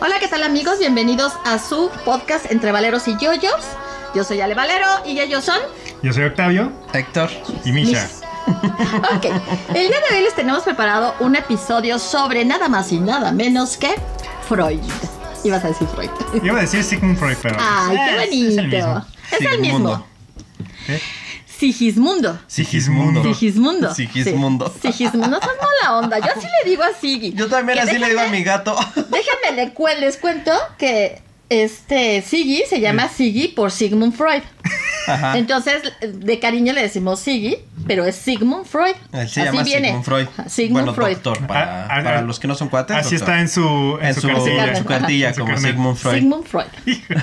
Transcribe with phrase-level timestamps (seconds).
[0.00, 0.78] Hola, ¿qué tal amigos?
[0.78, 3.54] Bienvenidos a su podcast Entre Valeros y Yoyos.
[4.14, 5.58] Yo soy Ale Valero y ellos son...
[6.02, 7.30] Yo soy Octavio Héctor.
[7.64, 8.08] y Misha.
[8.48, 9.26] Ok,
[9.74, 13.76] el día de hoy les tenemos preparado un episodio sobre nada más y nada menos
[13.76, 13.94] que
[14.48, 14.80] Freud.
[15.44, 16.08] Ibas a decir Freud.
[16.42, 17.56] Iba a decir Sigmund Freud, pero.
[17.60, 18.56] Ay, qué es- bonito.
[18.56, 19.04] Es el mismo.
[19.32, 19.78] Es el mismo.
[19.78, 20.06] Sigmundo.
[20.88, 21.02] ¿Eh?
[21.58, 22.38] Sigismundo.
[22.46, 23.22] Sigismundo.
[23.22, 23.94] Sigismundo.
[23.94, 24.72] Sigismundo.
[24.80, 24.92] Sí.
[24.92, 25.28] Sigismundo.
[25.28, 26.18] No seas mala onda.
[26.18, 27.32] Yo así le digo a Sigi.
[27.32, 28.76] Yo también así le digo a déjame- mi gato.
[28.94, 34.42] Déjame le cuen- les cuento que este Sigi se llama Sigi por Sigmund Freud.
[35.08, 35.38] Ajá.
[35.38, 38.94] Entonces, de cariño le decimos Sigi, pero es Sigmund Freud.
[39.12, 39.88] Él se Así llama viene.
[39.88, 40.26] Sigmund Freud.
[40.48, 41.14] Sigmund bueno, Freud.
[41.16, 42.22] doctor, para, Ah, ah, para ah.
[42.22, 42.96] los que no son cuates.
[42.96, 43.28] Así doctor.
[43.34, 44.76] está en su, en en su, su, cartilla.
[44.76, 45.70] su cartilla, En su como carnet.
[45.72, 46.14] Sigmund Freud.
[46.18, 46.66] Sigmund Freud.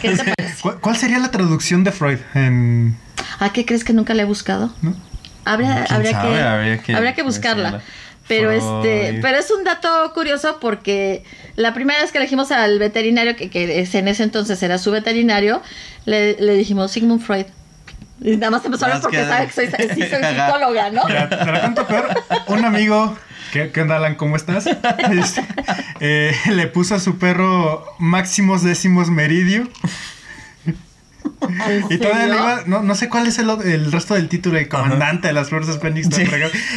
[0.02, 0.62] ¿Qué te parece?
[0.62, 2.98] ¿Cuál, cuál sería la traducción de Freud en.?
[3.40, 4.74] ¿A qué crees que nunca le he buscado?
[4.82, 4.96] ¿No?
[5.46, 6.34] Habría, ¿Quién habría, sabe?
[6.36, 7.82] que, Habría que habría que buscarla.
[8.28, 8.86] Pero Freud.
[8.86, 11.24] este, pero es un dato curioso porque
[11.56, 14.90] la primera vez que elegimos al veterinario, que, que es- en ese entonces era su
[14.90, 15.62] veterinario,
[16.06, 17.46] le, le dijimos Sigmund Freud.
[18.22, 20.46] Y nada más empezó a hablar porque que- sabe que soy, sí soy Ajá.
[20.48, 21.04] psicóloga, ¿no?
[21.06, 22.08] Te, te la cuento peor.
[22.48, 23.18] Un amigo.
[23.52, 24.16] ¿Qué, qué onda, Alan?
[24.16, 24.66] ¿Cómo estás?
[25.12, 25.46] Este,
[26.00, 29.68] eh, le puso a su perro Máximos Décimos Meridio.
[31.68, 34.58] ¿En Y todavía le iba, no, no sé cuál es el, el resto del título,
[34.58, 36.08] el comandante de las fuerzas Fénix.
[36.16, 36.24] Sí.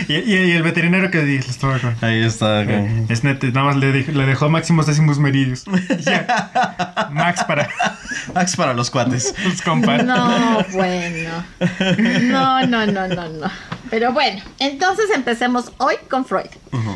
[0.08, 1.18] Y, y- y el veterinario que
[1.80, 1.94] con.
[2.00, 2.62] Ahí está.
[2.62, 5.64] Eh, Es neta, nada más le, dej- le dejó máximos décimos meridios.
[5.98, 7.08] Y ya.
[7.12, 7.68] Max para
[8.34, 9.34] Max para los cuates.
[9.44, 10.04] los compas.
[10.04, 11.44] No, bueno.
[12.22, 13.50] No, no, no, no, no.
[13.90, 16.50] Pero bueno, entonces empecemos hoy con Freud.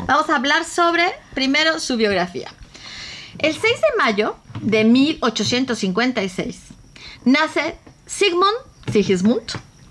[0.06, 2.48] Vamos a hablar sobre, primero, su biografía.
[3.38, 6.58] El 6 de mayo de 1856
[7.24, 8.56] nace Sigmund
[8.90, 9.42] Sigismund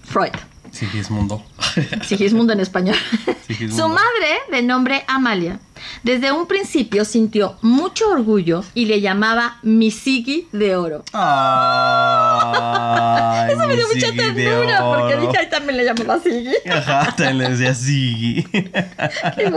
[0.04, 0.34] Freud.
[0.72, 1.44] Sigismundo.
[2.08, 2.96] Sigismundo en español.
[3.46, 3.84] Sigismundo.
[3.84, 5.60] Su madre, de nombre Amalia,
[6.04, 11.04] desde un principio sintió mucho orgullo y le llamaba mi Sigi de oro.
[11.14, 11.22] Ay,
[13.52, 16.54] Eso me dio mucha ternura porque dije, ay, también le llamaba Sigi.
[16.70, 18.44] Ajá, también le decía Sigi.
[18.52, 19.52] Qué.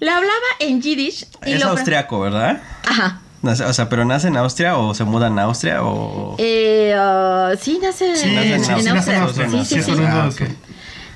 [0.00, 2.62] La hablaba en Yiddish y Es lo austriaco, ¿verdad?
[2.86, 3.20] Ajá.
[3.42, 6.34] Nace- O sea, pero nace en Austria o se muda en Austria o.
[6.38, 9.48] Eh, ah, sí, nace Sí, nace en, en sí, en sí, nace en Austria.
[9.50, 10.28] Sí, Sí, sí, Ah.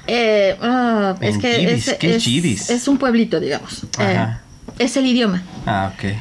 [0.07, 2.71] Eh, ah, es que es, ¿qué es es- Yiddish?
[2.71, 3.85] es un pueblito, digamos.
[3.99, 4.27] Eh,
[4.79, 5.43] es el idioma.
[5.67, 6.13] Ah, ok.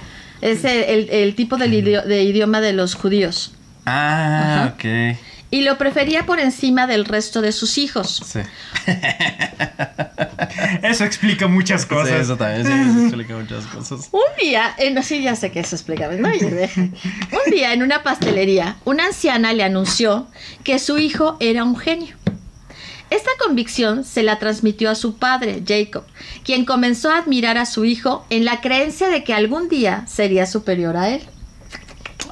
[0.42, 3.54] Es el, el- el tipo del de idioma de los judíos.
[3.86, 4.74] Ah, Ajá.
[4.76, 5.18] ok.
[5.54, 8.24] Y lo prefería por encima del resto de sus hijos.
[8.26, 8.40] Sí.
[10.82, 12.22] Eso explica muchas Sí, cosas.
[12.22, 14.10] eso también, sí, eso explica muchas cosas.
[14.12, 16.28] Un día, eh, no, sí, ya sé que eso explicaba, ¿no?
[16.28, 20.28] Un día en una pastelería, una anciana le anunció
[20.64, 22.16] que su hijo era un genio.
[23.10, 26.04] Esta convicción se la transmitió a su padre, Jacob,
[26.44, 30.46] quien comenzó a admirar a su hijo en la creencia de que algún día sería
[30.48, 31.22] superior a él.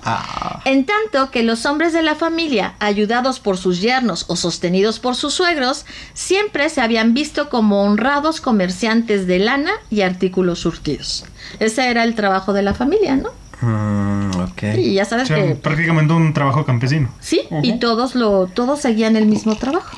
[0.03, 4.99] Ah, En tanto que los hombres de la familia, ayudados por sus yernos o sostenidos
[4.99, 11.25] por sus suegros, siempre se habían visto como honrados comerciantes de lana y artículos surtidos.
[11.59, 13.29] Ese era el trabajo de la familia, ¿no?
[13.61, 14.63] mm, ok.
[14.77, 17.09] Y ya O sabes sea, que prácticamente un trabajo campesino.
[17.19, 19.97] sí, y todos lo todos seguían el mismo trabajo.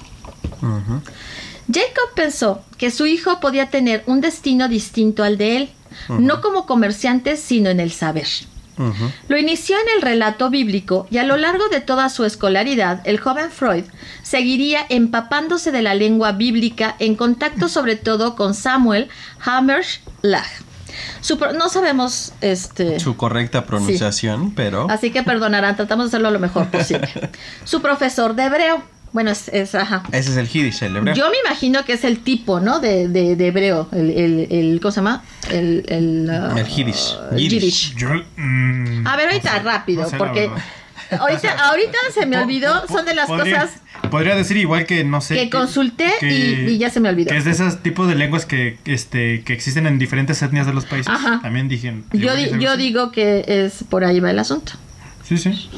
[1.67, 5.69] Jacob pensó que su hijo podía tener un destino distinto al de él,
[6.09, 8.27] no como comerciante, sino en el saber.
[9.27, 13.19] Lo inició en el relato bíblico y a lo largo de toda su escolaridad, el
[13.19, 13.83] joven Freud
[14.23, 19.09] seguiría empapándose de la lengua bíblica en contacto sobre todo con Samuel
[19.43, 20.45] Hammerschlag.
[21.21, 24.87] Su pro- no sabemos este Su correcta pronunciación, pero.
[24.91, 27.09] así que perdonarán, tratamos de hacerlo lo mejor posible.
[27.63, 28.83] Su profesor de hebreo.
[29.13, 30.03] Bueno, es, es- ajá.
[30.11, 31.13] Ese es el Yiddish, el hebreo.
[31.15, 32.79] Yo me imagino que es el tipo, ¿no?
[32.79, 33.87] De, de, de hebreo.
[33.91, 35.23] El, el, el- ¿Cómo se llama?
[35.51, 37.15] El, el, ah, El Yiddish.
[37.37, 37.95] Yiddish.
[37.95, 38.09] Yo.
[38.37, 40.49] mm, A ver, ahorita, no sé, rápido, no sé, la porque
[41.17, 43.79] ahorita, ahorita se me olvidó, son de las podría- cosas
[44.11, 45.35] Podría decir igual que no sé.
[45.35, 47.29] que consulté que- y, y ya se me olvidó.
[47.29, 50.73] Que es de esos tipos de lenguas que, este, que existen en diferentes etnias de
[50.73, 51.07] los países.
[51.13, 51.39] Ajá.
[51.41, 51.93] También dije.
[52.11, 54.73] Yo, di- yo digo que es por ahí va el asunto.
[55.27, 55.69] Sí, sí.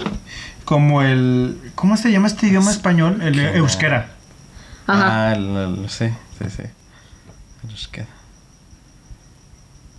[0.63, 1.71] Como el.
[1.75, 3.21] ¿Cómo se llama este idioma español?
[3.21, 3.57] El Euskera.
[3.57, 4.09] euskera.
[4.87, 5.29] Ajá.
[5.29, 6.07] Ah, el- el- sí,
[6.39, 6.63] sí, sí.
[7.67, 8.07] Nos queda.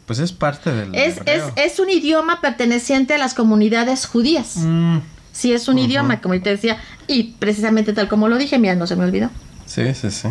[0.06, 0.94] Pues es parte del.
[0.94, 4.56] es, es, es un idioma perteneciente a las comunidades judías.
[4.58, 4.98] Mm,
[5.32, 6.78] Sí, es un idioma, como te decía.
[7.06, 9.28] Y precisamente tal como lo dije, mira, no se me olvidó.
[9.66, 10.28] Sí, sí, sí.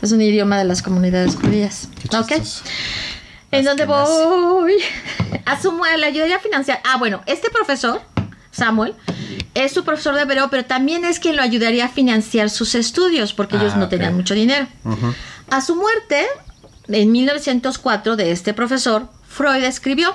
[0.00, 1.88] Es un idioma de las comunidades judías.
[2.00, 2.32] Qué ¿Ok?
[3.52, 4.72] ¿En dónde voy?
[5.44, 6.80] A su mu- le ayudaría a financiar.
[6.84, 8.00] Ah, bueno, este profesor,
[8.56, 8.94] Samuel,
[9.54, 13.32] es su profesor de hebreo, pero también es quien lo ayudaría a financiar sus estudios,
[13.34, 14.66] porque ellos Ah, no tenían mucho dinero.
[15.50, 16.26] A su muerte,
[16.88, 20.14] en 1904, de este profesor, Freud escribió,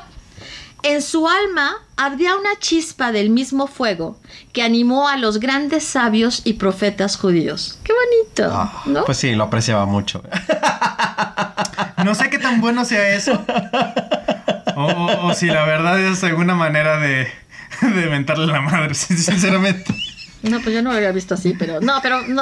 [0.84, 4.18] En su alma ardía una chispa del mismo fuego
[4.52, 7.78] que animó a los grandes sabios y profetas judíos.
[7.84, 8.52] ¡Qué bonito!
[8.52, 9.06] Ah, ¿no?
[9.06, 10.24] Pues sí, lo apreciaba mucho.
[12.04, 13.34] No sé qué tan bueno sea eso.
[14.76, 17.28] O, o- o si la verdad es alguna manera de,
[17.96, 19.94] de mentarle la madre, sinceramente.
[20.44, 22.42] No, pues yo no lo había visto así, pero no, pero no,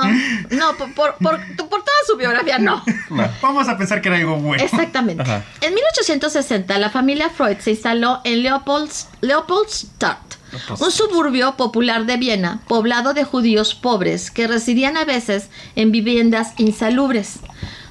[0.51, 2.81] no, por, por, por, por toda su biografía no.
[3.09, 3.27] No.
[3.41, 4.63] Vamos a pensar que era algo bueno.
[4.63, 5.21] Exactamente.
[5.21, 5.43] Ajá.
[5.59, 10.35] En 1860 la familia Freud se instaló en Leopolds- Leopoldstadt,
[10.79, 16.53] un suburbio popular de Viena, poblado de judíos pobres que residían a veces en viviendas
[16.57, 17.39] insalubres.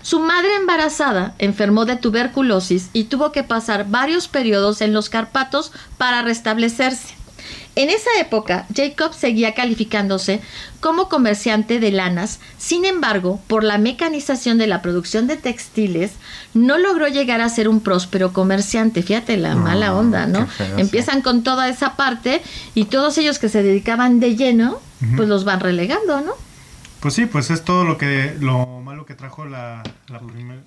[0.00, 5.70] Su madre embarazada enfermó de tuberculosis y tuvo que pasar varios periodos en los Carpatos
[5.98, 7.14] para restablecerse.
[7.76, 10.40] En esa época, Jacob seguía calificándose
[10.80, 16.12] como comerciante de lanas, sin embargo, por la mecanización de la producción de textiles,
[16.54, 19.02] no logró llegar a ser un próspero comerciante.
[19.02, 20.48] Fíjate la mala onda, ¿no?
[20.76, 22.42] Empiezan con toda esa parte
[22.74, 24.80] y todos ellos que se dedicaban de lleno,
[25.16, 26.32] pues los van relegando, ¿no?
[27.00, 30.60] Pues sí, pues es todo lo que lo malo que trajo la, la primera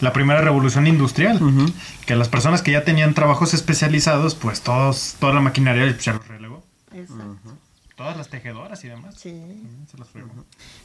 [0.00, 1.42] la primera revolución industrial.
[1.42, 1.66] Ujú.
[2.06, 6.26] Que las personas que ya tenían trabajos especializados, pues todos, toda la maquinaria se los
[6.28, 6.64] relegó.
[7.96, 9.14] Todas las tejedoras y demás.
[9.16, 9.32] Sí.
[9.90, 10.28] Se los fregó.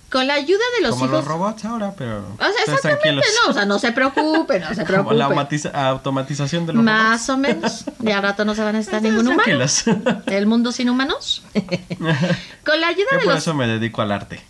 [0.09, 1.17] Con la ayuda de los Como hijos...
[1.19, 2.19] los robots ahora, pero.
[2.19, 3.25] O sea, exactamente, tranquilos.
[3.43, 7.37] no, o sea, no se preocupe, no se Como la automatización de los Más o
[7.37, 7.85] menos.
[7.99, 9.65] Ya al rato no se van a necesitar ningún humano.
[10.27, 11.43] El mundo sin humanos.
[12.65, 14.41] Con la ayuda Yo de por los eso me dedico al arte.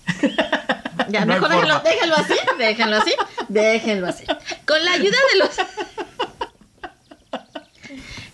[1.12, 3.13] Ya, No mejor déjenlo, así, déjenlo así,
[3.50, 4.24] déjenlo así.
[4.66, 5.50] Con la ayuda de los.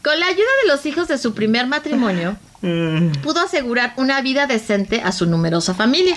[0.03, 5.01] Con la ayuda de los hijos de su primer matrimonio, pudo asegurar una vida decente
[5.03, 6.15] a su numerosa familia.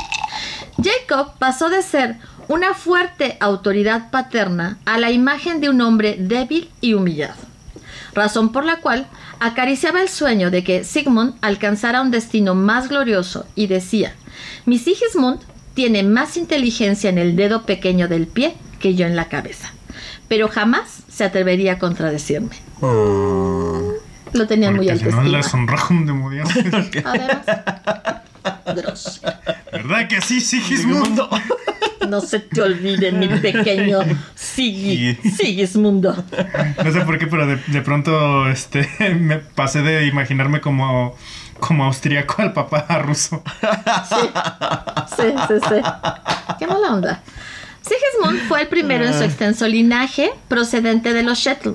[0.82, 2.16] Jacob pasó de ser
[2.48, 7.34] una fuerte autoridad paterna a la imagen de un hombre débil y humillado.
[8.14, 9.06] Razón por la cual
[9.38, 14.14] acariciaba el sueño de que Sigmund alcanzara un destino más glorioso y decía,
[14.66, 15.40] mi Sigismund
[15.80, 19.72] tiene más inteligencia en el dedo pequeño del pie que yo en la cabeza,
[20.28, 22.54] pero jamás se atrevería a contradecirme.
[22.82, 24.36] Mm.
[24.36, 26.44] Lo tenía muy Porque si no un demonio.
[27.02, 27.46] Además.
[29.72, 31.30] ¿Verdad que sí, Sigismundo?
[32.06, 34.00] No se te olvide, mi pequeño
[34.34, 36.12] Sigi, Sigismundo.
[36.84, 38.86] No sé por qué, pero de, de pronto este,
[39.18, 41.16] me pasé de imaginarme como,
[41.60, 43.42] como austríaco al papá ruso.
[44.08, 44.16] Sí,
[45.16, 45.74] sí, sí, sí.
[46.58, 47.20] Qué mala onda.
[47.82, 51.70] Sigismund fue el primero en su extenso linaje procedente de los Shetl,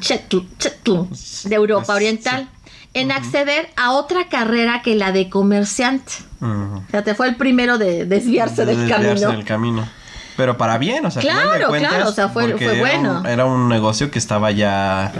[0.00, 2.48] Shetl, Shetl, de Europa Oriental,
[2.92, 6.12] en acceder a otra carrera que la de comerciante.
[6.40, 6.78] Mm.
[6.86, 9.30] Fíjate, fue el primero de desviarse del Desviarse camino.
[9.32, 9.88] del camino.
[10.36, 13.20] Pero para bien, o sea, final de Claro, cuentas, claro, o sea, fue- era bueno.
[13.20, 15.10] un- Era un negocio que estaba ya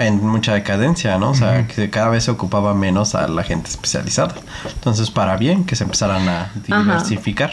[0.00, 1.30] en mucha decadencia, ¿no?
[1.30, 4.34] O sea, que cada vez se ocupaba menos a la gente especializada.
[4.74, 7.52] Entonces, para bien que se empezaran a diversificar.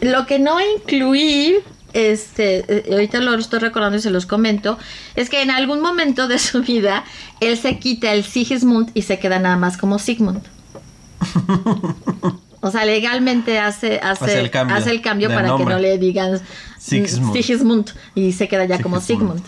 [0.00, 1.56] Lo que no incluí,
[1.92, 4.78] este, eh, ahorita lo estoy recordando y se los comento,
[5.16, 7.04] es que en algún momento de su vida
[7.40, 10.42] él se quita el Sigismund y se queda nada más como Sigmund.
[12.64, 15.80] O sea, legalmente hace, hace, Hace el cambio hace el cambio del para que no
[15.80, 16.40] le digan
[16.78, 17.32] Sigismund.
[17.32, 19.00] Sigismund y se queda ya como.
[19.00, 19.42] Sigmund.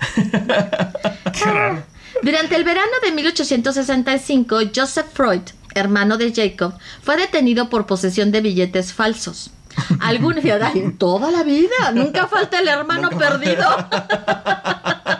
[1.32, 1.82] Qué raro.
[2.22, 5.42] Durante el verano de 1865, Joseph Freud,
[5.74, 9.50] hermano de Jacob, fue detenido por posesión de billetes falsos.
[10.00, 13.66] Algún ay, toda la vida, nunca falta el hermano perdido.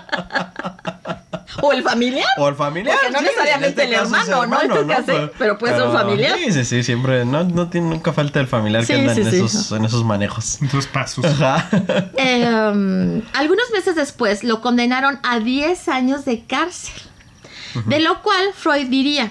[1.63, 2.27] o el familiar.
[2.39, 2.97] O el familiar.
[2.97, 5.31] Porque no sí, necesariamente en este el es hermano, ¿no?
[5.39, 6.39] Pero- puede ser un familiar.
[6.39, 7.25] Sí, sí, sí, siempre.
[7.25, 9.37] No, no tiene, nunca falta el familiar Sí, que anda sí, en, sí.
[9.37, 10.59] esos, en esos manejos.
[10.73, 11.25] Dos pasos.
[11.25, 11.69] Ajá.
[12.17, 16.95] Eh, um, algunos meses después lo condenaron a 10 años de cárcel.
[17.87, 19.31] De lo cual Freud diría,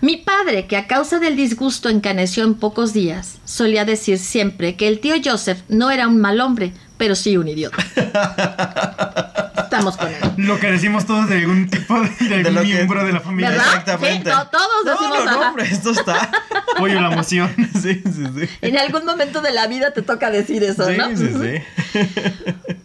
[0.00, 4.88] mi padre, que a causa del disgusto encaneció en pocos días, solía decir siempre que
[4.88, 7.78] el tío Joseph no era un mal hombre, pero sí un idiota.
[9.64, 10.16] Estamos con él.
[10.36, 13.20] Lo que decimos todos de algún tipo de, de algún lo que- miembro de la
[13.20, 13.50] familia.
[13.50, 13.66] ¿Verdad?
[13.68, 14.30] Exactamente.
[14.30, 15.48] Sí, to- todos No, decimos, no, no, ajá.
[15.48, 16.30] hombre, esto está.
[16.78, 17.50] Pollo la emoción.
[17.80, 18.48] Sí, sí, sí.
[18.60, 21.08] En algún momento de la vida te toca decir eso, Sí, ¿no?
[21.16, 21.98] sí, sí.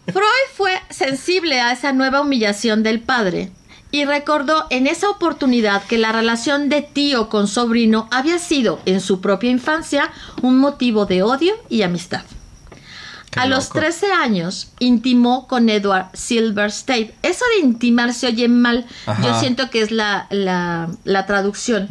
[0.06, 3.50] Freud fue sensible a esa nueva humillación del padre
[3.90, 9.00] y recordó en esa oportunidad que la relación de tío con sobrino había sido en
[9.02, 12.22] su propia infancia un motivo de odio y amistad.
[13.36, 13.80] Qué a los loco.
[13.80, 17.12] 13 años intimó con Edward Silverstein.
[17.22, 18.86] Eso de intimar se oye mal.
[19.04, 19.22] Ajá.
[19.22, 21.86] Yo siento que es la, la, la traducción.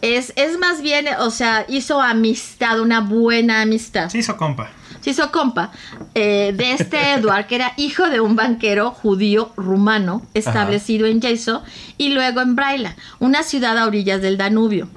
[0.00, 4.08] Es, es más bien, o sea, hizo amistad, una buena amistad.
[4.08, 4.70] Se hizo compa.
[5.00, 5.72] Se hizo compa
[6.14, 11.62] eh, de este Edward, que era hijo de un banquero judío rumano establecido en Yeso
[11.98, 14.88] y luego en Braila, una ciudad a orillas del Danubio.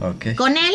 [0.00, 0.34] Ok.
[0.36, 0.74] Con él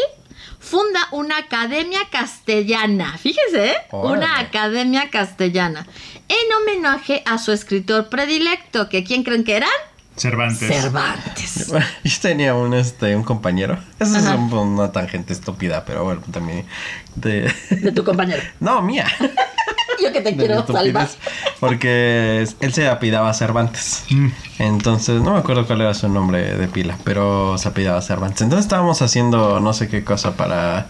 [0.66, 3.76] funda una academia castellana, fíjese, ¿eh?
[3.92, 5.86] Una academia castellana,
[6.28, 9.70] en homenaje a su escritor predilecto, que ¿quién creen que eran?
[10.16, 10.68] Cervantes.
[10.68, 11.74] Cervantes.
[12.04, 13.78] Yo tenía un, este, un compañero.
[14.00, 16.66] Esa es un- una tangente estúpida, pero bueno, también.
[17.16, 17.54] De...
[17.70, 18.42] De tu compañero.
[18.60, 19.06] No, mía.
[20.02, 21.08] Yo que te De quiero salvar.
[21.60, 24.04] Porque él se apidaba Cervantes.
[24.10, 24.28] Mm.
[24.60, 28.42] Entonces, no me acuerdo cuál era su nombre de pila, pero se apidaba Cervantes.
[28.42, 30.88] Entonces estábamos haciendo no sé qué cosa para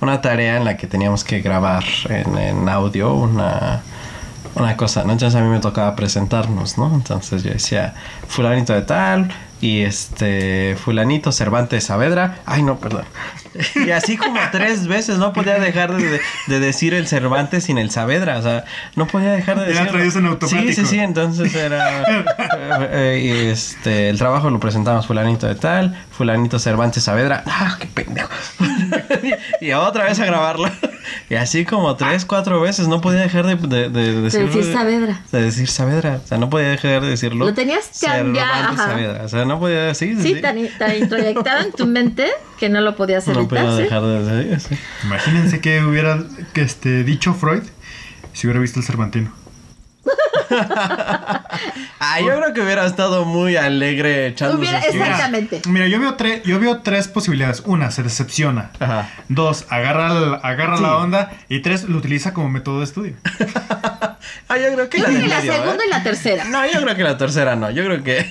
[0.00, 3.82] una tarea en la que teníamos que grabar en, en audio una,
[4.60, 5.12] una cosa, ¿no?
[5.12, 6.92] Entonces a mí me tocaba presentarnos, ¿no?
[6.94, 7.94] Entonces yo decía,
[8.26, 13.04] fulanito de tal, y este, fulanito Cervantes Saavedra, ay no, perdón.
[13.74, 17.78] Y así como tres veces no podía dejar de, de- de decir el Cervantes sin
[17.78, 19.72] el Saavedra, o sea, no podía dejar de
[20.26, 20.72] automático.
[20.72, 25.96] Sí, sí, sí, entonces era eh, eh, este el trabajo lo presentamos fulanito de tal,
[26.18, 27.44] fulanito Cervantes Saavedra.
[27.46, 28.28] Ah, qué pendejo.
[29.60, 30.68] y otra vez a grabarlo.
[31.30, 35.22] Y así como tres, cuatro veces no podía dejar de, de, de decirlo- decir Saavedra.
[35.32, 36.20] De decir Saavedra.
[36.22, 37.46] O sea, no podía dejar de decirlo.
[37.46, 37.88] Lo tenías.
[37.92, 39.20] Saavedra.
[39.24, 40.20] O sea, no podía decir.
[40.20, 42.26] Sí, tan, tan introyectado en tu mente
[42.58, 43.64] que no lo podías No evitar.
[43.64, 43.82] podía ¿sí?
[43.84, 44.60] dejar de decir.
[44.60, 44.78] sí.
[45.04, 46.18] Imagínense que hubiera
[46.52, 47.62] que este, dicho Freud
[48.32, 49.32] si hubiera visto el Cervantino.
[52.00, 55.62] Ah, yo creo que hubiera estado muy alegre Mira, Exactamente.
[55.66, 57.62] Mira, yo veo, tres yo veo tres posibilidades.
[57.66, 58.70] Una, se decepciona.
[58.80, 59.08] Ajá.
[59.28, 60.82] Dos, agarra, el- agarra Sí.
[60.82, 61.30] la onda.
[61.48, 63.14] Y tres, lo utiliza como método de estudio.
[64.48, 65.86] Ah, yo creo que Yo la creo del que la medio, segunda ¿eh?
[65.86, 66.44] y la tercera.
[66.44, 67.70] No, yo creo que la tercera no.
[67.70, 68.26] Yo creo que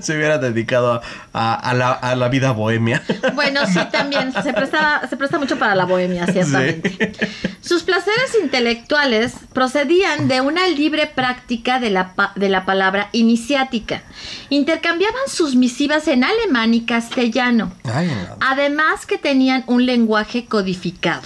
[0.00, 3.02] se hubiera dedicado a, a la, a la vida bohemia.
[3.34, 4.32] Bueno, sí, también.
[4.32, 7.12] Se presta, se presta mucho para la bohemia, ciertamente.
[7.60, 14.02] Sus placeres intelectuales procedían de una libre práctica de la, de la palabra iniciática.
[14.50, 17.72] Intercambiaban sus misivas en alemán y castellano.
[17.84, 18.36] Ay, no.
[18.40, 21.22] Además que tenían un lenguaje codificado.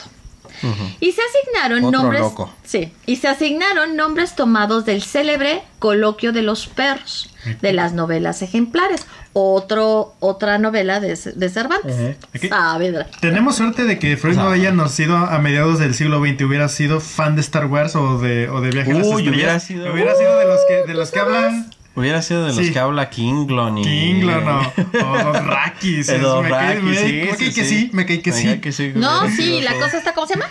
[0.99, 2.21] Y se asignaron Otro nombres.
[2.21, 2.53] loco.
[2.65, 2.93] Sí.
[3.07, 9.07] Y se asignaron nombres tomados del célebre coloquio de los perros, de las novelas ejemplares.
[9.41, 12.17] Otro, otra novela de, de Cervantes.
[12.35, 13.07] Aquí- Saavedra.
[13.21, 16.43] Tenemos suerte de que Freud no haya nacido a mediados del siglo XX.
[16.43, 19.31] Hubiera sido fan de Star Wars o de, o de Viaje a las Uy, Estrellas.
[19.31, 22.57] hubiera sido- Hubiera sido de los que, de los que hablan Hubiera sido de los
[22.67, 22.73] Sí.
[22.73, 23.83] que habla Kinglon y...
[23.85, 24.73] Kinglon o.
[24.77, 27.91] El Dothraki, me, sí, me, sí, caí que sí.
[27.93, 28.45] me caí que sí.
[28.45, 28.93] cae que sí.
[28.95, 29.81] No, sí, la todo.
[29.83, 30.47] cosa está, ¿cómo se llama?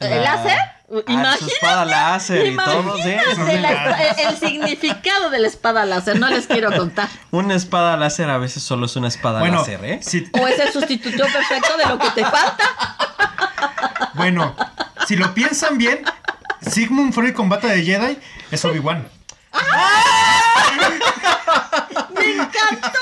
[0.00, 0.58] La- ¿El láser?
[1.08, 3.10] Ah, su espada láser y todo, sí.
[3.10, 7.08] El, el significado de la espada láser, no les quiero contar.
[7.32, 9.98] Una espada láser a veces solo es una espada Bueno, láser, ¿eh?
[10.00, 12.64] si, O es el sustituto perfecto de lo que te falta.
[14.14, 14.54] bueno,
[15.08, 16.04] si lo piensan bien,
[16.62, 18.16] Sigmund Freud con bata de Jedi
[18.52, 19.08] es Obi-Wan.
[22.14, 22.98] ¡Me encantó!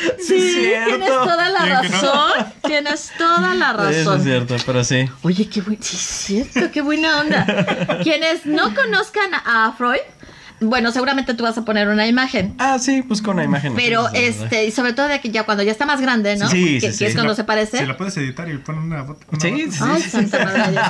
[0.18, 1.82] Sí, Sí, tienes toda la no.
[1.82, 2.46] razón.
[2.66, 4.22] Tienes toda la Eso es razón.
[4.22, 5.08] cierto, pero sí.
[5.22, 6.02] Oye, qué buen, sí, es
[6.50, 7.44] cierto, qué buena onda.
[8.02, 9.98] Quienes no conozcan a Freud,
[10.62, 12.54] bueno, seguramente tú vas a poner una imagen.
[12.58, 13.74] Ah, sí, busca una imagen.
[13.74, 14.44] Pero Sí, sí, sí, sí.
[14.44, 16.48] este, y sobre todo de que ya cuando ya está más grande, ¿no?
[16.48, 17.14] Sí, que, sí, que es sí.
[17.16, 17.78] cuando se la- parece.
[17.78, 19.20] Si la puedes editar y poner una foto.
[19.30, 19.72] una Sí, foto.
[19.72, 20.80] sí, Ay, santa madre.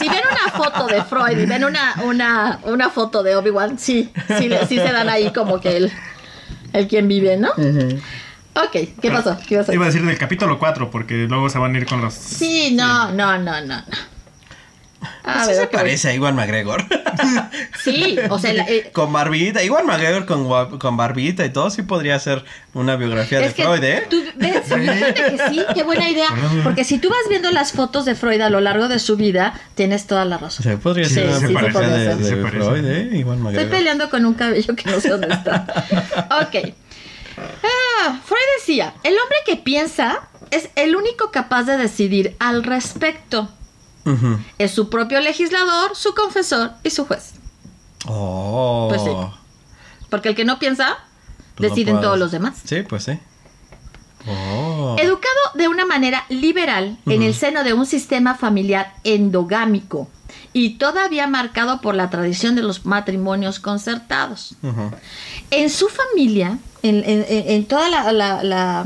[0.00, 4.10] Si ven una foto de Freud y ven una, una, una foto de Obi-Wan, sí,
[4.38, 5.92] sí, le- sí se dan ahí como que el,
[6.72, 7.50] el quien vive, ¿no?
[8.54, 9.38] Ok, ¿qué pasó?
[9.48, 9.82] ¿Qué a Iba decir?
[9.82, 12.12] a decir del capítulo 4, porque luego se van a ir con los.
[12.14, 13.76] Sí, no, no, no, no.
[13.76, 14.12] no.
[15.24, 16.84] A Pues ver, se parece a Iwan McGregor.
[17.82, 19.62] Sí, o sea, la- eh, con barbita.
[19.62, 22.44] Iwan McGregor con, con barbita y todo sí podría ser
[22.74, 24.06] una biografía de que Freud, ¿eh?
[24.08, 26.28] tú ves, fíjate que sí, qué buena idea.
[26.62, 29.54] Porque si tú vas viendo las fotos de Freud a lo largo de su vida,
[29.74, 30.62] tienes toda la O razón.
[30.62, 32.64] sea, podría Sí, ser una se biografía parece, de, sí de se parece.
[32.64, 33.00] Freud, ¿eh?
[33.18, 33.70] Iwan Estoy McGregor.
[33.70, 35.66] peleando con un cabello que no sé dónde está.
[36.42, 36.74] Ok.
[37.62, 43.48] Ah, Freud decía, el hombre que piensa es el único capaz de decidir al respecto.
[44.58, 47.34] Es su propio legislador, su confesor y su juez.
[48.06, 48.86] Oh.
[48.88, 49.10] Pues sí.
[50.10, 50.98] Porque el que no piensa,
[51.56, 52.60] Pues deciden todos los demás.
[52.64, 53.18] Sí, pues sí.
[54.26, 54.96] Oh.
[54.98, 60.08] Educado de una manera liberal en el seno de un sistema familiar endogámico
[60.52, 64.54] y todavía marcado por la tradición de los matrimonios concertados.
[65.50, 68.84] En su familia, en, en- en- toda la, la- la-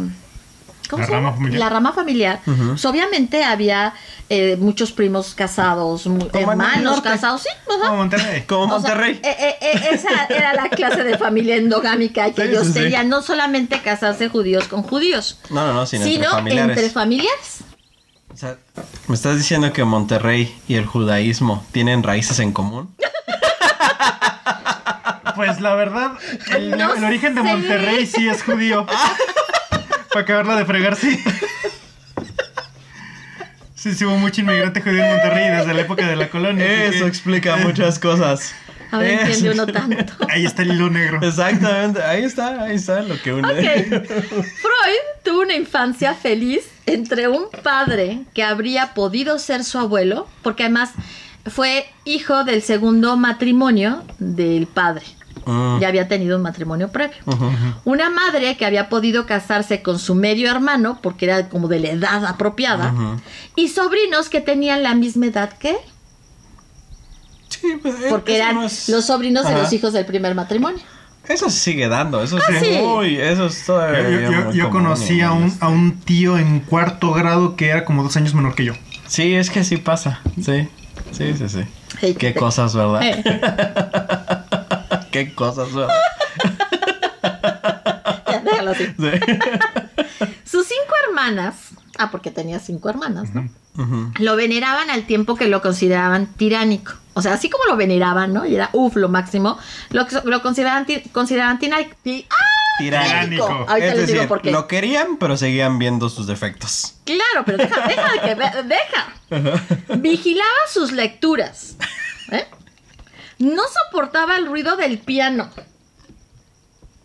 [0.88, 1.28] ¿cómo La se llama?
[1.28, 1.58] rama familiar.
[1.60, 2.66] La rama familiar, Ujú.
[2.68, 3.94] pues obviamente había
[4.28, 7.88] eh, muchos primos casados, Como hermanos casados, sí, ajá.
[7.88, 8.42] Como Monterrey.
[8.42, 9.20] Como O sea, Monterrey.
[9.22, 12.78] eh, eh, esa era la clase de familia endogámica que Sí, ellos sí, sí.
[12.80, 16.76] tenían, no solamente casarse judíos con judíos, no, no, no, sino, entre familiares.
[16.76, 17.58] entre familiares.
[18.36, 18.56] O sea,
[19.08, 22.94] ¿me estás diciendo que Monterrey y el judaísmo tienen raíces en común?
[25.34, 26.12] Pues la verdad,
[26.54, 27.46] el, No el origen de sé.
[27.48, 28.84] Monterrey sí es judío.
[30.10, 31.18] Para acabarla de fregar, sí.
[33.74, 36.84] Sí, sí hubo mucho inmigrante judío en Monterrey desde la época de la colonia.
[36.84, 38.54] Eso que- explica muchas cosas.
[38.96, 39.22] Ahora Eso.
[39.22, 40.12] entiende uno tanto.
[40.28, 41.20] Ahí está el hilo negro.
[41.22, 43.48] Exactamente, ahí está, ahí está lo que une.
[43.48, 44.06] Ok.
[44.06, 50.64] Freud tuvo una infancia feliz entre un padre que habría podido ser su abuelo, porque
[50.64, 50.90] además
[51.46, 55.04] fue hijo del segundo matrimonio del padre.
[55.44, 55.78] Mm.
[55.78, 57.18] Ya había tenido un matrimonio previo.
[57.84, 61.90] Una madre que había podido casarse con su medio hermano, porque era como de la
[61.90, 62.92] edad apropiada,
[63.54, 65.76] y sobrinos que tenían la misma edad que él,
[67.48, 69.62] Sí, pues, eh, porque eran no es- los sobrinos de Ajá.
[69.62, 70.82] los hijos del primer matrimonio.
[71.28, 72.38] Eso se sigue dando, eso.
[72.38, 72.78] Ah, sí.
[72.82, 74.28] Uy, eso es todavía.
[74.30, 78.02] Yo, yo- conocí a muy un, a un tío en cuarto grado que era como
[78.04, 78.74] dos años menor que yo.
[79.08, 80.20] Sí, es que sí pasa.
[80.36, 80.68] Sí,
[81.12, 81.60] sí, sí, sí.
[82.00, 82.14] Sí.
[82.18, 83.02] Qué cosas, ¿verdad?
[83.02, 83.22] Eh.
[85.10, 85.94] Qué cosas, ¿verdad?
[88.28, 88.84] Ya, déjalo así.
[88.86, 89.10] Sí.
[90.44, 91.54] Sus cinco hermanas,
[91.98, 93.48] ah, porque tenía cinco hermanas, ¿no?
[94.18, 96.92] Lo veneraban al tiempo que lo consideraban tiránico.
[97.14, 98.44] O sea, así como lo veneraban, ¿no?
[98.46, 99.58] Y era, uff, lo máximo,
[99.90, 101.94] lo, lo consideraban, ti- consideraban tiránico.
[102.30, 102.34] ¡Ah!
[102.78, 103.44] Tiránico.
[103.46, 104.50] Ahorita Es les digo decir, por qué.
[104.52, 106.94] lo querían, pero seguían viendo sus defectos.
[107.04, 109.96] Claro, pero deja, deja de que deja.
[109.98, 111.76] Vigilaba sus lecturas.
[112.32, 112.46] ¿eh?
[113.38, 115.48] No soportaba el ruido del piano.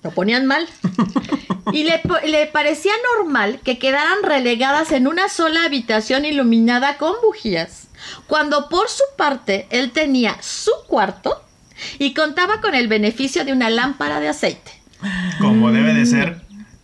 [0.03, 0.67] Lo ponían mal.
[1.72, 7.88] Y le, le parecía normal que quedaran relegadas en una sola habitación iluminada con bujías,
[8.27, 11.43] cuando por su parte él tenía su cuarto
[12.00, 14.72] y contaba con el beneficio de una lámpara de aceite.
[15.39, 16.41] Como debe de ser.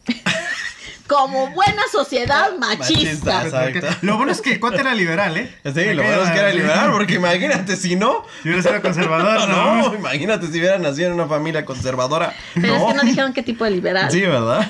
[1.08, 3.42] Como buena sociedad machista.
[3.42, 3.68] Machista.
[3.68, 3.98] Exacto.
[4.02, 5.54] Lo bueno es que el cuate era liberal, ¿eh?
[5.64, 8.26] Sí, Me lo bueno es que era liberal, porque imagínate si no.
[8.44, 9.76] Si hubiera sido conservador, ¿no?
[9.76, 12.34] No, imagínate si hubiera nacido en una familia conservadora.
[12.54, 12.88] Pero es no.
[12.88, 14.12] que no dijeron qué tipo de liberal.
[14.12, 14.70] Sí, ¿verdad?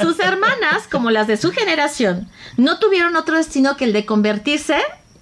[0.00, 4.78] Sus hermanas, como las de su generación, no tuvieron otro destino que el de convertirse,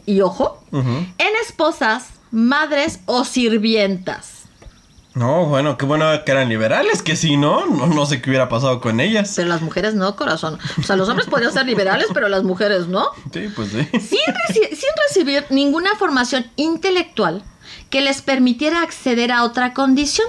[0.06, 4.33] y ojo, en esposas, madres o sirvientas.
[5.14, 8.48] No, bueno, qué bueno que eran liberales, que si no, no, no sé qué hubiera
[8.48, 9.32] pasado con ellas.
[9.36, 10.58] Pero las mujeres no, corazón.
[10.78, 13.06] O sea, los hombres podían ser liberales, pero las mujeres no.
[13.32, 13.86] Sí, pues sí.
[13.92, 17.44] Sin, reci- sin recibir ninguna formación intelectual
[17.90, 20.26] que les permitiera acceder a otra condición.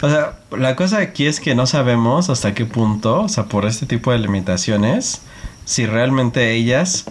[0.00, 3.66] O sea, la cosa aquí es que no sabemos hasta qué punto, o sea, por
[3.66, 5.20] este tipo de limitaciones,
[5.66, 7.04] si realmente ellas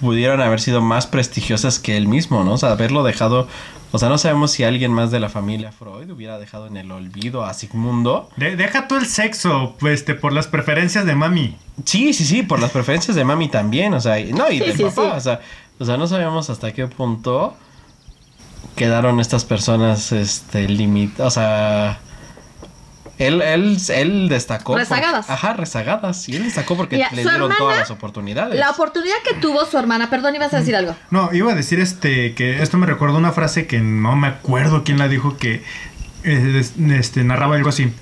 [0.00, 2.54] pudieron haber sido más prestigiosas que él mismo, ¿no?
[2.54, 3.46] O sea, haberlo dejado,
[3.92, 6.90] o sea, no sabemos si alguien más de la familia Freud hubiera dejado en el
[6.90, 8.28] olvido a Sigmundo.
[8.36, 11.56] De- deja tú el sexo, pues, este, por las preferencias de mami.
[11.84, 14.64] Sí, sí, sí, por las preferencias de mami también, o sea, y- no, y Sí,
[14.64, 15.16] del sí, papá, sí.
[15.18, 15.40] o sea,
[15.78, 17.54] o sea, no sabemos hasta qué punto
[18.76, 22.00] quedaron estas personas, este, limitadas, o sea,
[23.18, 24.72] él, él, él destacó.
[24.72, 25.28] por- Rezagadas.
[25.30, 28.58] ajá, rezagadas, y él destacó porque le dieron hermana- todas las oportunidades.
[28.58, 30.96] La oportunidad que tuvo su hermana, perdón, ibas a decir algo.
[31.10, 34.82] No, iba a decir este que esto me recordó una frase que no me acuerdo
[34.84, 35.62] quién la dijo que
[36.24, 37.92] eh, es- este, narraba algo así.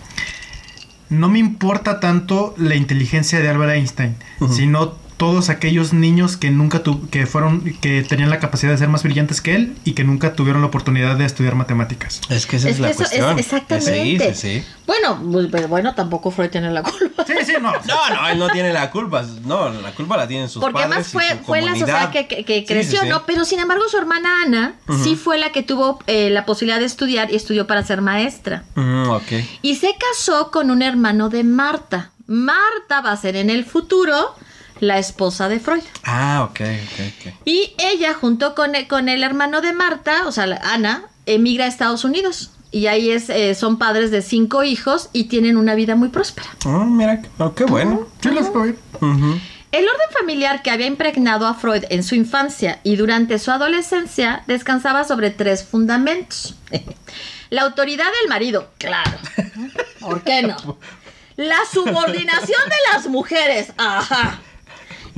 [1.08, 4.16] No me importa tanto la inteligencia de Albert Einstein,
[4.48, 8.88] sino todos aquellos niños que nunca tu- que fueron que tenían la capacidad de ser
[8.88, 12.22] más brillantes que él y que nunca tuvieron la oportunidad de estudiar matemáticas.
[12.30, 13.38] Es que esa es, Es la eso es cuestión.
[13.38, 14.32] exactamente.
[14.32, 14.64] Sí, sí, sí.
[14.86, 17.26] Bueno, pues, pero bueno, tampoco Freud tiene la culpa.
[17.26, 17.70] Sí, sí, no.
[17.86, 19.22] No, no, él no tiene la culpa.
[19.44, 20.90] No, la culpa la tienen sus Porque padres.
[20.90, 23.08] además y fue, su fue la sociedad que, que- que Sí, sí, creció, sí.
[23.10, 23.26] ¿no?
[23.26, 26.86] Pero sin embargo su hermana Ana sí fue la que tuvo eh, la posibilidad de
[26.86, 28.64] estudiar y estudió para ser maestra.
[28.74, 29.32] Mm, ok.
[29.60, 32.10] Y se casó con un hermano de Marta.
[32.26, 34.34] Marta va a ser en el futuro
[34.80, 35.82] la esposa de Freud.
[36.04, 37.34] Ah, ok, ok, ok.
[37.44, 41.68] Y ella, junto con el, con el hermano de Marta, o sea, Ana, emigra a
[41.68, 42.50] Estados Unidos.
[42.72, 46.48] Y ahí es, eh, son padres de cinco hijos y tienen una vida muy próspera.
[46.64, 48.06] Ah, mira, oh, qué bueno.
[48.22, 48.76] Sí, lo estoy.
[49.00, 49.40] Ujú.
[49.72, 54.42] El orden familiar que había impregnado a Freud en su infancia y durante su adolescencia
[54.46, 56.56] descansaba sobre tres fundamentos.
[57.50, 59.18] La autoridad del marido, claro.
[60.00, 60.78] ¿Por qué no?
[61.36, 64.40] La subordinación de las mujeres, ajá.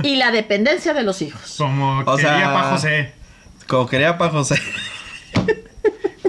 [0.01, 1.55] Y la dependencia de los hijos.
[1.57, 3.13] Como O quería sea- pa' José,
[3.67, 4.55] Como quería pa' José.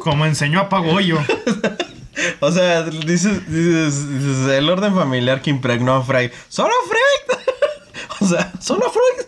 [0.00, 1.18] como enseñó a Pagoyo.
[2.40, 6.30] O sea, dices, dices, dices, el orden familiar que impregnó a Freud.
[6.48, 7.38] ¡Solo Freud!
[8.20, 9.26] o sea, ¡solo Freud!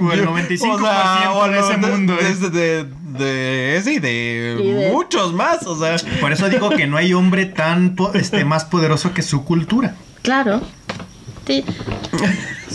[0.00, 2.16] O el 95% O sea, o de ese mundo.
[2.16, 2.84] De, es- de, de,
[3.18, 5.66] de ese y de, Y de- muchos más.
[5.66, 9.22] O sea, Por eso digo que no hay hombre tan po- este, más poderoso que
[9.22, 9.94] su cultura.
[10.22, 10.62] Claro.
[11.46, 11.64] Sí.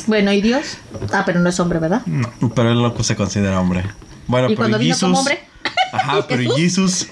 [0.07, 0.77] Bueno, ¿y Dios?
[1.13, 2.01] Ah, pero no es hombre, ¿verdad?
[2.05, 2.31] No.
[2.53, 3.83] Pero él no se considera hombre.
[4.27, 5.07] Bueno, ¿Y pero cuando vino Jesús.
[5.07, 5.47] como hombre?
[5.93, 7.07] Ajá, pero Jesús.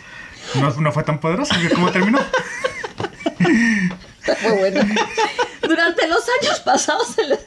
[0.55, 1.55] No, no fue tan poderoso.
[1.73, 2.19] ¿Cómo terminó?
[4.25, 4.81] Fue bueno.
[5.61, 7.39] Durante los años pasados se le...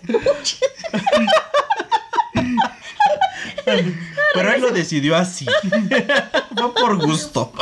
[4.35, 5.47] Pero él lo decidió así.
[6.57, 7.53] Fue por gusto.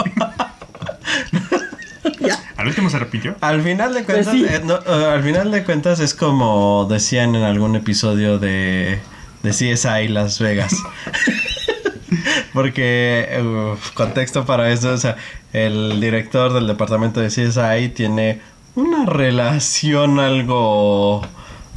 [2.56, 3.36] Al último se arrepintió.
[3.40, 4.54] Al final de cuentas, Pues sí.
[4.54, 8.98] eh, no, eh, al final de cuentas es como decían en algún episodio de,
[9.42, 10.74] de CSI Las Vegas.
[12.52, 13.42] Porque,
[13.94, 15.16] contexto para eso, o sea,
[15.52, 18.40] el director del departamento de CSI tiene
[18.74, 21.22] una relación algo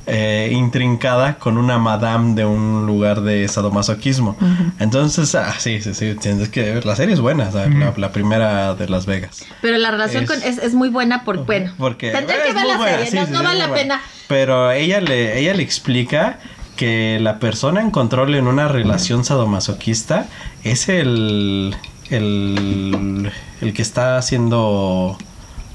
[0.10, 4.36] eh, intrincada con una madame de un lugar de sadomasoquismo.
[4.80, 6.86] Entonces, ah, sí, sí, sí, tienes que ver.
[6.86, 9.46] La serie es buena, o sea, la, la primera de Las Vegas.
[9.62, 12.56] Pero la relación Es- con, es, es muy buena por, bueno, Porque tendré que es
[12.56, 13.82] ver muy la buena, serie, sí, no, sí, no es vale la buena.
[13.98, 14.02] pena.
[14.28, 16.40] Pero ella le, ella le explica
[16.76, 20.28] que la persona en control en una relación sadomasoquista
[20.64, 21.76] es el,
[22.10, 25.18] el, el que está haciendo...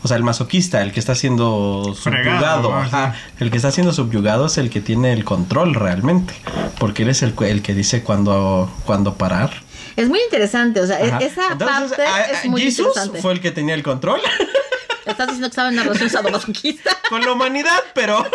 [0.05, 2.75] O sea, el masoquista, el que está siendo subyugado.
[2.75, 3.15] ajá.
[3.41, 6.35] El que está siendo subyugado es el que tiene el control realmente.
[6.79, 9.51] Porque él es el, que dice cuándo, cuándo parar.
[9.97, 11.19] Es muy interesante, o sea, e- Ajá.
[11.21, 13.23] esa Entonces, parte a- a- es muy Jesus interesante.
[13.23, 14.21] fue el que tenía el control
[15.07, 16.91] Estás diciendo que estaba en una relación sadomasoquista.
[17.09, 18.27] con la humanidad, pero...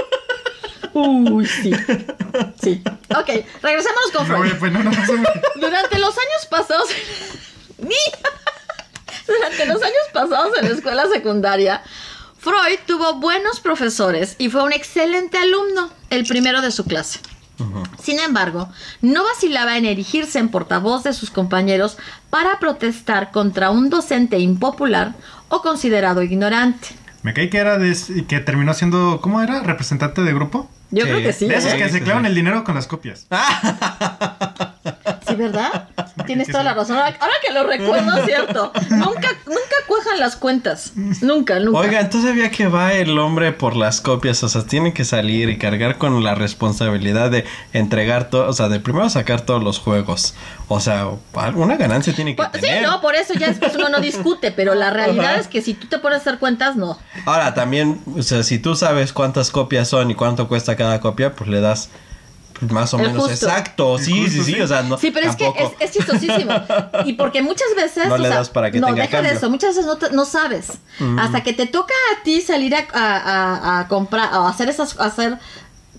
[0.93, 1.71] Uy, sí.
[2.63, 2.81] Sí.
[3.15, 3.27] Ok,
[3.61, 4.41] regresémonos con Freud.
[4.41, 4.97] oye, pues no, no, no.
[5.55, 6.89] Durante los años pasados.
[9.37, 11.81] Durante los años pasados en la escuela secundaria,
[12.39, 17.19] Freud tuvo buenos profesores y fue un excelente alumno, el primero de su clase.
[18.01, 18.69] Sin embargo,
[19.01, 21.97] no vacilaba en erigirse en portavoz de sus compañeros
[22.29, 25.13] para protestar contra un docente impopular
[25.49, 26.87] o considerado ignorante.
[27.21, 27.93] Me caí que era de,
[28.29, 29.59] que terminó siendo, ¿cómo era?
[29.61, 30.69] ¿Representante de grupo?
[30.91, 31.09] Yo Sí.
[31.11, 31.47] creo que sí.
[31.49, 31.77] De esos ¿eh?
[31.77, 32.29] que Sí, se sí, clavan sí.
[32.29, 33.27] el dinero con las copias.
[35.39, 35.89] Sí, ¿verdad?
[36.25, 36.65] Tienes toda sí.
[36.65, 36.97] la razón.
[36.97, 38.71] Ahora, ahora que lo recuerdo, es cierto.
[38.89, 40.91] Nunca, nunca cuajan las cuentas.
[41.21, 41.79] Nunca, nunca.
[41.79, 45.49] Oiga, entonces había que va el hombre por las copias, o sea, tiene que salir
[45.49, 49.79] y cargar con la responsabilidad de entregar todo, o sea, de primero sacar todos los
[49.79, 50.33] juegos.
[50.67, 52.83] O sea, alguna ganancia tiene que Pues, sí, tener.
[52.83, 55.39] no, por eso ya después uno no discute, pero la realidad Ajá.
[55.41, 56.97] es que si tú te pones a hacer cuentas, no.
[57.25, 61.33] Ahora también, o sea, si tú sabes cuántas copias son y cuánto cuesta cada copia,
[61.33, 61.89] pues le das
[62.69, 63.45] más o El menos justo.
[63.47, 63.97] exacto.
[63.97, 64.61] El Sí, justo, sí, sí, sí.
[64.61, 64.97] o sea, no.
[64.97, 66.51] Sí, pero es que es, es chistosísimo.
[67.05, 68.07] Y porque muchas veces.
[68.07, 69.37] No o le sea, das para que no, tenga deja de cambio.
[69.37, 69.49] eso.
[69.49, 70.73] Muchas veces no, te- no sabes.
[71.19, 74.99] Hasta que te toca a ti salir a, a- a- a comprar, a hacer esas.
[74.99, 75.37] hacer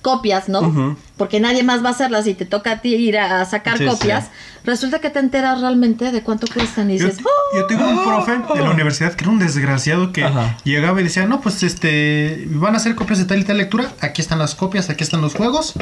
[0.02, 0.96] copias, ¿no?
[1.18, 3.76] Porque nadie más va a hacerlas y te toca a ti ir a, a sacar
[3.76, 4.24] Sí, copias.
[4.24, 4.30] sí.
[4.64, 7.56] Resulta que te enteras realmente de cuánto cuestan y Yo, dices, "Oh".
[7.56, 10.56] yo tengo un profe en la universidad que era un desgraciado que Ajá.
[10.64, 13.90] llegaba y decía, no, pues este, van a hacer copias de tal y tal lectura,
[14.00, 15.74] aquí están las copias, aquí están los juegos.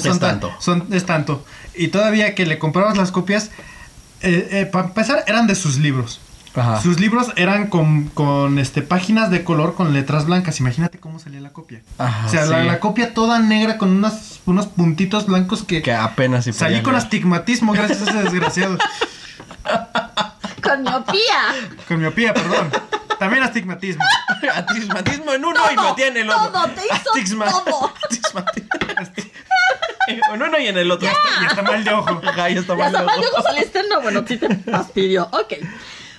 [0.00, 0.52] Son ta- tanto.
[0.60, 1.44] Son, es tanto.
[1.74, 3.50] Y todavía que le comprabas las copias,
[4.22, 6.20] eh, eh, para empezar, eran de sus libros.
[6.56, 6.80] Ajá.
[6.80, 10.60] Sus libros eran con, con este, páginas de color con letras blancas.
[10.60, 11.82] Imagínate cómo salía la copia.
[11.98, 12.66] Ajá, o sea, la, sí.
[12.68, 16.92] la copia toda negra con unas, unos puntitos blancos que, Que apenas si salí con
[16.92, 17.04] leer.
[17.04, 18.78] astigmatismo gracias a ese desgraciado.
[20.62, 21.40] con miopía.
[21.88, 22.70] con miopía, perdón.
[23.18, 24.04] También astigmatismo.
[24.54, 26.50] Astigmatismo en uno y Todo, lo tiene el otro.
[26.52, 27.92] todo, te hizo todo.
[28.10, 28.44] Astigmatismo.
[30.32, 31.08] en uno y en el otro.
[31.42, 32.20] Y está mal de ojo.
[32.26, 33.42] Ajá, ya está Ya mal de está mal ojo.
[33.42, 35.28] de al externo, bueno, sí te fastidió.
[35.32, 35.54] Ok.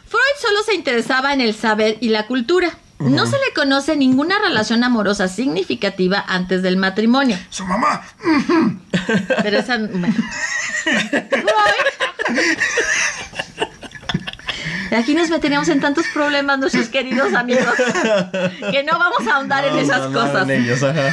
[0.07, 2.77] Freud solo se interesaba en el saber y la cultura.
[2.99, 7.37] No se le conoce ninguna relación amorosa significativa antes del matrimonio.
[7.49, 8.03] Su mamá.
[9.43, 9.77] Pero esa.
[9.77, 10.13] bueno.
[11.29, 11.45] Freud.
[14.97, 17.65] Aquí nos meteríamos en tantos problemas, nuestros queridos amigos,
[18.71, 20.47] que no vamos a ahondar en esas no, no, cosas.
[20.47, 21.11] en ellos, ajá.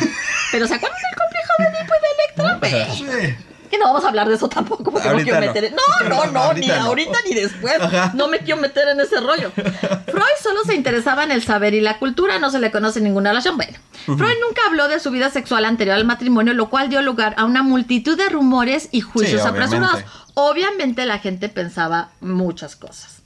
[0.52, 2.94] Pero ¿se acuerdan del complejo de Edipo y de Electra?
[2.94, 3.35] Sí.
[3.73, 5.47] Que no vamos a hablar de eso tampoco porque no Ahorita quiero no.
[5.47, 5.65] meter.
[5.65, 6.85] en- No, no, no, ni Ahorita no.
[6.89, 7.81] ahorita ni después.
[7.81, 8.13] Ajá.
[8.15, 9.51] No me quiero meter en ese rollo.
[9.51, 13.31] Freud solo se interesaba en el saber y la cultura, no se le conoce ninguna
[13.31, 13.57] relación.
[13.57, 17.35] Bueno, Freud nunca habló de su vida sexual anterior al matrimonio, lo cual dio lugar
[17.39, 20.03] a una multitud de rumores y juicios Sí, apresurados.
[20.03, 20.23] obviamente.
[20.35, 23.23] Obviamente la gente pensaba muchas cosas.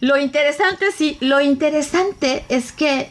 [0.00, 3.08] Lo interesante, sí, lo interesante es que,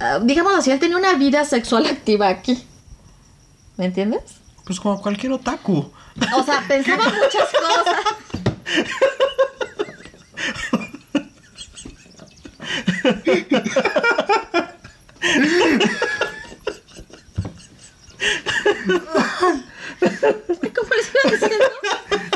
[0.00, 2.62] ah, digamos así, él tenía una vida sexual activa aquí.
[3.76, 4.20] ¿Me entiendes?
[4.64, 5.92] Pues como cualquier otaku.
[6.36, 8.04] O sea, pensaba muchas cosas.
[20.00, 21.64] ¿Cómo les iba diciendo?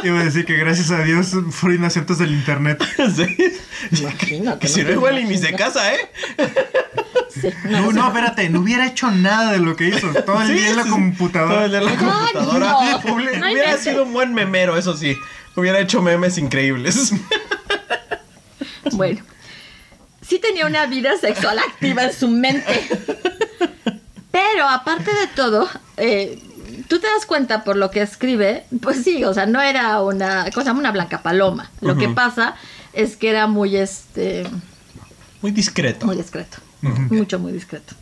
[0.05, 2.83] Iba a decir que gracias a Dios Freud nació antes del internet.
[3.17, 3.37] sí.
[4.01, 5.99] Imagínate, Que si no no, igual y ni se casa, ¿eh?
[7.31, 10.09] Sí, No, no, espérate, no hubiera hecho nada de lo que hizo.
[10.25, 11.55] Todo el día en la computadora.
[11.55, 12.67] Todo el día en la computadora.
[12.71, 13.81] no, Hubiera- no Hubiera inventes.
[13.81, 15.17] sido un buen memero, eso sí.
[15.57, 17.13] Hubiera hecho memes increíbles.
[18.93, 19.21] Bueno,
[20.27, 22.89] sí tenía una vida sexual activa en su mente.
[24.31, 25.69] Pero aparte de todo,
[25.99, 26.39] eh,
[26.89, 30.51] tú te das cuenta por lo que escribe, pues sí, o sea, no era una
[30.53, 31.71] cosa, una blanca paloma.
[31.81, 32.55] Lo que pasa
[32.93, 34.45] es que era muy, este,
[35.43, 36.07] Muy discreto.
[36.07, 37.95] muy discreto, mucho, muy discreto.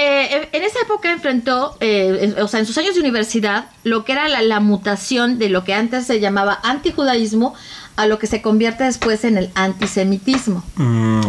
[0.00, 4.04] Eh, en esa época enfrentó, eh, en- o sea, en sus años de universidad, lo
[4.04, 7.54] que era la, la mutación de lo que antes se llamaba antijudaísmo
[7.96, 10.62] a lo que se convierte después en el antisemitismo.
[10.76, 11.20] Mm.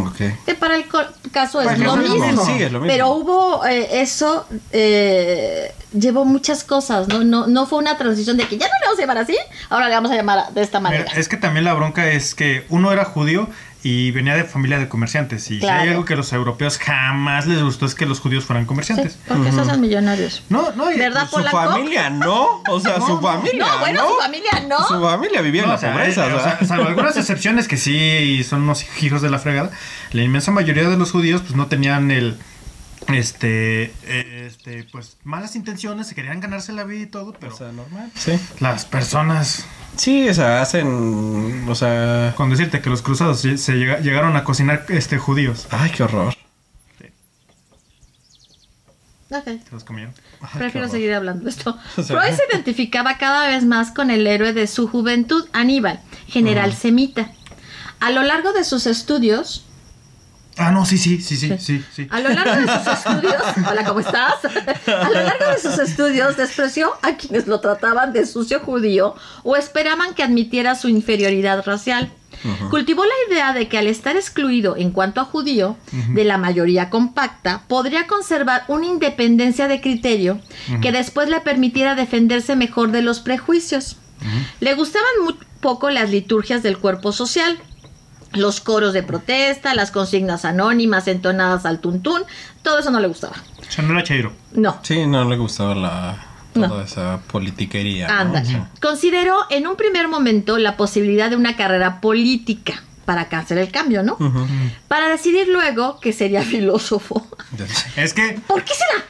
[0.45, 0.85] Que para el
[1.31, 2.15] caso es Pues lo mismo.
[2.27, 2.45] mismo.
[2.45, 2.93] Sí, es lo mismo.
[2.93, 7.23] Pero hubo eh, eso, eh, llevó muchas cosas, ¿no?
[7.23, 7.47] ¿no?
[7.47, 9.35] No fue una transición de que ya no le vamos a llamar así,
[9.69, 11.05] ahora le vamos a llamar de esta manera.
[11.07, 13.49] Mira, es que también la bronca es que uno era judío
[13.81, 15.49] y venía de familia de comerciantes.
[15.51, 18.43] Y si hay algo que a los europeos jamás les gustó es que los judíos
[18.43, 19.17] fueran Sí, comerciantes.
[19.27, 20.43] porque esos son millonarios.
[20.49, 22.61] No, no, y- ¿Verdad, Su familia no.
[22.69, 23.65] O sea, su familia.
[23.65, 24.85] No, bueno, su familia no.
[24.87, 26.27] Su familia vivía en la o sea, pobreza.
[26.27, 26.59] eh, o sea.
[26.65, 29.71] salvo algunas excepciones que sí y son unos hijos de la fregada,
[30.11, 32.37] la inmensa mayoría de los judíos pues no tenían el
[33.07, 37.57] este eh, este pues malas intenciones, se querían ganarse la vida y todo, pero O
[37.57, 38.11] sea, normal.
[38.15, 38.37] Sí.
[38.59, 41.65] las personas Sí, o sea, hacen.
[41.69, 42.33] O sea.
[42.35, 46.03] con decirte que los cruzados se se llega- llegaron a cocinar este judíos, Ay, qué
[46.03, 46.33] horror.
[49.31, 49.43] Ok.
[49.45, 50.13] se los comieron.
[50.57, 50.91] Prefiero horror.
[50.91, 51.77] seguir hablando de esto.
[51.97, 55.99] O sea- Freud se identificaba cada vez más con el héroe de su juventud, Aníbal,
[56.27, 57.31] general semita.
[57.99, 59.65] A lo largo de sus estudios,
[60.59, 62.07] Ah, no, sí, sí, sí, sí, sí, sí.
[62.11, 64.35] a lo largo de sus estudios, hola, ¿cómo estás?
[64.87, 69.55] A lo largo de sus estudios despreció a quienes lo trataban de sucio judío o
[69.55, 72.11] esperaban que admitiera su inferioridad racial.
[72.69, 75.77] Cultivó la idea de que al estar excluido en cuanto a judío
[76.13, 80.39] de la mayoría compacta, podría conservar una independencia de criterio
[80.81, 83.97] que después le permitiera defenderse mejor de los prejuicios.
[84.59, 87.57] Le gustaban muy poco las liturgias del cuerpo social,
[88.33, 92.21] los coros de protesta, las consignas anónimas entonadas al tuntún,
[92.61, 93.35] todo eso no le gustaba.
[93.67, 94.31] O sea, no era Cheiro.
[94.53, 94.79] No.
[94.83, 96.25] Sí, no le gustaba la.
[96.53, 96.81] Toda No.
[96.81, 98.23] esa politiquería.
[98.23, 98.67] ¿no?
[98.81, 104.01] Consideró en un primer momento la posibilidad de una carrera política para hacer el cambio,
[104.03, 104.17] ¿no?
[104.87, 107.27] Para decidir luego que sería filósofo.
[107.95, 109.03] Es que ¿Por qué será?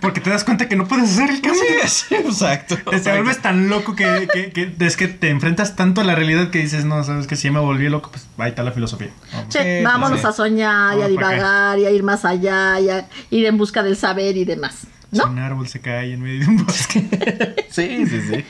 [0.00, 1.62] Porque te das cuenta que no puedes hacer el cambio.
[1.82, 2.76] Sí, sí, exacto.
[2.90, 6.14] Te, te vuelves tan loco que, que- que- es que te enfrentas tanto a la
[6.14, 9.10] realidad que dices, no, sabes que si me volví loco, pues ahí está la filosofía.
[9.32, 9.46] Vamos.
[9.54, 10.26] Sí, vámonos sí.
[10.26, 13.82] a soñar y a divagar y a ir más allá y a ir en busca
[13.82, 14.86] del saber y demás.
[15.12, 15.26] Si ¿No?
[15.26, 18.44] un árbol se cae en medio de un bosque, Sí, sí, sí.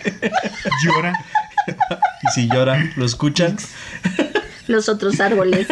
[0.85, 1.13] llora.
[2.23, 3.57] Y si llora, ¿lo escuchan?
[4.69, 5.67] Los otros árboles.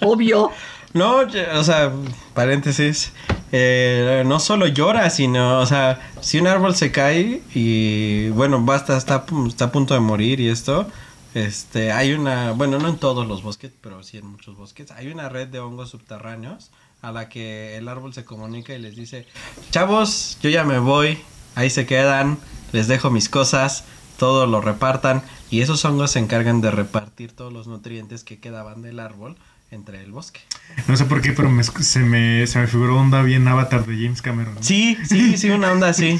[0.00, 0.50] Obvio.
[0.92, 1.20] No,
[1.54, 1.90] o sea,
[2.34, 3.12] paréntesis.
[3.52, 8.96] Eh, no solo llora, sino, o sea, si un árbol se cae y, bueno, basta,
[8.96, 10.86] está, está a punto de morir y esto,
[11.34, 15.08] este, hay una, bueno, no en todos los bosques, pero sí en muchos bosques, hay
[15.08, 16.70] una red de hongos subterráneos
[17.02, 19.26] a la que el árbol se comunica y les dice,
[19.70, 21.18] chavos, yo ya me voy,
[21.54, 22.38] ahí se quedan,
[22.72, 23.84] les dejo mis cosas,
[24.16, 28.80] todo lo repartan y esos hongos se encargan de repartir todos los nutrientes que quedaban
[28.80, 29.36] del árbol
[29.72, 30.40] entre el bosque.
[30.86, 33.96] No sé por qué, pero me se, me, se me figuró onda bien Avatar de
[33.96, 34.54] James Cameron.
[34.60, 36.18] Sí, sí, sí, una onda así.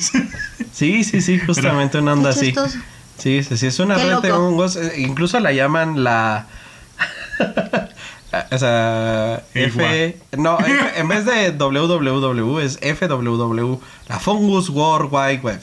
[0.73, 2.55] Sí, sí, sí, justamente una onda así.
[3.19, 4.77] Sí, sí, sí, es una red de hongos.
[4.77, 6.47] eh, Incluso la llaman la.
[8.51, 10.17] o sea, F.
[10.37, 15.61] No, F- en vez de www es FWW, la Fungus World Wide Web.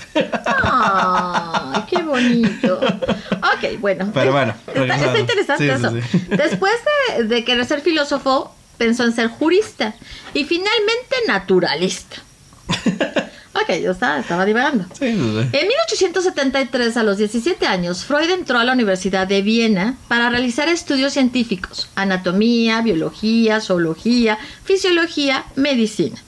[0.64, 2.80] Ay, qué bonito.
[2.80, 4.10] Ok, bueno.
[4.14, 5.92] Pero bueno, Está, interesante Sí, sí, eso.
[6.20, 6.26] sí.
[6.30, 6.74] Después
[7.18, 9.94] de, de querer ser filósofo, pensó en ser jurista
[10.34, 12.18] y finalmente naturalista.
[13.62, 14.86] Ok, yo estaba, estaba divagando.
[14.98, 15.06] Sí.
[15.06, 20.70] En 1873, a los 17 años, Freud entró a la Universidad de Viena para realizar
[20.70, 26.22] estudios científicos, anatomía, biología, zoología, fisiología, medicina.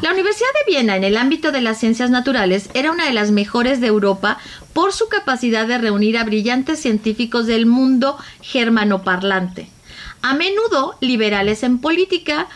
[0.00, 3.32] La Universidad de Viena en el ámbito de las ciencias naturales era una de las
[3.32, 4.38] mejores de Europa
[4.72, 9.68] por su capacidad de reunir a brillantes científicos del mundo germanoparlante,
[10.22, 12.46] a menudo liberales en política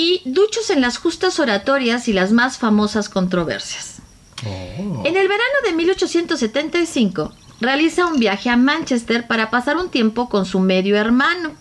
[0.00, 3.96] y duchos en las justas oratorias y las más famosas controversias.
[4.46, 5.02] Oh.
[5.04, 10.46] En el verano de 1875 realiza un viaje a Manchester para pasar un tiempo con
[10.46, 11.52] su medio hermano.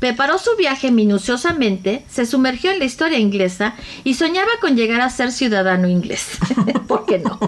[0.00, 5.08] Preparó su viaje minuciosamente, se sumergió en la historia inglesa y soñaba con llegar a
[5.08, 6.38] ser ciudadano inglés.
[6.88, 7.38] ¿Por qué no?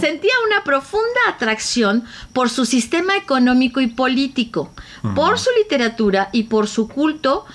[0.00, 4.72] Sentía una profunda atracción por su sistema económico y político,
[5.14, 7.46] por su literatura y por su culto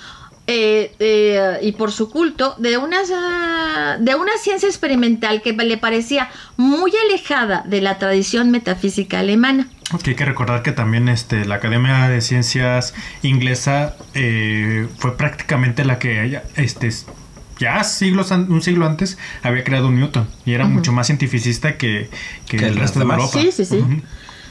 [0.50, 5.76] eh, eh, y por su culto de una, ah, de una ciencia experimental que le
[5.76, 9.68] parecía muy alejada de la tradición metafísica alemana.
[9.92, 15.84] Ok, hay que recordar que también este, la Academia de Ciencias inglesa eh, fue prácticamente
[15.84, 16.90] la que este,
[17.58, 22.08] ya siglos un siglo antes había creado Newton y era mucho más cientificista que,
[22.46, 23.38] que, el resto de Europa.
[23.38, 23.84] Sí, sí, sí.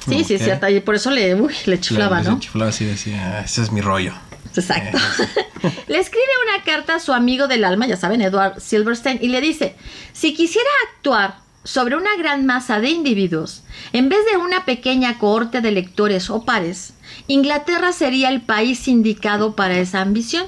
[0.07, 0.38] Sí, sí.
[0.69, 2.36] Y por eso le, uy, le chiflaba, ¿no?
[2.36, 4.13] Le chiflaba así, decía, ese es mi rollo.
[4.55, 4.97] Exacto.
[5.88, 9.41] le escribe una carta a su amigo del alma, ya saben, Edward Silverstein, y le
[9.41, 9.75] dice,
[10.13, 15.62] si quisiera actuar sobre una gran masa de individuos, en vez de una pequeña cohorte
[15.62, 16.93] de lectores o pares,
[17.27, 20.47] Inglaterra sería el país indicado para esa ambición.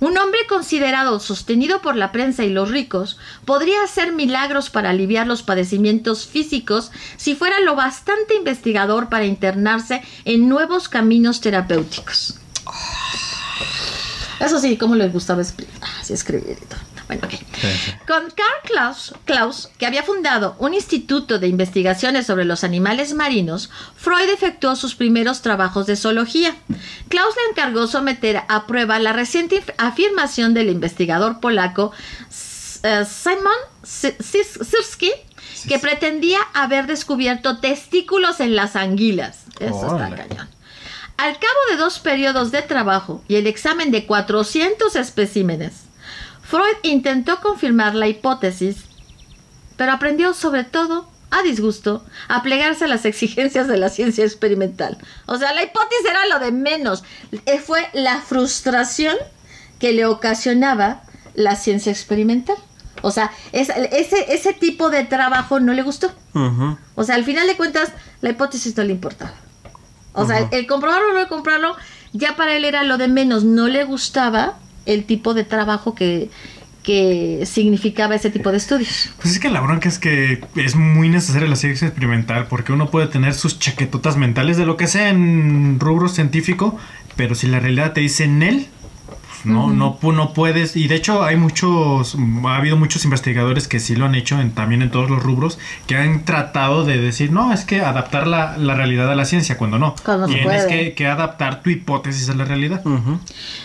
[0.00, 5.26] Un hombre considerado sostenido por la prensa y los ricos podría hacer milagros para aliviar
[5.26, 12.41] los padecimientos físicos si fuera lo bastante investigador para internarse en nuevos caminos terapéuticos.
[14.40, 16.80] Eso sí, ¿cómo les gustaba ah, escribir y todo.
[17.06, 17.34] Bueno, ok.
[18.06, 23.70] Con Karl Klaus, Klaus, que había fundado un instituto de investigaciones sobre los animales marinos,
[23.96, 26.56] Freud efectuó sus primeros trabajos de zoología.
[27.08, 31.92] Klaus le encargó someter a prueba la reciente afirmación del investigador polaco
[32.82, 33.52] eh, Simon
[33.84, 35.12] Sirsky,
[35.68, 39.44] que pretendía haber descubierto testículos en las anguilas.
[39.60, 40.48] Eso está cañón.
[41.22, 45.84] Al cabo de dos periodos de trabajo y el examen de 400 especímenes,
[46.42, 48.78] Freud intentó confirmar la hipótesis,
[49.76, 54.98] pero aprendió sobre todo, a disgusto, a plegarse a las exigencias de la ciencia experimental.
[55.26, 57.04] O sea, la hipótesis era lo de menos.
[57.46, 59.16] Eh, fue la frustración
[59.78, 61.04] que le ocasionaba
[61.34, 62.56] la ciencia experimental.
[63.02, 63.86] O sea, ese,
[64.34, 66.10] ese tipo de trabajo no le gustó.
[66.96, 69.41] O sea, al final de cuentas, la hipótesis no le importaba.
[70.14, 71.76] O sea, el comprobarlo o no comprarlo,
[72.12, 73.44] ya para él era lo de menos.
[73.44, 76.30] No le gustaba el tipo de trabajo que,
[76.82, 79.10] que significaba ese tipo de estudios.
[79.20, 82.90] Pues es que la bronca es que es muy necesaria la ciencia experimental porque uno
[82.90, 86.78] puede tener sus chaquetotas mentales de lo que sea en rubro científico,
[87.16, 88.66] pero si la realidad te dice en él,
[89.44, 89.70] ¿no?
[89.70, 94.06] no, no puedes, y de hecho hay muchos, ha habido muchos investigadores que sí lo
[94.06, 97.64] han hecho en, también en todos los rubros, que han tratado de decir, no, es
[97.64, 99.94] que adaptar la, realidad a la ciencia, cuando no.
[100.26, 102.82] Tienes que, adaptar tu hipótesis a la realidad.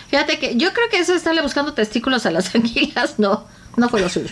[0.08, 3.88] Fíjate que yo creo que eso de estarle buscando testículos a las anguilas, no, no
[3.88, 4.30] fue lo suyo.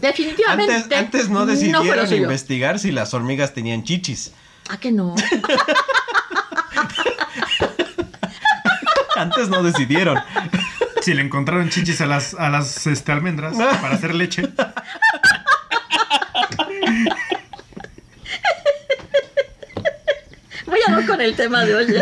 [0.00, 0.74] Definitivamente.
[0.74, 4.32] Antes, antes no decidieron investigar si las hormigas tenían chichis.
[4.68, 5.14] ¿Ah, que no?
[9.16, 10.18] Antes no decidieron.
[11.00, 14.48] Si le encontraron chichis a las, a las este, almendras para hacer leche.
[20.66, 21.86] Voy a ver con el tema de hoy.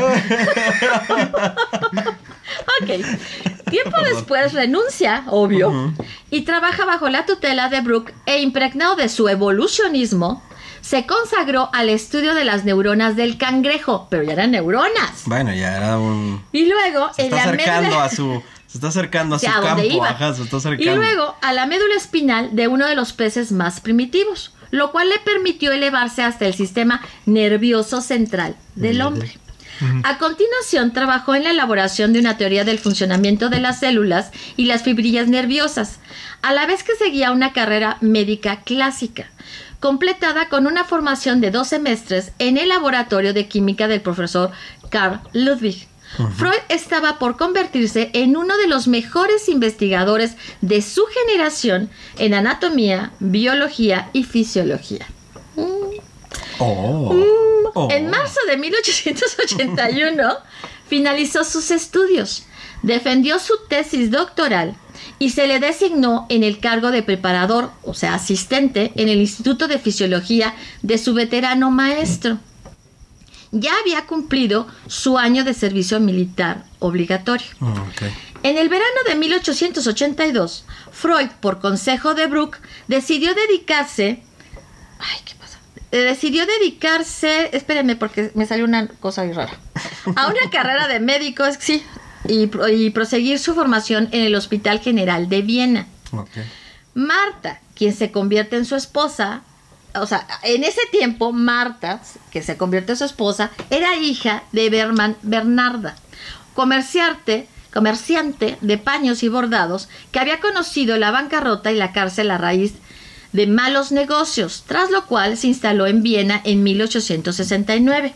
[2.82, 2.90] ok.
[3.70, 5.94] Tiempo después renuncia, obvio,
[6.30, 10.42] y trabaja bajo la tutela de Brooke e impregnado de su evolucionismo,
[10.80, 15.24] se consagró al estudio de las neuronas del cangrejo, pero ya eran neuronas.
[15.26, 16.42] Bueno, ya era un...
[16.52, 17.12] Y luego...
[17.14, 18.42] Se está acercando a su...
[18.78, 20.92] Está acercando a su campo, Ajá, se está acercando.
[20.92, 25.08] Y luego a la médula espinal de uno de los peces más primitivos, lo cual
[25.08, 29.36] le permitió elevarse hasta el sistema nervioso central del hombre.
[30.04, 34.66] A continuación, trabajó en la elaboración de una teoría del funcionamiento de las células y
[34.66, 35.98] las fibrillas nerviosas,
[36.42, 39.26] a la vez que seguía una carrera médica clásica
[39.80, 44.50] completada con una formación de dos semestres en el laboratorio de química del profesor
[44.90, 45.86] Carl Ludwig.
[46.36, 53.12] Freud estaba por convertirse en uno de los mejores investigadores de su generación en anatomía,
[53.20, 55.06] biología y fisiología.
[56.58, 57.12] Oh.
[57.12, 57.48] Mm.
[57.74, 57.88] Oh.
[57.90, 60.36] En marzo de 1881
[60.88, 62.44] finalizó sus estudios,
[62.82, 64.74] defendió su tesis doctoral
[65.18, 69.68] y se le designó en el cargo de preparador, o sea, asistente, en el Instituto
[69.68, 72.38] de Fisiología de su veterano maestro.
[73.50, 77.46] Ya había cumplido su año de servicio militar obligatorio.
[77.60, 77.84] Ah,
[78.42, 84.22] en el verano de 1882, Freud, por consejo de Brooke, decidió dedicarse...
[84.98, 85.58] Ay, ¿qué pasa?
[85.90, 87.50] Eh, decidió dedicarse...
[87.56, 89.58] Espérenme porque me salió una cosa muy rara.
[90.14, 91.82] A una carrera de médico, sí,
[92.26, 95.86] y, proseguir su formación en el Hospital General de Viena.
[96.94, 99.42] Marta, quien se convierte en su esposa,
[99.94, 104.70] o sea, en ese tiempo Marta, que se convierte en su esposa, era hija de
[104.70, 105.96] Berman Bernarda,
[106.54, 112.38] comerciante, comerciante de paños y bordados que había conocido la bancarrota y la cárcel a
[112.38, 112.74] raíz
[113.32, 118.14] de malos negocios, tras lo cual se instaló en Viena en 1869.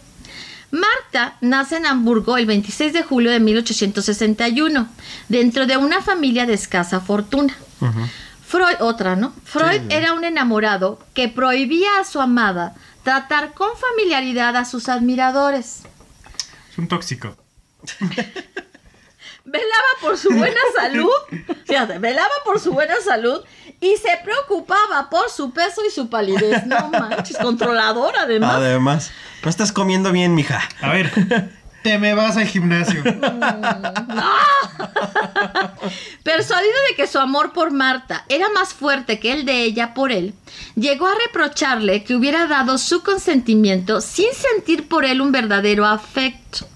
[0.70, 4.88] Marta nace en Hamburgo el 26 de julio de 1861,
[5.28, 7.54] dentro de una familia de escasa fortuna.
[8.52, 9.32] Freud, otra, ¿no?
[9.44, 15.84] Freud era un enamorado que prohibía a su amada tratar con familiaridad a sus admiradores.
[16.70, 17.34] Es un tóxico.
[19.46, 21.08] velaba por su buena salud,
[21.66, 23.42] fíjate, velaba por su buena salud
[23.80, 26.66] y se preocupaba por su peso y su palidez.
[26.66, 28.56] No manches, controlador además.
[28.56, 29.10] Además,
[29.42, 30.60] no estás comiendo bien, mija.
[30.82, 31.10] A ver,
[31.82, 33.02] te me vas al gimnasio.
[36.22, 40.12] Persuadido de que su amor por Marta era más fuerte que el de ella por
[40.12, 40.34] él,
[40.76, 46.66] llegó a reprocharle que hubiera dado su consentimiento sin sentir por él un verdadero afecto.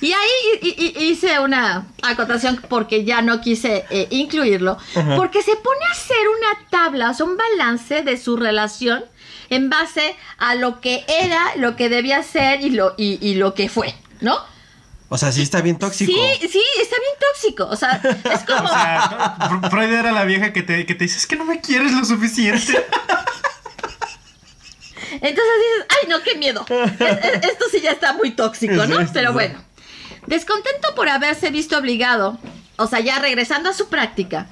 [0.00, 4.78] Y ahí hice una acotación porque ya no quise eh, incluirlo,
[5.16, 9.04] porque se pone a hacer una tabla, o sea, un balance de su relación
[9.50, 13.68] en base a lo que era, lo que debía ser y lo, y, lo que
[13.68, 14.38] fue, ¿no?
[15.10, 16.12] O sea, sí está bien tóxico.
[16.12, 17.66] Sí, sí, está bien tóxico.
[17.66, 18.00] O sea,
[18.32, 18.64] es como.
[18.64, 21.60] O sea, Freud era la vieja que te, que te dice, es que no me
[21.60, 22.72] quieres lo suficiente.
[25.10, 26.66] Entonces dices, ay, no, qué miedo.
[26.68, 28.98] esto sí ya está muy tóxico, ¿no?
[29.12, 29.64] Pero bueno.
[30.26, 32.38] Descontento por haberse visto obligado,
[32.76, 34.46] o sea, ya regresando a su práctica,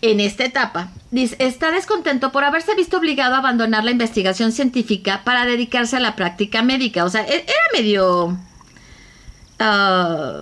[0.00, 5.22] en esta etapa, dice, está descontento por haberse visto obligado a abandonar la investigación científica
[5.24, 7.04] para dedicarse a la práctica médica.
[7.04, 8.38] O sea, e-, era medio...
[9.58, 10.32] Ah,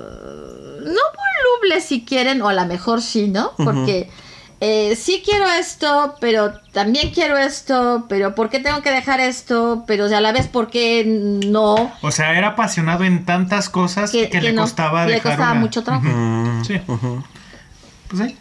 [0.80, 3.52] no voluble si quieren, o a lo mejor sí, ¿no?
[3.56, 4.10] Porque...
[4.58, 9.84] Eh, sí quiero esto, pero también quiero esto, pero ¿por qué tengo que dejar esto?
[9.86, 11.92] Pero a la vez, ¿por qué no?
[12.00, 16.08] O sea, era apasionado en tantas cosas que, le costaba dejar Le costaba mucho trabajo.
[16.66, 16.80] Sí.
[18.08, 18.38] Pues ahí.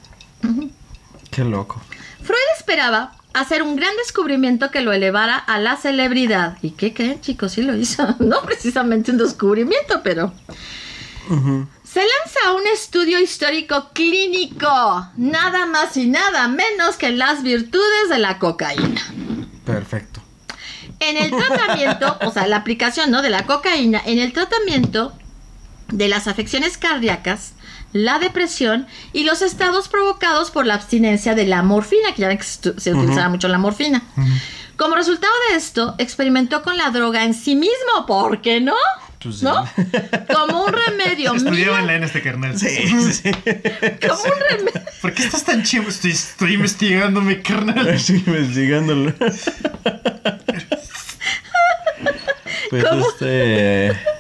[1.32, 1.82] Qué loco.
[2.22, 6.58] Freud esperaba hacer un gran descubrimiento que lo elevara a la celebridad.
[6.62, 7.52] ¿Y qué creen, chicos?
[7.54, 8.08] Sí lo hizo.
[8.20, 10.34] No precisamente un descubrimiento, pero...
[11.84, 18.20] Se lanza un estudio histórico clínico, nada más y nada menos que las virtudes de
[18.20, 19.02] la cocaína.
[19.66, 20.22] Perfecto.
[21.00, 23.22] En el tratamiento, o sea, la aplicación ¿no?
[23.22, 25.14] de la cocaína, en el tratamiento
[25.88, 27.54] de las afecciones cardíacas,
[27.96, 32.38] la depresión y los estados provocados por la abstinencia de la morfina, que ya ven
[32.38, 34.04] que se utilizaba mucho la morfina.
[34.76, 38.76] Como resultado de esto, experimentó con la droga en sí mismo, ¿por qué no?
[39.24, 39.66] Pues ¿No?
[40.34, 41.34] Como un remedio.
[41.36, 42.54] Estudiaba en este carnal.
[42.60, 42.68] Sí,
[43.14, 43.32] sí.
[44.06, 44.82] Como un remedio.
[45.02, 45.88] ¿Por qué estás tan chivo?
[45.88, 47.88] Estoy, estoy investigando mi carnal.
[47.96, 49.14] Estoy investigándolo.
[52.70, 54.15] pues este.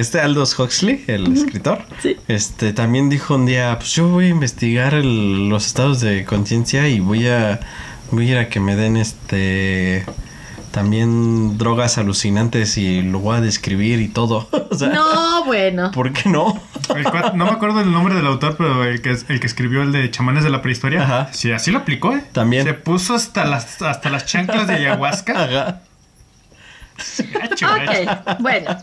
[0.00, 2.16] Este Aldous Huxley, el escritor, sí.
[2.26, 7.00] este también dijo un día, pues yo voy a investigar los estados de conciencia y
[7.00, 7.60] voy a
[8.10, 10.06] voy a ir a que me den este
[10.70, 14.48] también drogas alucinantes y lo voy a describir y todo.
[14.80, 15.90] no, bueno.
[15.90, 16.58] ¿Por qué no?
[17.34, 20.10] no me acuerdo el nombre del autor, pero el que, el que escribió el de
[20.10, 21.02] Chamanes de la Prehistoria.
[21.02, 21.28] Ajá.
[21.32, 22.24] Sí, así lo aplicó, ¿eh?
[22.32, 22.64] También.
[22.64, 25.32] Se puso hasta las, hasta las chanclas de ayahuasca.
[25.44, 25.82] Ajá.
[27.62, 28.78] ok, bueno.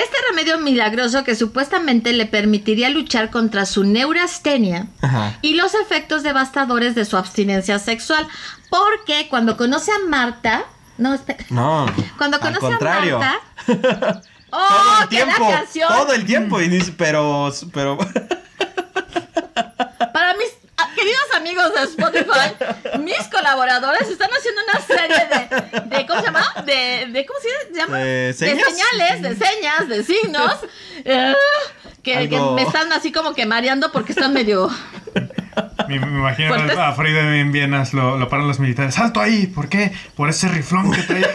[0.00, 4.86] Este remedio milagroso que supuestamente le permitiría luchar contra su neurastenia
[5.42, 8.26] y los efectos devastadores de su abstinencia sexual.
[8.70, 10.64] Porque cuando conoce a Marta,
[10.96, 11.44] no, espera.
[11.50, 11.84] No.
[12.16, 13.40] Cuando conoce a Marta.
[14.52, 15.88] ¡Oh, todo el tiempo, canción!
[15.88, 16.60] Todo el tiempo.
[16.60, 17.52] Y dice, pero.
[17.72, 17.98] pero...
[20.12, 20.48] Para mis
[20.78, 22.54] ah, queridos amigos de Spotify,
[23.00, 25.38] mis colaboradores están haciendo una serie de.
[25.96, 26.44] de ¿Cómo se llama?
[26.64, 27.98] De, de ¿Cómo se llama?
[27.98, 30.58] De, señales, de señas, de signos.
[31.04, 31.34] Eh,
[32.02, 34.70] que, que, me están así como que mareando porque están medio.
[35.88, 38.94] Me, imagino a Freud en Viena lo, lo paran los militares.
[38.94, 39.48] ¡Salto ahí!
[39.48, 39.90] ¿Por qué?
[40.14, 41.22] Por ese riflón que trae.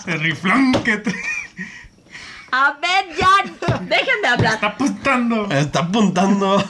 [0.00, 1.14] ese riflón que trae.
[2.50, 3.28] A ver, ya,
[3.82, 4.54] dejen de hablar.
[4.54, 5.50] Está apuntando.
[5.50, 6.64] Está apuntando.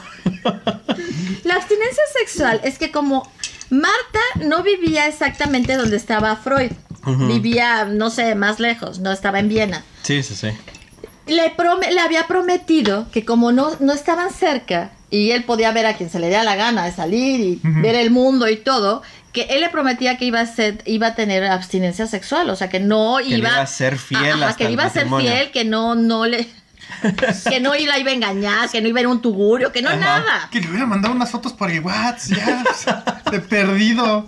[1.44, 3.30] La abstinencia sexual es que como
[3.70, 6.72] Marta no vivía exactamente donde estaba Freud,
[7.26, 9.84] vivía, no sé, más lejos, no estaba en Viena.
[10.02, 10.48] Sí, sí, sí.
[11.26, 11.54] Le,
[11.90, 16.10] le había prometido que como no, no estaban cerca, y él podía ver a quien
[16.10, 19.02] se le diera la gana de salir y ver el mundo y todo,
[19.32, 22.68] que él le prometía que iba a ser, iba a tener abstinencia sexual, o sea
[22.68, 26.26] que no iba, a ser fiel, a, que iba a ser fiel, que no, no
[26.26, 26.46] le
[27.48, 29.94] que no la iba a engañar, que no iba a ir un tugurio, que no
[29.96, 30.48] nada.
[30.50, 34.24] Que le hubiera mandado unas fotos por el WhatsApp, ya, de perdido.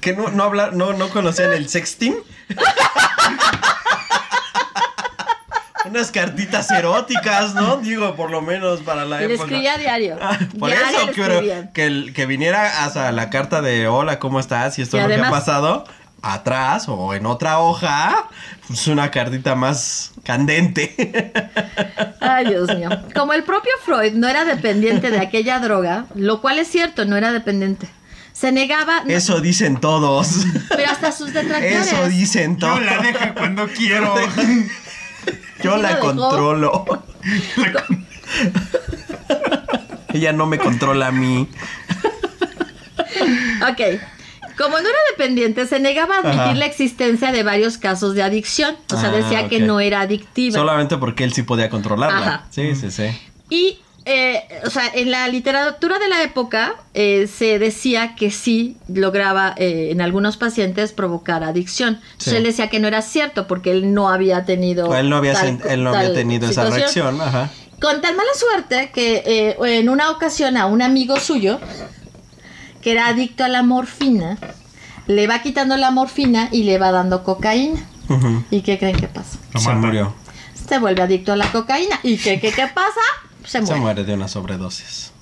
[0.00, 2.16] Que no, no, hablar, no, no conocían el sexting.
[5.86, 7.76] unas cartitas eróticas, ¿no?
[7.78, 9.42] Digo, por lo menos para la época.
[9.44, 10.18] escribía diario.
[10.20, 11.40] Ah, por eso quiero
[11.72, 14.78] que, que viniera hasta la carta de hola, ¿cómo estás?
[14.78, 15.84] Y esto es lo que ha pasado.
[16.22, 18.28] Atrás o en otra hoja,
[18.66, 21.32] pues una cartita más candente.
[22.20, 22.88] Ay, Dios mío.
[23.14, 27.16] Como el propio Freud no era dependiente de aquella droga, lo cual es cierto, no
[27.16, 27.88] era dependiente.
[28.32, 29.02] Se negaba.
[29.04, 30.44] no- Eso dicen todos.
[30.68, 31.86] pero hasta sus detractores.
[31.92, 32.82] Eso dicen Yo todos.
[32.84, 34.14] la dejo cuando quiero.
[35.62, 36.84] Yo la controlo.
[40.12, 41.48] Ella no me controla a mí.
[43.70, 44.00] Ok.
[44.56, 46.54] Como no era dependiente, se negaba a admitir Ajá.
[46.54, 48.76] la existencia de varios casos de adicción.
[48.92, 50.54] O sea, Ah, decía que no era adictiva.
[50.58, 52.18] Solamente porque él sí podía controlarla.
[52.18, 52.46] Ajá.
[52.50, 53.04] Sí, sí, sí.
[53.50, 58.76] Y, eh, o sea, en la literatura de la época eh, se decía que sí
[58.88, 62.00] lograba eh, en algunos pacientes provocar adicción.
[62.12, 62.36] Entonces Sí.
[62.36, 64.94] él decía que no era cierto porque él no había tenido.
[64.94, 67.16] Él no había, tal- sen- él no había tal tenido esa situación.
[67.16, 67.20] reacción.
[67.20, 67.50] Ajá.
[67.80, 71.60] Con tan mala suerte que eh, en una ocasión a un amigo suyo,
[72.82, 74.38] que era adicto a la morfina,
[75.06, 77.80] le va quitando la morfina y le va dando cocaína.
[78.50, 79.38] ¿Y qué creen que pasa?
[79.58, 80.14] Se murió.
[80.68, 81.98] Se vuelve adicto a la cocaína.
[82.02, 83.00] ¿Y qué, qué, qué pasa?
[83.44, 83.80] Se Se muere.
[83.80, 85.12] muere de una sobredosis.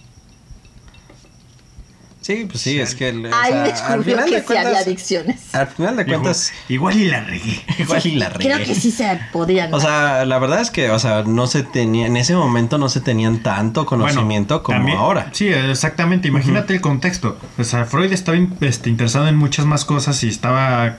[2.25, 3.11] Sí, pues sí, es que...
[3.11, 4.87] el- o Ahí sea, al descubrió final que de sí había cuentas...
[4.87, 5.55] adicciones.
[5.55, 6.53] Al final de cuentas...
[6.71, 7.63] igual y la regué.
[7.79, 8.65] Igual y la Creo regué.
[8.73, 9.75] que sí se podían.
[9.75, 12.89] O sea, la verdad es que, o sea, no se tenía, en ese momento no
[12.89, 15.29] se tenían tanto conocimiento como también- ahora.
[15.33, 16.29] Sí, exactamente.
[16.29, 17.39] Imagínate el contexto.
[17.59, 20.97] O sea, Freud estaba in- este, interesado en muchas más cosas y estaba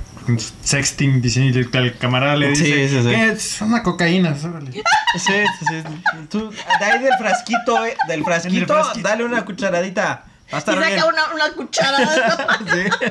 [0.64, 3.10] sexting diciendo que al camarada le Sí, dice sí, sí.
[3.10, 4.36] que es una cocaína.
[4.44, 4.72] órale".
[4.74, 4.82] Sí,
[5.18, 5.84] sí, sí.
[6.30, 9.08] Tú, de ahí del frasquito, eh, del frasquito, frasquito.
[9.08, 10.26] dale una cucharadita.
[10.54, 10.90] Va a y estar bien.
[11.00, 11.98] saca una, una cuchara
[12.72, 13.08] Sí.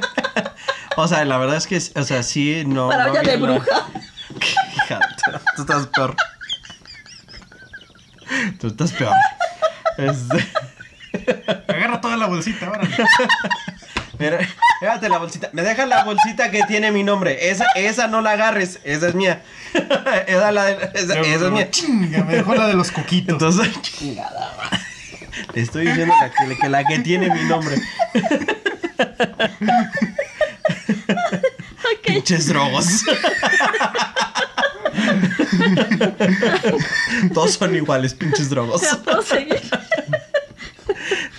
[0.96, 2.88] O sea, la verdad es que, o sea, sí, no.
[2.88, 3.86] para no olla de bruja.
[4.84, 5.00] Hija,
[5.56, 6.16] tú estás peor.
[8.60, 9.14] Tú estás peor.
[9.98, 10.48] Este,
[11.68, 12.88] Agarra toda la bolsita, órale.
[14.18, 14.38] mira,
[14.80, 15.50] llévate la bolsita.
[15.52, 17.50] Me dejas la bolsita que tiene mi nombre.
[17.50, 18.80] Esa, esa no la agarres.
[18.84, 19.42] Esa es mía.
[20.26, 21.70] Esa, la de- esa, esa es mía.
[21.70, 23.34] Chinga, me dejó la de los coquitos.
[23.34, 24.52] Entonces, chingada.
[25.54, 26.14] Le estoy diciendo
[26.48, 27.76] que, que la que tiene mi nombre.
[32.06, 33.02] Pinches drogos.
[37.32, 38.82] Todos son iguales, pinches drogos.
[39.04, 39.60] Puedo seguir.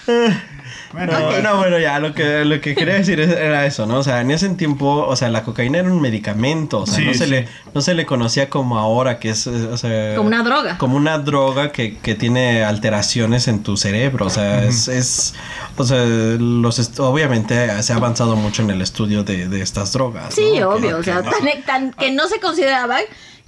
[0.96, 3.98] bueno, No, no, bueno, ya, lo que, lo que quería decir es- era eso, ¿no?
[4.00, 7.06] O sea, en ese tiempo, o sea, la cocaína era un medicamento, o sea, Sí,
[7.06, 7.30] no, se sí.
[7.30, 10.16] le, no se le conocía como ahora, que es, eh, o sea...
[10.16, 10.78] Como una droga.
[10.78, 15.34] Como una droga que, que tiene alteraciones en tu cerebro, o sea, es, es,
[15.78, 20.34] o sea, los, obviamente se ha avanzado mucho en el estudio de, de estas drogas.
[20.34, 20.70] Sí, ¿no?
[20.70, 20.90] obvio.
[20.90, 23.02] Que- o sea, que- tan, tan- que no se consideraban.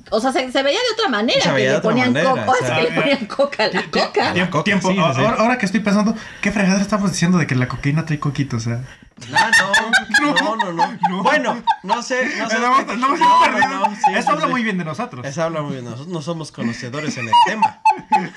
[0.09, 1.41] O sea, se, se veía de otra manera.
[1.41, 2.51] Se que veía le de otra ponían manera, coca.
[2.51, 4.33] o es sea, que le ponían coca a la coca.
[4.63, 4.89] tiempo.
[4.89, 5.21] sí, sí, sí.
[5.21, 8.57] Ahora, ahora que estoy pensando, ¿qué fregadera estamos diciendo de que la cocaína trae coquito?
[8.57, 8.81] O sea,
[9.29, 11.23] no, no, no, no, No.
[11.23, 12.59] Bueno, no sé, no sé.
[12.59, 13.69] No, no, perdidos.
[13.69, 15.25] no, sí, Eso habla muy bien de nosotros.
[15.25, 15.85] Eso habla muy bien.
[15.85, 17.81] Nosotros no somos conocedores en el tema.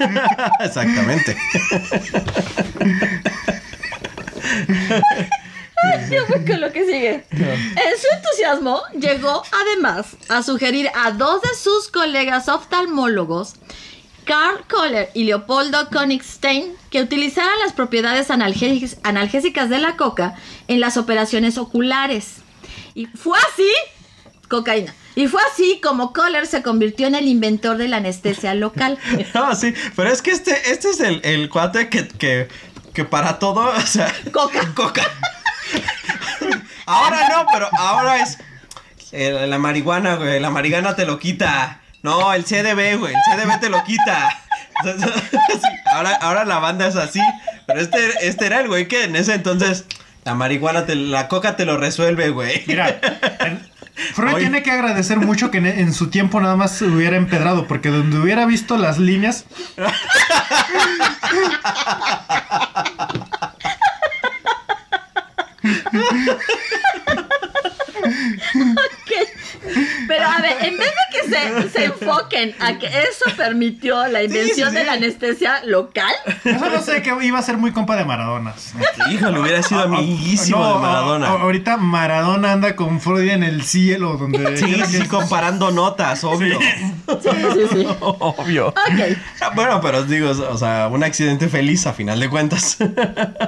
[0.60, 1.36] Exactamente.
[6.46, 7.24] Con lo que sigue.
[7.30, 13.54] En su entusiasmo, llegó además a sugerir a dos de sus colegas oftalmólogos,
[14.24, 20.36] Karl Kohler y Leopoldo Königstein, que utilizaran las propiedades analgésicas, analgésicas de la coca
[20.68, 22.36] en las operaciones oculares.
[22.94, 23.70] Y fue así,
[24.48, 24.94] cocaína.
[25.16, 28.98] Y fue así como Kohler se convirtió en el inventor de la anestesia local.
[29.34, 32.48] No, sí, pero es que este, este es el, el cuate que, que,
[32.94, 34.72] que para todo, o sea, Coca.
[34.74, 35.02] coca.
[36.86, 38.38] Ahora no, pero ahora es
[39.12, 40.40] eh, la marihuana, güey.
[40.40, 41.80] La marihuana te lo quita.
[42.02, 43.14] No, el CDB, güey.
[43.14, 44.28] El CDB te lo quita.
[45.92, 47.20] Ahora, ahora la banda es así.
[47.66, 49.84] Pero este, este era el güey que en ese entonces
[50.24, 52.62] la marihuana, te, la coca te lo resuelve, güey.
[52.66, 53.00] Mira,
[54.14, 57.66] Freud tiene que agradecer mucho que en, en su tiempo nada más se hubiera empedrado,
[57.66, 59.44] porque donde hubiera visto las líneas,
[68.02, 69.39] Ok.
[70.08, 74.22] Pero a ver, en vez de que se, se enfoquen a que eso permitió la
[74.22, 74.86] invención sí, de sí.
[74.86, 76.12] la anestesia local,
[76.44, 78.54] eso no sé que iba a ser muy compa de Maradona.
[79.10, 81.26] Híjole, hubiera sido amiguísimo No, de Maradona.
[81.26, 86.24] a- a- ahorita Maradona anda con Freud en el cielo, donde Sí, que comparando notas,
[86.24, 86.58] obvio.
[86.60, 87.86] sí, sí, sí.
[88.00, 88.72] Obvio.
[89.54, 92.78] Bueno, pero os digo, o sea, un accidente feliz a final de cuentas.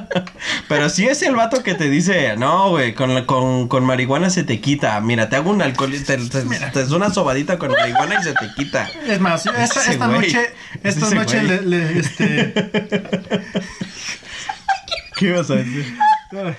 [0.69, 4.31] pero si es el vato que te dice, no, güey, con, la- con, con marihuana
[4.31, 5.01] se te quita.
[5.01, 8.33] Mira, te hago un alcohol, te, te, te es una sobadita con marihuana y se
[8.35, 8.89] te quita.
[9.07, 12.53] Es más, esta, esta noche, esta Ese noche le, le- este,
[15.17, 15.97] ¿Qué ibas a decir?
[16.33, 16.55] Ya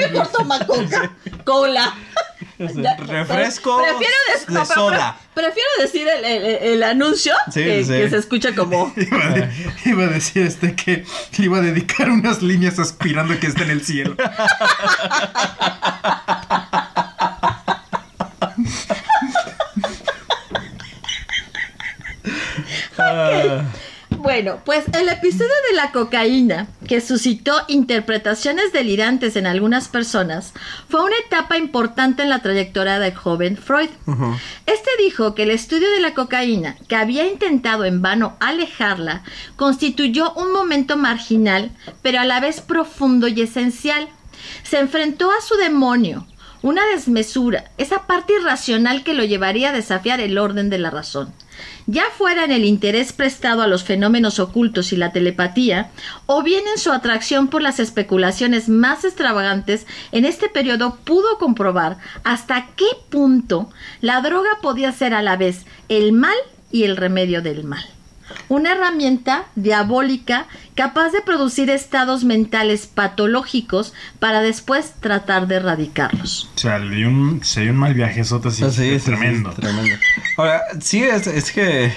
[0.00, 1.10] me cortó toma coca,
[1.44, 1.94] cola.
[2.58, 4.14] Ya, Refresco prefiero
[4.48, 5.18] de no, soda.
[5.34, 7.90] pre- prefiero decir el, el- el anuncio Sí, que, sí.
[7.92, 9.50] que se escucha como Iba a, de-
[9.84, 11.04] iba a decir este que
[11.36, 14.16] le iba a dedicar unas líneas aspirando que está en el cielo.
[22.98, 23.64] Ah,
[24.26, 30.52] Bueno, pues el episodio de la cocaína, que suscitó interpretaciones delirantes en algunas personas,
[30.88, 33.88] fue una etapa importante en la trayectoria del joven Freud.
[34.66, 39.22] Este dijo que el estudio de la cocaína, que había intentado en vano alejarla,
[39.54, 41.70] constituyó un momento marginal,
[42.02, 44.08] pero a la vez profundo y esencial.
[44.64, 46.26] Se enfrentó a su demonio,
[46.62, 51.32] una desmesura, esa parte irracional que lo llevaría a desafiar el orden de la razón.
[51.86, 55.90] Ya fuera en el interés prestado a los fenómenos ocultos y la telepatía,
[56.26, 61.98] o bien en su atracción por las especulaciones más extravagantes, en este periodo pudo comprobar
[62.24, 66.36] hasta qué punto la droga podía ser a la vez el mal
[66.70, 67.95] y el remedio del mal.
[68.48, 76.50] Una herramienta diabólica capaz de producir estados mentales patológicos para después tratar de erradicarlos.
[76.56, 79.50] O sea, le un, se dio un mal viaje, eso sí, sí, sí, sí, tremendo.
[79.50, 79.96] tremendo.
[80.36, 81.92] Ahora, sí, es, es que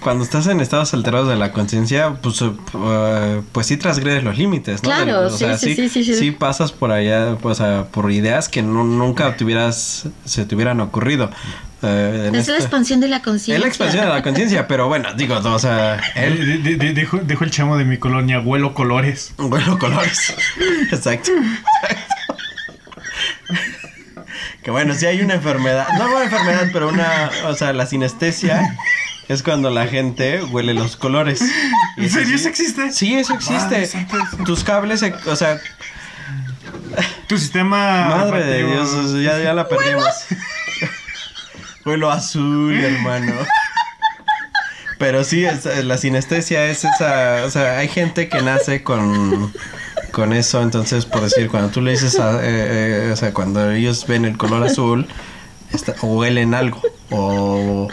[0.00, 4.82] cuando estás en estados alterados de la conciencia, pues, eh, pues sí transgredes los límites,
[4.82, 4.88] ¿no?
[4.88, 6.14] Claro, Del- o sí, sea, sí, sí, sí, sí.
[6.14, 10.54] sí pasas por allá, pues, a- por ideas que no- nunca te hubieras, se te
[10.56, 11.30] hubieran ocurrido.
[11.82, 13.56] Eh, en Es la expansión de la conciencia.
[13.56, 16.94] Es la expansión de la conciencia, pero bueno, digo, o sea, él...
[16.94, 19.32] Dijo, dijo el chamo de mi colonia, huelo colores.
[19.36, 20.34] Bueno, colores.
[20.92, 21.30] Exacto.
[24.62, 28.76] que bueno, si hay una enfermedad, no una enfermedad, pero una, o sea, la sinestesia
[29.28, 31.42] es cuando la gente huele los colores.
[31.96, 32.92] ¿En serio eso existe?
[32.92, 33.82] Sí, eso existe.
[33.82, 33.98] Eso.
[34.44, 35.60] Tus cables, o sea,
[37.26, 38.06] Tu sistema.
[38.08, 40.06] madre de Dios, ya, ya la perdimos.
[41.84, 43.32] Huelo azul, hermano.
[44.98, 49.52] Pero sí, es- la sinestesia es esa, o sea, hay gente que nace con,
[50.12, 53.72] con eso, entonces por decir, cuando tú le dices, a- eh, eh, o sea, cuando
[53.72, 55.08] ellos ven el color azul,
[55.72, 56.80] está- o huelen algo,
[57.10, 57.88] o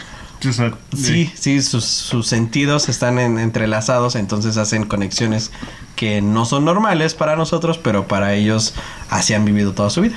[0.96, 5.50] sí, sí, sus, sus sentidos están en- entrelazados, entonces hacen conexiones
[5.96, 8.72] que no son normales para nosotros, pero para ellos
[9.10, 10.16] así han vivido toda su vida.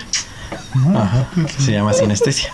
[0.96, 2.52] Ajá, se llama sinestesia.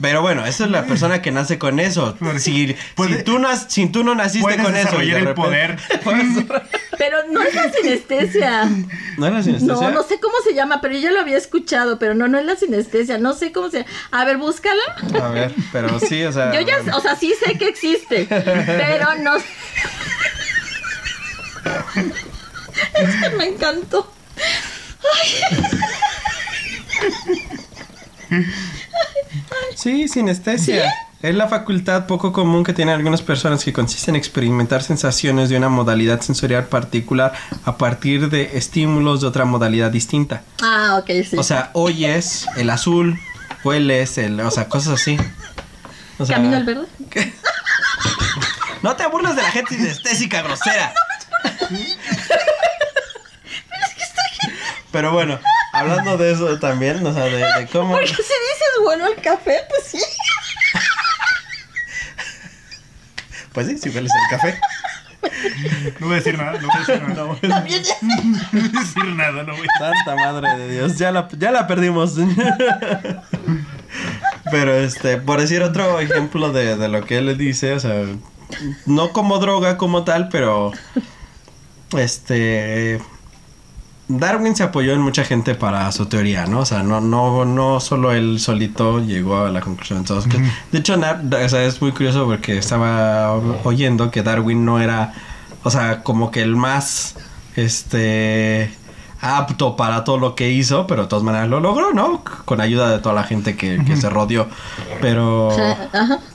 [0.00, 2.16] Pero bueno, esa es la persona que nace con eso.
[2.38, 5.02] Si, Puede- si, tú, nas- si tú no naciste con eso.
[5.02, 5.78] y de el poder.
[6.98, 8.68] Pero no es la sinestesia.
[9.16, 9.74] ¿No es la sinestesia?
[9.74, 12.38] No, no sé cómo se llama, pero yo ya lo había escuchado, pero no, no
[12.38, 14.82] es la sinestesia, no sé cómo se A ver, búscala.
[15.22, 16.52] A ver, pero sí, o sea.
[16.52, 19.36] Yo ya, o sea, sí sé que existe, pero no.
[22.94, 24.12] Es que me encantó.
[29.76, 30.92] Sí, sinestesia.
[31.22, 35.58] Es la facultad poco común que tienen algunas personas que consiste en experimentar sensaciones de
[35.58, 40.42] una modalidad sensorial particular a partir de estímulos de otra modalidad distinta.
[40.62, 41.36] Ah, ok, sí.
[41.36, 43.20] O sea, oyes el azul,
[43.64, 45.18] hueles el, o sea, cosas así.
[46.18, 46.86] O sea, Camino al verde.
[48.82, 50.94] No te burles de la gente sinestésica grosera.
[54.90, 55.38] Pero bueno,
[55.72, 59.58] hablando de eso también, o sea, de, de cómo Porque si dices bueno el café,
[59.68, 59.98] pues sí.
[63.52, 64.58] Pues sí, si hueles el café.
[65.98, 67.14] No voy a decir nada, no voy a decir nada.
[67.24, 67.94] No También ya-
[68.52, 71.66] voy a decir nada, no voy a Santa madre de Dios, ya la, ya la
[71.66, 72.14] perdimos.
[74.50, 78.04] Pero este, por decir otro ejemplo de, de lo que él le dice, o sea,
[78.86, 80.72] no como droga como tal, pero
[81.96, 83.00] este
[84.18, 86.60] Darwin se apoyó en mucha gente para su teoría, ¿no?
[86.60, 89.98] O sea, no, no, no solo él solito llegó a la conclusión.
[90.00, 90.38] Entonces, que-
[90.72, 93.32] de hecho, Na- o sea, es muy curioso porque estaba
[93.64, 95.12] oyendo que Darwin no era,
[95.62, 97.14] o sea, como que el más,
[97.56, 98.72] este,
[99.20, 102.24] apto para todo lo que hizo, pero de todas maneras lo logró, ¿no?
[102.44, 104.48] Con ayuda de toda la gente que, que se rodeó.
[105.00, 105.50] Pero,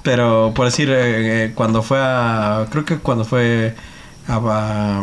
[0.03, 3.75] pero por decir, eh, eh, cuando fue a, creo que cuando fue
[4.27, 5.01] a, a- a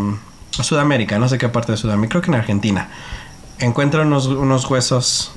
[0.53, 2.89] Sudamérica, no sé qué parte de Sudamérica, creo que en Argentina,
[3.59, 5.33] encuentra unos, unos huesos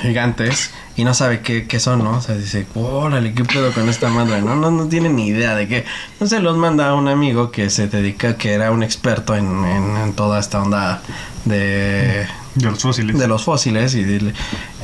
[0.00, 2.10] gigantes y no sabe qué, qué son, ¿no?
[2.18, 4.42] O sea, dice, órale, ¿qué pedo con esta madre?
[4.42, 5.84] No, no, no tiene ni idea de qué.
[6.12, 9.96] Entonces los manda a un amigo que se dedica, que era un experto en, en-
[9.96, 11.02] en toda esta onda
[11.44, 13.18] de, De los fósiles.
[13.18, 14.04] de los fósiles y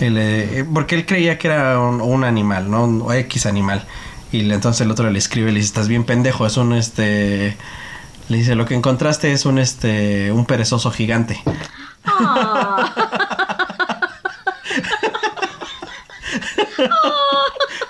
[0.00, 2.84] eh, porque él creía que era un, un animal, ¿no?
[2.84, 3.84] Un X animal.
[4.32, 7.56] Y entonces el otro le escribe y le dice, estás bien pendejo, es un este...
[8.28, 11.42] Le dice, lo que encontraste es un este un perezoso gigante.
[12.04, 12.92] Ah.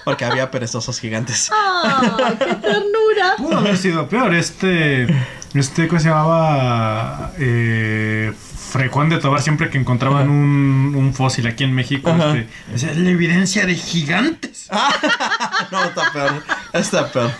[0.05, 1.51] Porque había perezosos gigantes.
[1.51, 3.37] Oh, ¡Qué ternura!
[3.39, 4.35] Pudo haber sido peor.
[4.35, 5.07] Este,
[5.55, 7.33] este, que se llamaba?
[7.39, 8.31] Eh,
[8.75, 13.09] Frecuán de Tobar, siempre que encontraban un, un fósil aquí en México, este, decía, la
[13.11, 14.69] evidencia de gigantes.
[15.71, 16.43] No, está peor.
[16.73, 17.31] Está peor.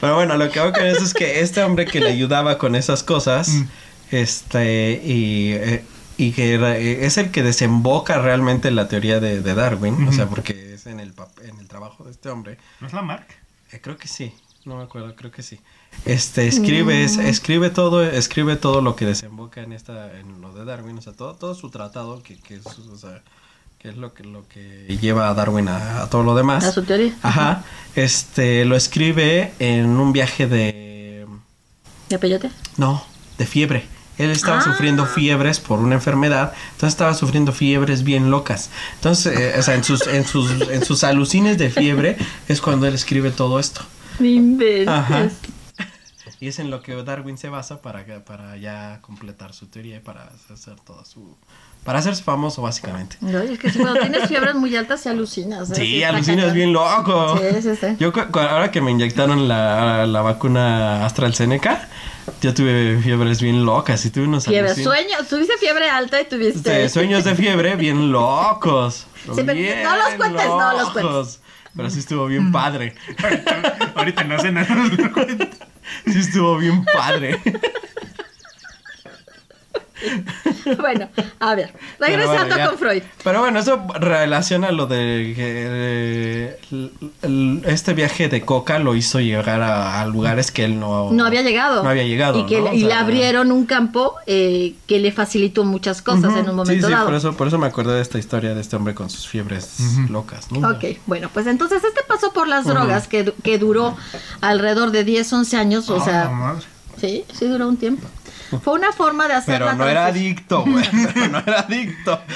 [0.00, 2.74] Pero bueno, lo que hago con eso es que este hombre que le ayudaba con
[2.74, 3.64] esas cosas, Mm.
[4.10, 5.84] este, y, eh,
[6.16, 10.12] y que era- eh, es el que desemboca realmente la teoría de, de Darwin, o
[10.12, 12.58] sea, porque es en el, en el trabajo de este hombre.
[12.80, 13.28] ¿No es la Mark?
[13.70, 14.34] Eh, creo que sí,
[14.64, 15.60] no me acuerdo, creo que sí.
[16.04, 20.64] Este escribe, es- escribe todo, escribe todo lo que desemboca en esta, en lo de
[20.64, 23.22] Darwin, o sea, todo, todo su tratado que, que es, o sea,
[23.78, 26.64] que es lo que lo que lleva a Darwin a, a todo lo demás.
[26.64, 27.14] A su teoría.
[27.22, 27.64] Ajá.
[27.94, 31.26] Este lo escribe en un viaje de
[32.08, 32.50] ¿De peyote?
[32.76, 33.04] no,
[33.36, 33.86] de fiebre.
[34.16, 34.62] Él estaba Ah.
[34.64, 38.70] sufriendo fiebres por una enfermedad, entonces estaba sufriendo fiebres bien locas.
[38.96, 42.16] Entonces, eh, o sea, en sus, en sus, en sus alucines de fiebre
[42.48, 43.82] es cuando él escribe todo esto.
[44.88, 45.28] Ajá.
[46.40, 49.96] Y es en lo que Darwin se basa para, que- para ya completar su teoría
[49.96, 51.36] y para hacer toda su...
[51.84, 53.16] Para hacerse famoso, básicamente.
[53.20, 55.70] No, es que si cuando tienes fiebres muy altas se alucinas.
[55.70, 55.74] ¿eh?
[55.76, 56.54] Sí, está alucinas cañón.
[56.54, 57.38] bien loco.
[57.38, 57.86] Sí, sí, sí.
[57.98, 61.88] Yo ahora que me inyectaron la, la vacuna AstraZeneca,
[62.42, 65.16] yo tuve fiebres bien locas y tuve unos Fiebre, alucin- sueño.
[65.28, 66.82] Tuviste fiebre alta y tuviste.
[66.88, 69.06] Sí, sueños de fiebre bien locos.
[69.34, 71.02] Sí, pero Bien no los cuentes, no los cuentes.
[71.04, 71.40] locos.
[71.76, 72.94] Pero sí estuvo bien padre.
[73.22, 74.68] Ahorita, ahorita no sé nada.
[76.06, 77.40] Sí estuvo bien padre.
[80.80, 81.08] bueno,
[81.40, 83.02] a ver, regresando bueno, con Freud.
[83.24, 89.60] Pero bueno, eso relaciona lo de que eh, este viaje de Coca lo hizo llegar
[89.62, 91.82] a, a lugares que él no, No había llegado.
[91.82, 92.38] No había llegado.
[92.40, 92.70] Y, que ¿no?
[92.70, 96.48] le, y O le sea, abrieron un campo eh, que le facilitó muchas cosas en
[96.48, 97.06] un momento sí, sí, dado.
[97.06, 99.78] por eso, por eso me acordé de esta historia de este hombre con sus fiebres
[100.10, 100.68] locas, ¿no?
[100.70, 103.96] Ok, bueno, pues entonces este pasó por las drogas que, du- que duró
[104.40, 106.62] alrededor de 10, 11 años, o Ah, sea, madre.
[107.00, 108.06] sí, sí duró un tiempo.
[108.62, 110.84] Fue una forma de hacer Pero la no era transición- adicto, güey.
[111.14, 112.20] Pero no era adicto.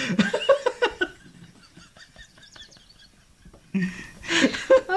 [4.88, 4.94] Oh.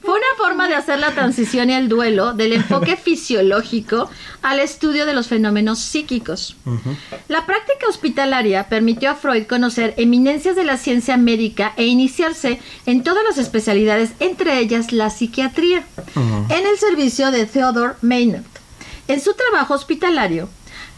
[0.00, 4.10] Fue una forma de hacer la transición y el duelo del enfoque fisiológico
[4.42, 6.56] al estudio de los fenómenos psíquicos.
[7.28, 13.04] La práctica hospitalaria permitió a Freud conocer eminencias de la ciencia médica e iniciarse en
[13.04, 15.84] todas las especialidades, entre ellas la psiquiatría,
[16.16, 18.42] en el servicio de Theodor Maynard.
[19.12, 20.48] En su trabajo hospitalario,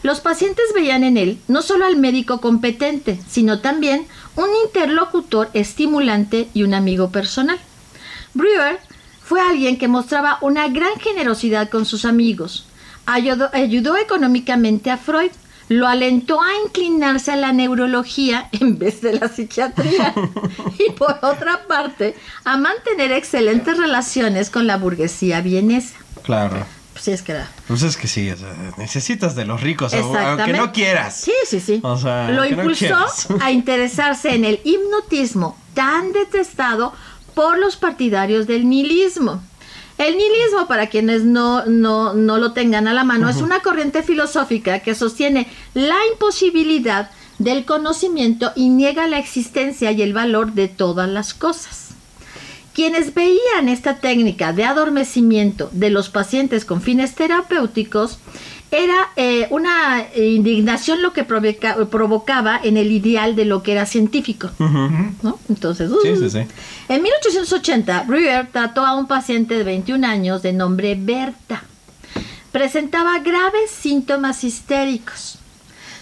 [0.01, 4.07] los pacientes veían en él no solo al médico competente, sino también
[4.37, 7.59] un interlocutor estimulante y un amigo personal.
[8.33, 8.79] Brewer
[9.21, 12.67] fue alguien que mostraba una gran generosidad con sus amigos.
[13.05, 15.31] Ayudó, ayudó económicamente a Freud,
[15.67, 20.13] lo alentó a inclinarse a la neurología en vez de la psiquiatría
[20.87, 25.97] y por otra parte a mantener excelentes relaciones con la burguesía vienesa.
[26.23, 26.65] Claro.
[26.95, 27.51] Pues sí, es que era.
[27.67, 31.15] Pues es que sí, o sea, necesitas de los ricos, au- aunque no quieras.
[31.17, 31.81] Sí, sí, sí.
[31.83, 32.95] O sea, Lo no impulsó
[33.41, 36.93] a interesarse en el hipnotismo tan detestado
[37.33, 39.43] por los partidarios del nihilismo.
[39.97, 44.01] El nihilismo, para quienes no, no, no lo tengan a la mano, es una corriente
[44.01, 50.69] filosófica que sostiene la imposibilidad del conocimiento y niega la existencia y el valor de
[50.69, 51.84] todas las cosas.
[52.75, 58.19] Quienes veían esta técnica de adormecimiento de los pacientes con fines terapéuticos
[58.69, 63.85] era eh, una indignación lo que provoca- provocaba en el ideal de lo que era
[63.85, 64.49] científico.
[64.59, 65.39] ¿no?
[65.47, 66.17] Entonces, Sí, uh.
[66.17, 66.39] sí, sí.
[66.89, 71.63] En 1880, Brewer trató a un paciente de 21 años de nombre Berta.
[72.51, 75.37] Presentaba graves síntomas histéricos.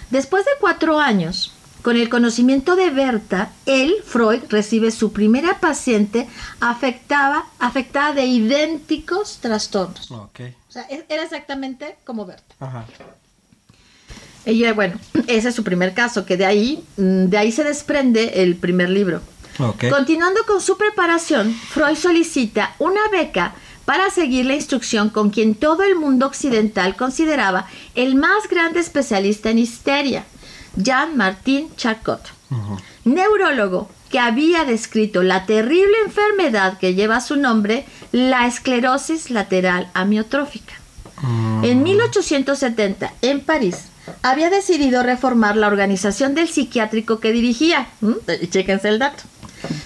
[0.09, 1.52] Después de cuatro años,
[1.83, 6.27] con el conocimiento de Berta, él, Freud, recibe su primera paciente
[6.61, 10.09] afectaba, afectada de idénticos trastornos.
[10.09, 10.39] Ok.
[10.69, 12.55] O sea, e- era exactamente como Berta.
[12.59, 12.85] Ajá.
[14.45, 18.41] Eh, bueno, ese es su primer caso, que de ahí, mm, de ahí se desprende
[18.41, 19.21] el primer libro.
[19.59, 19.89] Ok.
[19.89, 23.53] Continuando con su preparación, Freud solicita una beca
[23.85, 29.49] para seguir la instrucción con quien todo el mundo occidental consideraba el más grande especialista
[29.49, 30.25] en histeria,
[30.75, 32.21] Jean-Martin Charcot,
[33.05, 40.73] neurólogo que había descrito la terrible enfermedad que lleva su nombre, la esclerosis lateral amiotrófica.
[41.21, 43.85] Mm, En 1870, en París,
[44.21, 47.87] había decidido reformar la organización del psiquiátrico que dirigía.
[48.01, 48.13] ¿Mm?
[48.49, 49.23] Chéquense el dato.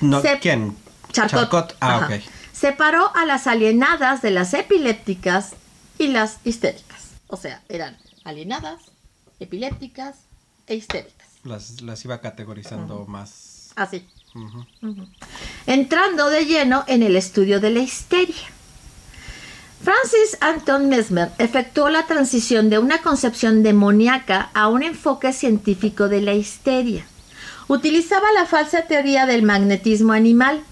[0.01, 0.75] no, se- ¿Quién?
[1.13, 1.75] Charcot.
[1.79, 2.05] Ah, Ajá.
[2.07, 2.21] ok.
[2.51, 5.51] Separó a las alienadas de las epilépticas
[5.99, 7.11] y las histéricas.
[7.27, 8.81] O sea, eran alienadas,
[9.39, 10.15] epilépticas
[10.67, 11.27] e histéricas.
[11.43, 14.03] Las, las iba categorizando más, Así.
[15.67, 18.35] Entrando de lleno en el estudio de la histeria.
[19.83, 26.21] Francis Anton Mesmer efectuó la transición de una concepción demoníaca a un enfoque científico de
[26.21, 27.05] la histeria.
[27.67, 30.63] Utilizaba la falsa teoría del magnetismo animal.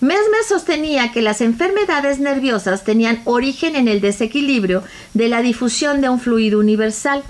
[0.00, 6.08] Mesmer sostenía que las enfermedades nerviosas tenían origen en el desequilibrio de la difusión de
[6.08, 7.24] un fluido universal.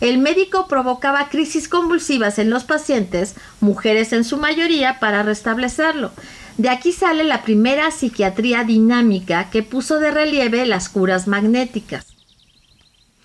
[0.00, 6.12] El médico provocaba crisis convulsivas en los pacientes, mujeres en su mayoría, para restablecerlo.
[6.56, 12.06] De aquí sale la primera psiquiatría dinámica que puso de relieve las curas magnéticas.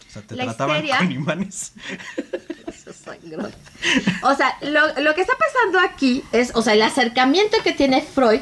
[0.07, 0.97] O sea, te La trataban histeria.
[0.99, 1.73] con imanes.
[3.03, 3.51] Sangrón.
[4.23, 8.01] O sea, lo, lo que está pasando aquí es, o sea, el acercamiento que tiene
[8.01, 8.39] Freud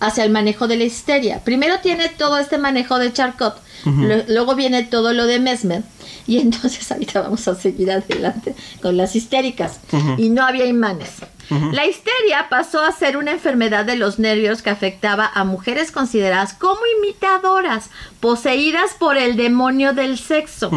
[0.00, 1.40] hacia el manejo de la histeria.
[1.44, 5.82] Primero tiene todo este manejo de Charcot, lo- luego viene todo lo de Mesmer,
[6.26, 9.80] y entonces ahorita vamos a seguir adelante con las histéricas.
[10.18, 11.10] Y no había imanes.
[11.50, 16.54] La histeria pasó a ser una enfermedad de los nervios que afectaba a mujeres consideradas
[16.54, 17.90] como imitadoras,
[18.20, 20.70] poseídas por el demonio del sexo,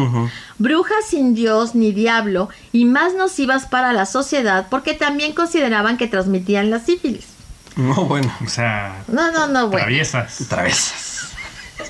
[0.58, 6.06] brujas sin Dios ni diablo y más nocivas para la sociedad porque también consideraban que
[6.08, 7.26] transmitían la sífilis.
[7.76, 8.32] No, bueno.
[8.44, 9.84] O sea, No, no, no, bueno.
[9.84, 10.46] traviesas.
[10.48, 11.30] Travesas.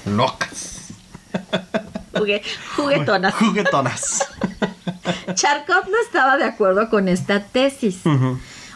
[0.04, 0.88] Locas.
[2.14, 2.42] Jugue-
[2.76, 3.34] juguetonas.
[3.34, 4.26] Juguetonas.
[5.34, 8.00] Charcot no estaba de acuerdo con esta tesis,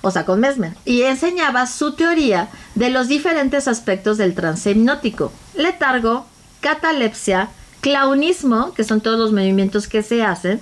[0.03, 5.33] o sea, con Mesmer, y enseñaba su teoría de los diferentes aspectos del trance hipnótico:
[5.55, 6.27] letargo,
[6.61, 7.49] catalepsia,
[7.81, 10.61] clownismo, que son todos los movimientos que se hacen,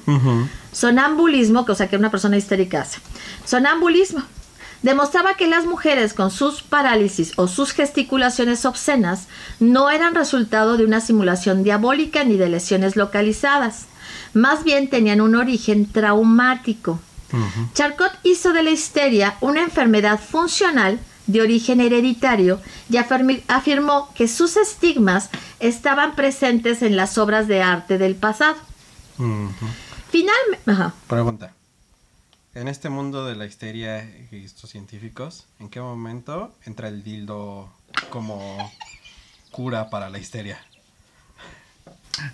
[0.73, 3.01] sonambulismo, que o sea que una persona histérica hace.
[3.45, 4.23] Sonambulismo.
[4.83, 9.27] Demostraba que las mujeres con sus parálisis o sus gesticulaciones obscenas
[9.59, 13.85] no eran resultado de una simulación diabólica ni de lesiones localizadas.
[14.33, 16.99] Más bien tenían un origen traumático.
[17.75, 24.27] Charcot hizo de la histeria una enfermedad funcional de origen hereditario y afirmi- afirmó que
[24.27, 28.57] sus estigmas estaban presentes en las obras de arte del pasado.
[30.11, 30.95] Finalmente, ajá.
[31.07, 31.53] Pregunta.
[32.55, 37.73] En este mundo de la histeria y estos científicos, ¿en qué momento entra el dildo
[38.11, 38.73] como
[39.53, 40.59] cura para la histeria?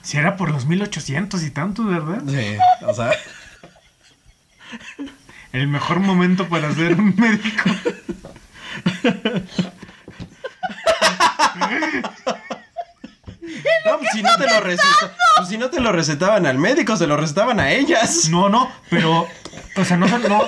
[0.02, 2.22] Si era por los 1800 y tantos, ¿verdad?
[2.26, 3.10] Sí, o sea,
[5.52, 7.70] El mejor momento para ser un médico.
[13.84, 16.96] no, pues si no te lo recetaban, pues si no te lo recetaban al médico,
[16.96, 18.28] se lo recetaban a ellas.
[18.28, 19.28] No, no, pero,
[19.76, 20.44] o sea, no, no,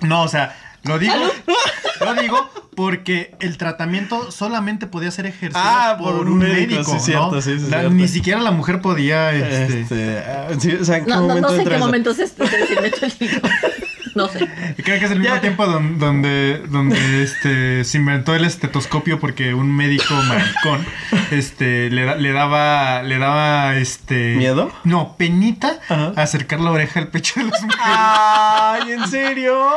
[0.00, 1.14] no, o sea, lo digo,
[2.04, 7.00] lo digo porque el tratamiento solamente podía ser ejercido Ah, por, un médico, sí, ¿no?
[7.00, 7.90] cierto, sí, sí, La- cierto.
[7.90, 11.28] Ni siquiera la mujer podía, este, Este, ah, sí, o sea, ¿en qué No, no,
[11.28, 13.42] momento no sé en qué momento se, se, se metió el.
[14.16, 14.38] No sé.
[14.82, 15.40] Creo que es el mismo Ya.
[15.40, 20.84] tiempo don- donde, donde este, se inventó el estetoscopio porque un médico maricón
[21.30, 24.72] este, le, da- le daba, le daba este, ¿Miedo?
[24.84, 26.12] No, penita Ajá.
[26.16, 27.84] acercar la oreja al pecho de las mujeres.
[27.86, 29.56] Ay, ¿en serio?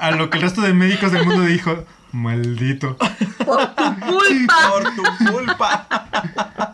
[0.00, 2.96] A lo que el resto de médicos del mundo dijo, maldito.
[3.44, 4.54] Por tu culpa.
[4.70, 5.02] Por tu
[5.32, 6.67] culpa.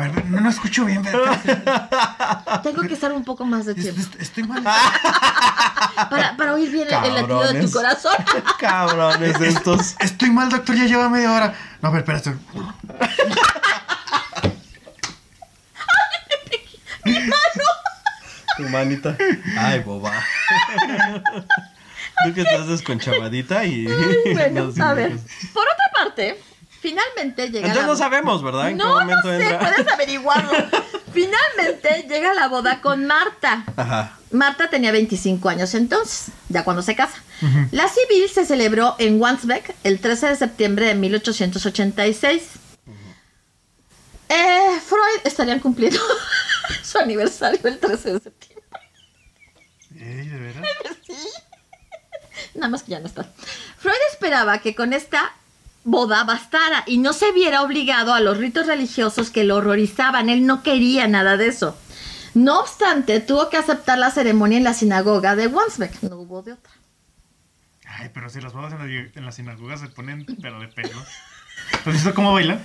[0.00, 1.02] A ver, no, no escucho bien.
[2.62, 4.00] Tengo que estar un poco más de tiempo.
[4.00, 4.62] es- Estoy mal.
[6.10, 8.14] Para, para oír bien el, el latido de tu corazón.
[8.58, 9.96] Cabrones estos.
[9.98, 11.54] Estoy mal, doctor, ya lleva media hora.
[11.82, 12.34] No, a ver, espérate.
[18.56, 19.16] Tu manita.
[19.58, 20.12] Ay, boba.
[22.24, 23.86] Tú que estás desconchavadita y.
[24.34, 25.12] Bueno, a ver.
[25.52, 26.40] Por otra parte,
[26.80, 28.70] finalmente llega Entonces la no sabemos, ¿verdad?
[28.70, 29.58] ¿En qué No, no sé, entra?
[29.58, 30.50] puedes averiguarlo.
[31.12, 33.64] Finalmente llega la boda con Marta.
[33.76, 34.18] Ajá.
[34.30, 37.20] Marta tenía 25 años entonces, ya cuando se casa.
[37.72, 42.42] La civil se celebró en Wandsbek el 13 de septiembre de 1886.
[44.28, 45.98] Eh, Freud estarían cumpliendo
[46.84, 48.66] su aniversario el 13 de septiembre.
[49.96, 50.64] Ey, ¿de veras?
[51.06, 51.16] Sí.
[52.54, 53.24] Nada más que ya no está.
[53.78, 55.32] Freud esperaba que con esta
[55.84, 60.28] boda bastara y no se viera obligado a los ritos religiosos que lo horrorizaban.
[60.28, 61.76] Él no quería nada de eso.
[62.34, 66.02] No obstante, tuvo que aceptar la ceremonia en la sinagoga de Wandsbek.
[66.02, 66.72] No hubo de otra.
[67.86, 70.96] Ay, pero si las bodas en la, en la sinagoga se ponen pero de pelo.
[71.84, 72.60] ¿Has visto cómo bailan?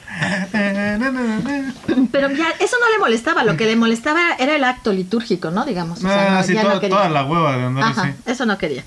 [2.12, 3.44] Pero ya, eso no le molestaba.
[3.44, 5.66] Lo que le molestaba era el acto litúrgico, ¿no?
[5.66, 6.00] Digamos.
[6.00, 8.84] O sea, Ah, no, sí, no toda, la hueva de andar Ajá, eso no quería.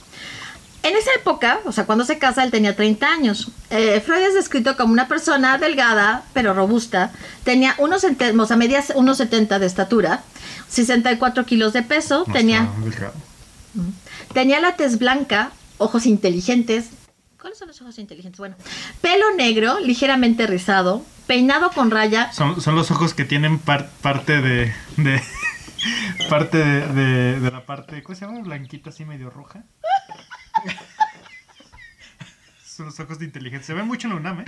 [0.88, 3.50] En esa época, o sea, cuando se casa, él tenía 30 años.
[3.70, 7.12] Eh, Freud es descrito como una persona delgada, pero robusta.
[7.44, 10.22] Tenía unos, o sea, medía unos 70 de estatura,
[10.68, 12.24] 64 kilos de peso.
[12.26, 12.68] No tenía,
[14.32, 16.86] tenía la tez blanca, ojos inteligentes.
[17.40, 18.38] ¿Cuáles son los ojos inteligentes?
[18.38, 18.56] Bueno,
[19.00, 22.32] pelo negro, ligeramente rizado, peinado con raya.
[22.32, 24.72] Son, son los ojos que tienen par- parte de.
[24.96, 25.22] de
[26.30, 28.02] parte de, de, de la parte.
[28.02, 28.40] ¿Cómo se llama?
[28.40, 29.62] Blanquita así medio roja.
[32.64, 33.66] Son los ojos de inteligencia.
[33.66, 34.44] Se ven mucho en la UNAM, ¿eh?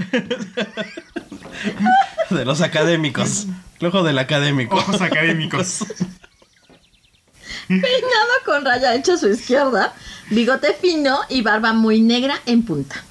[2.30, 3.46] De los académicos.
[3.80, 4.76] El ojo del académico.
[4.76, 5.84] Ojos académicos.
[7.68, 9.92] Peinado con raya hecha a su izquierda,
[10.30, 13.02] bigote fino y barba muy negra en punta.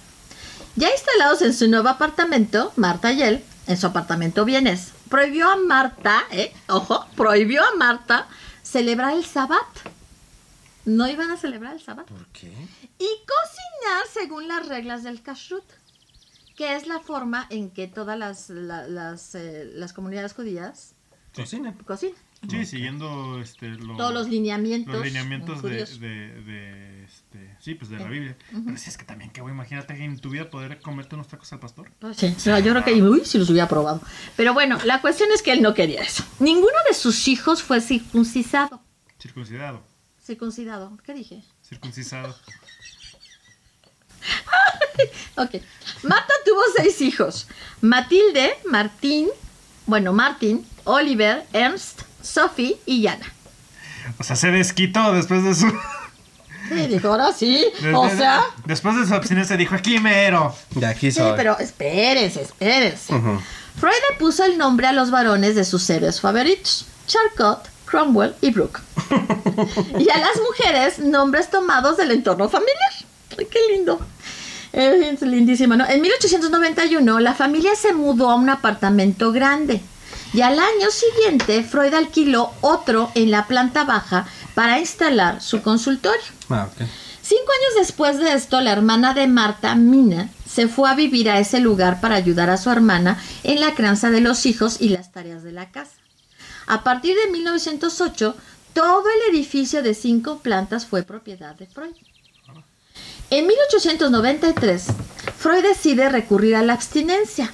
[0.75, 5.57] Ya instalados en su nuevo apartamento, Marta y él, en su apartamento Vienes, prohibió a
[5.57, 6.53] Marta, ¿eh?
[6.67, 8.27] Ojo, prohibió a Marta
[8.63, 9.65] celebrar el sabbat.
[10.85, 12.07] No iban a celebrar el sabbat.
[12.07, 12.53] ¿Por qué?
[12.99, 15.63] Y cocinar según las reglas del kashrut,
[16.55, 20.95] que es la forma en que todas las, la- las, eh, las comunidades judías
[21.33, 21.73] Cocina.
[21.85, 22.17] cocinan.
[22.49, 25.99] Sí, siguiendo este, lo- Todos los lineamientos, los lineamientos de, judíos.
[25.99, 28.37] de, de, este, sí, pues de la Eh, Biblia.
[28.65, 31.27] Pero si es que también, que güey, imagínate que en tu vida poder comerte unos
[31.27, 31.91] tacos al pastor.
[31.99, 34.01] Pues sí, o sea, yo creo que uy, si los hubiera probado.
[34.37, 36.23] Pero bueno, la cuestión es que él no quería eso.
[36.39, 38.81] Ninguno de sus hijos fue circuncisado.
[39.21, 39.83] Circuncidado.
[40.23, 41.43] Circuncidado, ¿qué dije?
[41.61, 42.35] Circuncisado.
[45.35, 45.51] Ok.
[46.03, 47.47] Marta tuvo seis hijos.
[47.81, 49.29] Matilde, Martín,
[49.85, 53.31] bueno, Martín, Oliver, Ernst, Sophie y Yana.
[54.19, 55.67] O sea, se desquitó después de su.
[56.67, 57.65] Sí, dijo, ahora sí.
[57.95, 60.55] O de- sea, Después de su abstinencia dijo, aquí mero.
[60.71, 61.33] De aquí sí, soy.
[61.35, 63.13] pero espérense, espérense.
[63.13, 63.39] Ujú.
[63.79, 68.51] Freud le puso el nombre a los varones de sus héroes favoritos, Charcot, Cromwell y
[68.51, 68.81] Brooke.
[69.99, 72.91] y a las mujeres, nombres tomados del entorno familiar.
[73.39, 73.99] Ay, qué lindo.
[74.71, 75.87] Es lindísimo, ¿no?
[75.87, 79.81] En 1891, la familia se mudó a un apartamento grande.
[80.33, 86.21] Y al año siguiente, Freud alquiló otro en la planta baja para instalar su consultorio.
[86.49, 86.67] Ah.
[87.21, 91.39] Cinco años después de esto, la hermana de Marta, Mina, se fue a vivir a
[91.39, 95.11] ese lugar para ayudar a su hermana en la crianza de los hijos y las
[95.11, 95.93] tareas de la casa.
[96.67, 98.35] A partir de 1908,
[98.73, 101.95] todo el edificio de cinco plantas fue propiedad de Freud.
[103.31, 104.85] En 1893,
[105.37, 107.53] Freud decide recurrir a la abstinencia.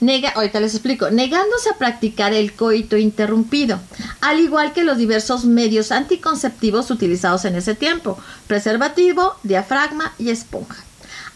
[0.00, 3.80] Nega, ahorita les explico, negándose a practicar el coito interrumpido,
[4.20, 10.76] al igual que los diversos medios anticonceptivos utilizados en ese tiempo, preservativo, diafragma y esponja.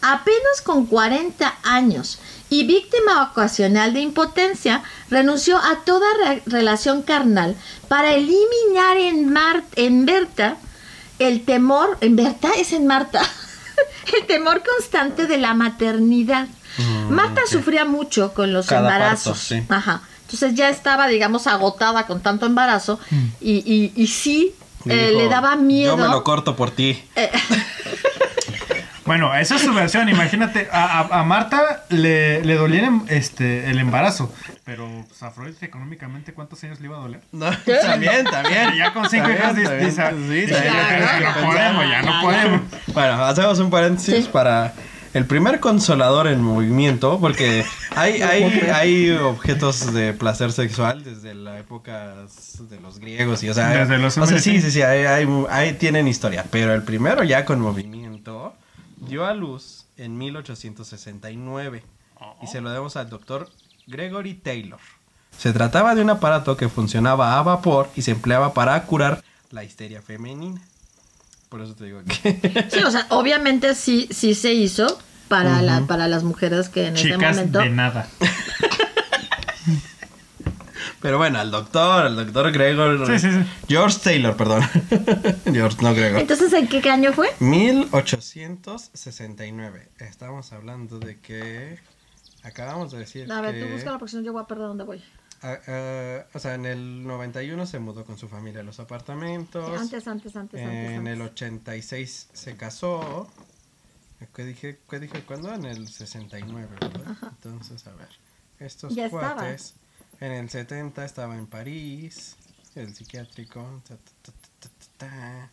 [0.02, 2.18] Apenas con 40 años
[2.50, 7.56] y víctima ocasional de impotencia, renunció a toda re- relación carnal
[7.88, 10.56] para eliminar en, Mar- en Berta
[11.18, 13.22] el temor, en Berta es en Marta,
[14.20, 16.46] el temor constante de la maternidad.
[16.78, 19.38] Mm, Marta sufría mucho con los Cada embarazos.
[19.38, 19.62] parto, sí.
[19.68, 20.02] Ajá.
[20.22, 23.00] Entonces ya estaba, digamos, agotada con tanto embarazo
[23.40, 24.54] y, y, y sí
[24.84, 25.96] eh, dijo, le daba miedo.
[25.96, 27.02] Yo me lo corto por ti.
[27.16, 27.30] Eh,
[29.08, 30.08] Bueno, esa es su versión.
[30.08, 34.32] Imagínate, a, a- a Marta le, le dolía el, este, el embarazo.
[34.64, 37.20] Pero pues, a Freud, económicamente, ¿cuántos años le iba a doler?
[37.32, 37.50] No,
[37.82, 38.74] también, también.
[38.74, 40.12] Y ya con cinco hijos También, dice-
[40.46, 41.44] sí, ya, pensar.
[41.44, 42.60] podemos, ya no podemos.
[42.88, 44.30] Bueno, hacemos un paréntesis Sí.
[44.32, 44.74] para
[45.14, 47.64] el primer consolador en movimiento, porque
[47.96, 48.44] hay, hay,
[48.74, 52.14] hay objetos de placer sexual desde la época
[52.68, 54.60] de los griegos y o sea, Desde los o sea, sí, sí.
[54.60, 58.54] sí, sí, hay, hay, hay- tienen historia, pero el primero ya con movimiento
[59.00, 61.82] dio a luz en 1869
[62.42, 63.50] y se lo debemos al doctor
[63.86, 64.80] Gregory Taylor.
[65.36, 69.64] Se trataba de un aparato que funcionaba a vapor y se empleaba para curar la
[69.64, 70.60] histeria femenina.
[71.48, 72.68] Por eso te digo que...
[72.70, 76.96] sí, o sea, obviamente sí, sí se hizo para, la, para las mujeres que en
[76.96, 77.60] ese Chicas momento.
[77.60, 78.08] de nada.
[81.00, 83.06] Pero bueno, al doctor, al doctor Gregor.
[83.06, 83.38] Sí, sí, sí.
[83.68, 84.62] George Taylor, perdón.
[85.44, 86.20] George, no Gregor.
[86.20, 87.28] Entonces, ¿en qué año fue?
[87.40, 89.88] 1869.
[89.98, 91.78] Estamos hablando de que.
[92.42, 93.60] Acabamos de decir A ver, que.
[93.60, 93.66] tú
[93.98, 95.02] porque si no yo voy a perder dónde voy.
[95.42, 99.80] Ah, o sea, en el 91 se mudó con su familia a los apartamentos.
[99.80, 100.60] Antes, antes, antes, antes.
[100.60, 101.42] en el antes.
[101.42, 103.28] 86 se casó.
[104.34, 105.54] ¿Qué dije, ¿Qué dije cuándo?
[105.54, 107.16] En el 69, ¿verdad?
[107.22, 108.08] Entonces, a ver.
[108.58, 109.46] Estos Ya estaba.
[110.20, 112.36] En el 70 estaba en París,
[112.74, 113.82] el psiquiátrico.
[113.86, 114.32] ta, ta,
[114.96, 115.50] ta.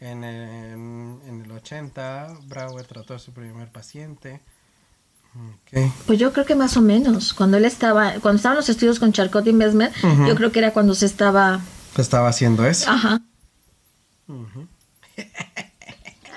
[0.00, 4.40] En, el, en el 80, Brauer trató a su primer paciente.
[6.06, 7.34] Pues yo creo que más o menos.
[7.34, 9.92] Cuando él estaba, cuando estaban los estudios con Charcot y Mesmer,
[10.26, 11.60] yo creo que era cuando se estaba.
[11.96, 12.90] Estaba haciendo eso.
[12.90, 13.20] Ajá.
[14.28, 14.44] Ah,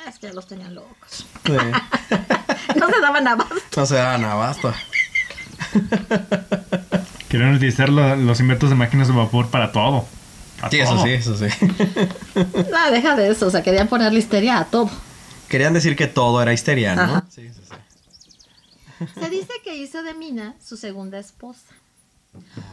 [0.09, 1.25] Es que ya los tenían locos.
[1.45, 1.53] Sí.
[2.79, 3.55] No se daban abasto.
[3.77, 4.73] No se daban abasto.
[7.33, 10.05] Quieren utilizar lo- los inventos de máquinas de vapor para todo.
[10.61, 11.47] A Sí, eso sí, eso sí.
[12.35, 13.47] No, deja de eso.
[13.47, 14.87] O sea, querían poner listeria a todo.
[15.49, 17.01] Querían decir que todo era histeria, ¿no?
[17.01, 17.25] Ajá.
[17.31, 19.05] Sí, sí, sí.
[19.19, 21.73] Se dice que hizo de Mina su segunda esposa.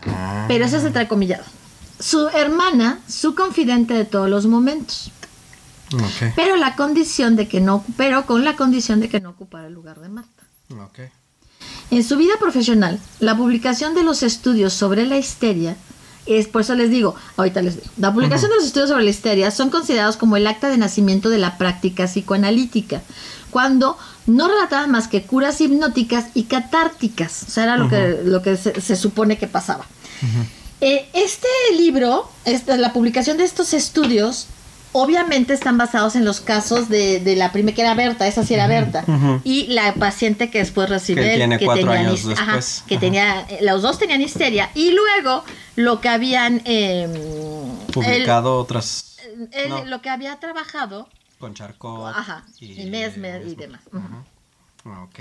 [0.07, 0.45] Ah.
[0.47, 1.45] Pero eso es entrecomillado.
[1.99, 5.11] Su hermana, su confidente de todos los momentos.
[5.95, 6.33] Ok.
[6.37, 9.73] Pero la condición de que no, pero con la condición de que no ocupara el
[9.73, 10.43] lugar de Marta.
[10.71, 10.99] Ok.
[11.91, 15.77] En su vida profesional, la publicación de los estudios sobre la histeria
[16.27, 19.11] es, por eso les digo, ahorita les digo, la publicación de los estudios sobre la
[19.11, 23.03] histeria son considerados como el acta de nacimiento de la práctica psicoanalítica,
[23.51, 28.43] cuando no relataban más que curas hipnóticas y catárticas, o sea, era lo que, lo
[28.43, 29.85] que se, se supone que pasaba.
[30.81, 34.47] Eh, este libro, esta, la publicación de estos estudios,
[34.93, 38.55] obviamente están basados en los casos de, de la primera que era Berta, esa sí
[38.55, 39.05] era Berta,
[39.45, 42.85] y la paciente que después recibe Que él, tiene cuatro tenía años ajá, después.
[42.87, 43.01] que Ajá.
[43.01, 45.45] tenía, eh, los dos tenían histeria, y luego
[45.77, 47.09] lo que habían eh,
[47.93, 49.85] Publicado otras él- él- No.
[49.85, 52.15] lo que había trabajado, con Charcot.
[52.17, 53.81] ajá, y, Mesmer y demás.
[54.85, 55.21] Ah, Ok.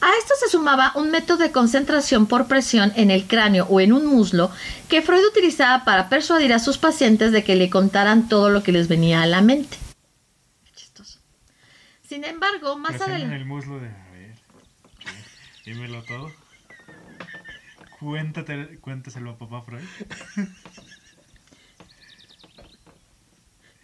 [0.00, 3.92] A esto se sumaba un método de concentración por presión en el cráneo o en
[3.92, 4.50] un muslo
[4.88, 8.72] que Freud utilizaba para persuadir a sus pacientes de que le contaran todo lo que
[8.72, 9.78] les venía a la mente.
[10.74, 11.20] Chistoso.
[12.06, 13.36] Sin embargo, más Presión en adelante...
[13.36, 13.88] el muslo de.
[13.88, 14.34] A ver.
[15.64, 16.30] Dímelo todo.
[17.98, 19.84] Cuéntate, cuéntaselo a papá Freud.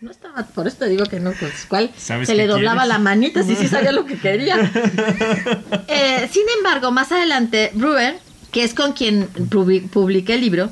[0.02, 2.88] No estaba, por eso te digo que no, pues cuál ¿Sabes se le doblaba quieres?
[2.88, 4.56] la manita, sí, sí sabía lo que quería.
[5.88, 8.18] Eh, sin embargo, más adelante, Brewer,
[8.50, 10.70] que es con quien publi- publica el libro,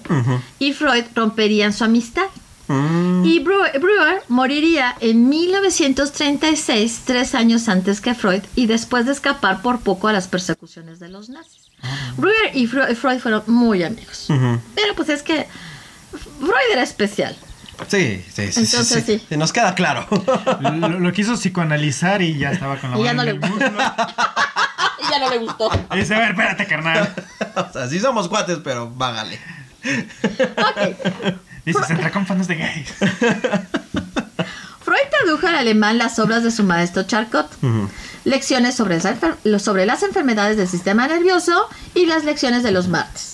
[0.58, 2.24] y Freud romperían su amistad.
[2.68, 9.12] Mm, Y Brewer, Brewer moriría en 1936, tres años antes que Freud, y después de
[9.12, 11.68] escapar por poco a las persecuciones de los nazis.
[12.16, 14.26] Brewer y Freud fueron muy amigos.
[14.74, 15.46] Pero pues es que
[16.38, 17.36] Freud era especial.
[17.88, 18.60] Sí, sí, sí.
[18.60, 19.26] Entonces, sí, sí.
[19.28, 19.36] sí.
[19.36, 20.06] Nos queda claro.
[20.60, 23.46] Lo, lo quiso psicoanalizar y ya estaba con la Y ya mano no en le
[23.46, 23.70] el muslo.
[25.02, 25.70] Y ya no le gustó.
[25.92, 27.14] Y dice, a ver, espérate, carnal.
[27.56, 29.40] o sea, sí somos cuates, pero vágale.
[29.82, 31.36] Ok.
[31.64, 32.88] Dice, se entra con fans de gays.
[34.82, 37.50] Freud tradujo al alemán las obras de su maestro Charcot.
[38.24, 38.98] Lecciones sobre,
[39.58, 43.29] sobre las enfermedades del sistema nervioso y las lecciones de los martes.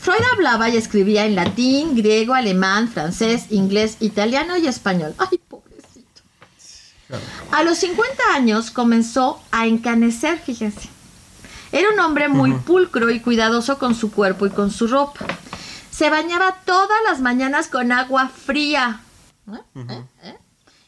[0.00, 5.14] Freud hablaba y escribía en latín, griego, alemán, francés, inglés, italiano y español.
[5.18, 6.22] Ay, pobrecito.
[7.52, 10.88] A los 50 años comenzó a encanecer, fíjense.
[11.70, 15.26] Era un hombre muy pulcro y cuidadoso con su cuerpo y con su ropa.
[15.90, 19.02] Se bañaba todas las mañanas con agua fría.
[19.52, 19.80] ¿Eh?
[19.86, 20.04] ¿Eh?
[20.22, 20.38] ¿Eh?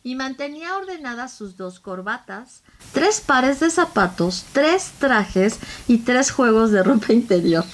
[0.04, 6.72] Y mantenía ordenadas sus dos corbatas, tres pares de zapatos, tres trajes y tres juegos
[6.72, 7.64] de ropa interior.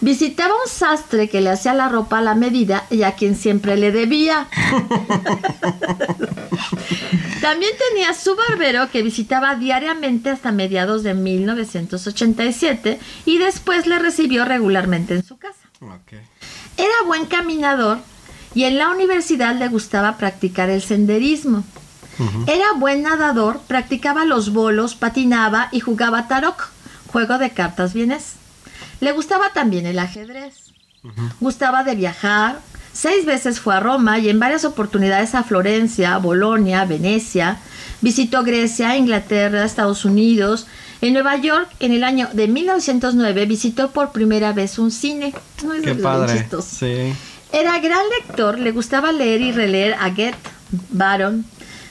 [0.00, 3.76] Visitaba un sastre que le hacía la ropa a la medida y a quien siempre
[3.76, 4.46] le debía.
[7.40, 14.44] También tenía su barbero que visitaba diariamente hasta mediados de 1987 y después le recibió
[14.44, 15.68] regularmente en su casa.
[16.76, 17.98] Era buen caminador
[18.54, 21.64] y en la universidad le gustaba practicar el senderismo.
[22.46, 26.56] Era buen nadador, practicaba los bolos, patinaba y jugaba tarot,
[27.12, 28.36] juego de cartas vienes.
[29.00, 30.72] Le gustaba también el ajedrez.
[31.40, 32.60] Gustaba de viajar.
[32.92, 37.58] Seis veces fue a Roma y en varias oportunidades a Florencia, Bolonia, Venecia.
[38.00, 40.66] Visitó Grecia, Inglaterra, Estados Unidos.
[41.02, 45.34] En Nueva York, en el año de 1909, visitó por primera vez un cine.
[45.62, 46.38] No, es Qué bien padre.
[46.38, 46.76] chistoso.
[46.80, 47.12] Sí.
[47.52, 50.36] Era gran lector, le gustaba leer y releer a Goethe,
[50.90, 51.44] Byron,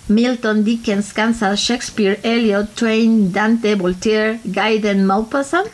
[0.08, 5.68] Milton, Dickens, Kansas, Shakespeare, Eliot, Twain, Dante, Voltaire, Gaiden, Maupassant,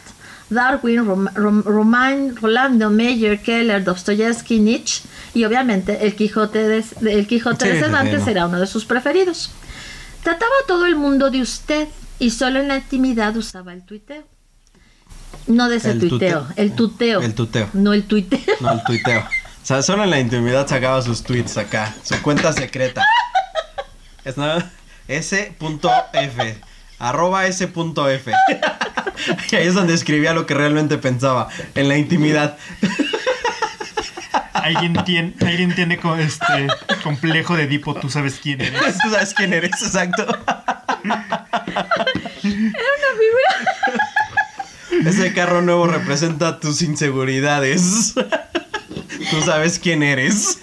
[0.52, 5.02] Darwin, Rom- Rom- Romain, Rolando, Meyer, Keller, Dostoyevsky, Nietzsche
[5.34, 9.52] y obviamente el Quijote de, el Quijote Sí, de Cervantes era uno de sus preferidos.
[10.24, 11.88] Trataba a todo el mundo de usted
[12.20, 14.24] y solo en la intimidad usaba el tuiteo.
[15.48, 16.48] No de ese El tuiteo, tuteo.
[16.58, 17.22] el tuteo.
[17.22, 17.70] El tuteo.
[17.74, 18.40] No el tuiteo.
[18.60, 19.22] No, el tuiteo.
[19.22, 21.96] O sea, solo en la intimidad sacaba sus tweets acá.
[22.04, 23.04] Su cuenta secreta.
[24.26, 24.72] Es nada.
[25.08, 26.62] S.F.
[27.02, 28.32] Arroba S.F.
[29.52, 31.48] Y ahí es donde escribía lo que realmente pensaba.
[31.76, 32.58] En la intimidad.
[34.54, 36.68] Alguien tiene, alguien tiene este
[37.04, 38.98] complejo de Edipo, tú sabes quién eres.
[39.04, 40.28] Tú sabes quién eres, exacto.
[45.04, 48.14] Ese carro nuevo representa tus inseguridades.
[48.14, 50.60] Tú sabes quién eres.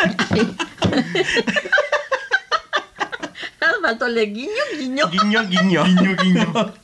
[3.83, 5.09] Faltó le guiño, guiño.
[5.09, 5.85] Guiño, guiño.
[5.85, 6.53] Guiño, guiño.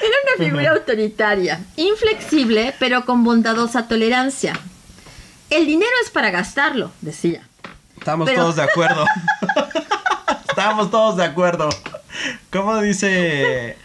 [0.00, 4.58] Era una figura autoritaria, inflexible, pero con bondadosa tolerancia.
[5.50, 7.42] El dinero es para gastarlo, decía.
[7.96, 9.04] Estamos Pero- todos de acuerdo.
[10.48, 11.68] Estábamos todos de acuerdo.
[12.50, 13.76] ¿Cómo dice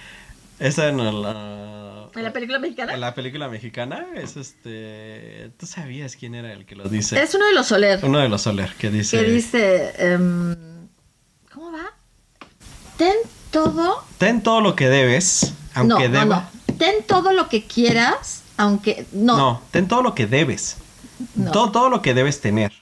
[0.59, 2.93] esa en la, ¿En la película mexicana?
[2.93, 4.05] en la película mexicana?
[4.15, 5.51] Es este.
[5.57, 7.21] ¿Tú sabías quién era el que lo dice?
[7.21, 7.99] Es uno de los Soler.
[8.03, 9.17] Uno de los Soler que dice.
[9.17, 9.93] Que dice.
[9.97, 10.55] em.
[12.99, 13.15] Ten
[13.49, 14.03] todo.
[14.17, 16.25] Ten todo lo que debes, aunque no, deba.
[16.25, 16.75] no, no.
[16.77, 19.05] Ten todo lo que quieras, aunque.
[19.13, 19.37] No.
[19.37, 20.75] No, ten todo lo que debes.
[21.33, 21.49] No.
[21.51, 22.73] Todo, todo lo que debes tener.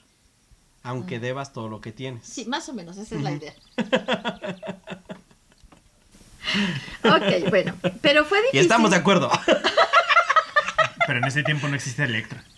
[0.82, 2.26] Aunque debas todo lo que tienes.
[2.26, 3.54] Sí, más o menos, esa es la idea.
[7.04, 7.76] ok, bueno.
[8.02, 8.62] Pero fue Y difícil.
[8.62, 9.30] estamos de acuerdo.
[11.06, 12.44] Pero en ese tiempo no existe Electra.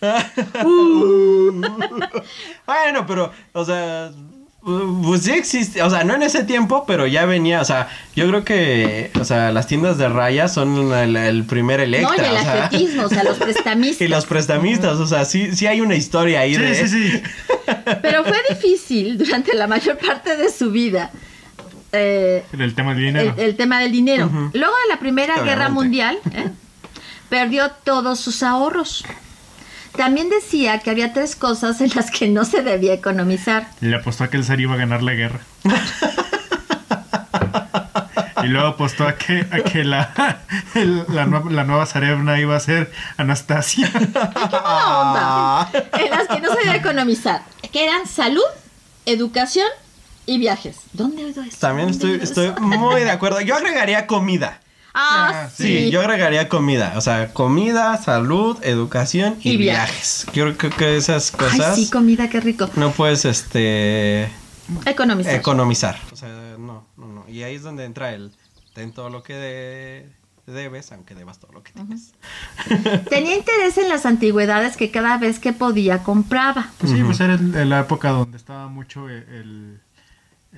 [2.66, 7.06] bueno, pero, o sea, uh, pues sí existe, o sea, no en ese tiempo, pero
[7.06, 11.16] ya venía, o sea, yo creo que, o sea, las tiendas de raya son el,
[11.16, 12.14] el primer Electra.
[12.16, 14.00] No, y el o sea, atletismo, o sea, los prestamistas.
[14.02, 16.74] y los prestamistas, o sea, sí, sí hay una historia ahí Sí, de...
[16.74, 17.22] sí, sí.
[18.02, 21.10] Pero fue difícil durante la mayor parte de su vida.
[21.92, 23.34] eh, El tema del dinero.
[23.38, 24.30] el, el tema del dinero.
[24.52, 25.40] Luego de la Primera.
[25.42, 26.48] Guerra Mundial, ¿eh?
[27.30, 29.04] perdió todos sus ahorros.
[29.96, 33.68] También decía que había tres cosas en las que no se debía economizar.
[33.80, 35.40] Le apostó a que el zar iba a ganar la guerra.
[38.42, 40.38] y luego apostó a que, a que la,
[40.74, 43.90] el- la, nue- la nueva zarevna iba a ser Anastasia.
[44.62, 45.68] Ah.
[45.72, 47.42] Onda, en las que no se debía economizar.
[47.72, 48.42] Que eran salud,
[49.06, 49.66] educación
[50.26, 50.76] y viajes.
[50.92, 51.56] ¿Dónde he oído eso?
[51.60, 53.40] También ¿Dónde he estoy, estoy muy de acuerdo.
[53.40, 54.60] Yo agregaría comida.
[54.94, 55.90] Ah, Ah, Sí, sí.
[55.90, 56.94] yo agregaría comida.
[56.96, 60.26] O sea, comida, salud, educación y, Y viajes.
[60.32, 62.68] Yo creo que esas cosas Ay, sí, comida, qué rico.
[62.76, 64.30] no puedes, este...
[64.86, 65.34] Economizar.
[65.34, 65.98] economizar.
[66.12, 67.28] O sea, no, no, no.
[67.28, 68.32] Y ahí es donde entra el
[68.74, 70.08] ten todo lo que de-
[70.46, 72.12] debes, aunque debas todo lo que tienes.
[73.10, 76.70] Tenía interés en las antigüedades que cada vez que podía compraba.
[76.78, 79.24] Pues sí, pues era el- en la época donde estaba mucho el.
[79.28, 79.80] el,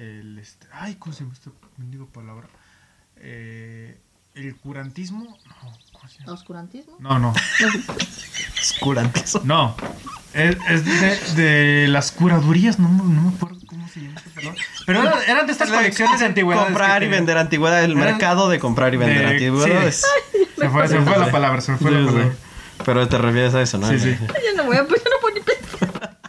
[0.03, 2.49] el, este, ay, ¿cómo se llama esta mendigo palabra?
[3.17, 3.99] Eh,
[4.35, 5.25] el curantismo.
[5.25, 6.33] No, ¿cómo se llama?
[6.33, 6.97] ¿Oscurantismo?
[7.01, 7.35] No, no.
[8.61, 9.41] Oscurantismo.
[9.45, 9.77] No.
[10.35, 10.85] Es, es
[11.37, 14.15] de, de las curadurías, no, me- no me acuerdo cómo se llama.
[14.17, 14.63] esta palabra.
[14.87, 16.67] Pero eran, eran de estas colecciones de antigüedades.
[16.69, 17.85] Comprar y vender antigüedades.
[17.85, 20.03] El Eran mercado de comprar y vender de- antigüedades.
[20.33, 20.39] sí.
[20.59, 22.07] Se fue, se me fue la palabra, se me fue Sí, la sí.
[22.15, 22.35] palabra.
[22.85, 23.89] Pero te refieres a eso, ¿no?
[23.89, 24.17] Sí, sí.
[24.19, 26.19] Yo no voy a, pues yo no puedo ni pensar.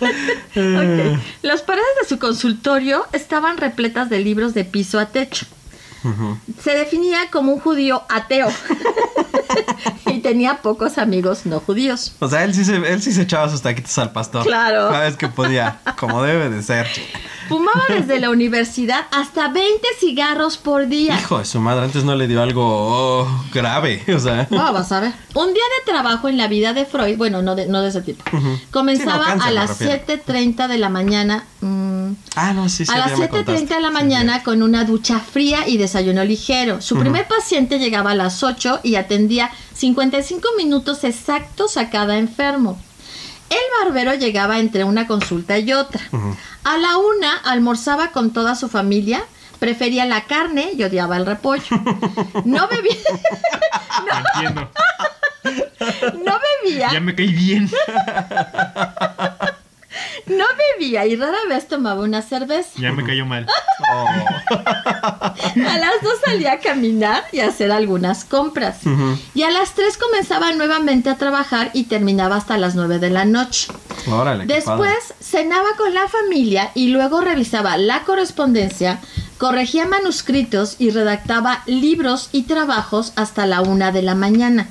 [0.00, 1.20] Ok.
[1.42, 5.44] Las paredes de su consultorio estaban repletas de libros de piso a techo.
[6.62, 8.48] Se definía como un judío ateo
[10.06, 12.12] y tenía pocos amigos no judíos.
[12.20, 14.44] O sea, él sí, se, él sí se echaba sus taquitos al pastor.
[14.44, 14.88] Claro.
[14.90, 16.86] Cada vez que podía, como debe de ser.
[17.50, 21.18] Fumaba desde la universidad hasta 20 cigarros por día.
[21.18, 24.02] Hijo de su madre, antes no le dio algo oh, grave.
[24.14, 25.12] O sea, No, vas a ver.
[25.34, 28.02] Un día de trabajo en la vida de Freud, bueno, no de, no de ese
[28.02, 28.22] tipo,
[28.70, 30.02] comenzaba Sí, no, cáncer, a las refiero.
[30.26, 31.44] 7.30 de la mañana.
[31.60, 32.92] mm, ah, no, sí, sí.
[32.92, 33.74] a las ya me 7.30 contaste.
[33.74, 36.80] de la mañana con una ducha fría y desayuno ligero.
[36.80, 42.78] Su primer paciente llegaba a las 8 y atendía 55 minutos exactos a cada enfermo.
[43.50, 46.00] El barbero llegaba entre una consulta y otra.
[46.64, 49.22] A la una almorzaba con toda su familia,
[49.58, 51.64] prefería la carne y odiaba el repollo.
[52.44, 52.96] No bebía,
[54.34, 54.70] Entiendo.
[56.24, 57.70] no bebía, Ya me caí bien.
[60.26, 60.44] no
[60.78, 62.70] bebía y rara vez tomaba una cerveza.
[62.76, 63.46] Ya me cayó mal.
[63.92, 64.06] Oh.
[64.50, 68.80] A las dos salía a caminar y a hacer algunas compras.
[69.34, 73.24] Y a las tres comenzaba nuevamente a trabajar y terminaba hasta las nueve de la
[73.24, 73.72] noche.
[74.10, 74.46] Órale.
[74.46, 79.00] Después cenaba con la familia y luego revisaba la correspondencia,
[79.38, 84.68] corregía manuscritos y redactaba libros y trabajos hasta la una de la mañana.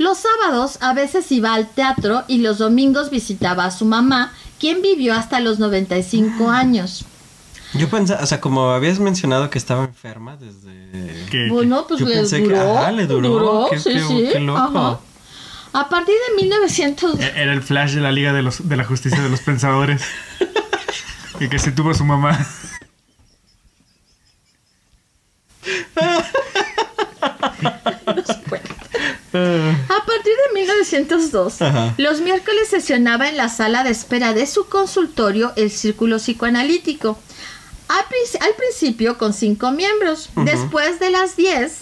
[0.00, 4.80] Los sábados a veces iba al teatro y los domingos visitaba a su mamá, quien
[4.80, 7.04] vivió hasta los 95 años.
[7.74, 11.26] Yo pensaba, o sea, como habías mencionado que estaba enferma desde...
[11.30, 12.78] Que- Bueno, pues Yo le pensé que- duró.
[12.78, 13.66] ajá, le duró.
[13.70, 14.28] Qué- sí, qué- sí.
[14.32, 14.58] qué loco.
[14.78, 15.00] ajá.
[15.74, 17.18] A partir de 1900.
[17.18, 20.00] que Era el flash de la Liga de, los, de la Justicia de los Pensadores.
[21.40, 22.38] y que se tuvo su mamá.
[29.32, 31.94] A partir de 1902, Ajá.
[31.98, 37.18] los miércoles sesionaba en la sala de espera de su consultorio el Círculo Psicoanalítico.
[37.88, 40.30] Al, prin- al principio con cinco miembros.
[40.36, 41.72] Después de las 10,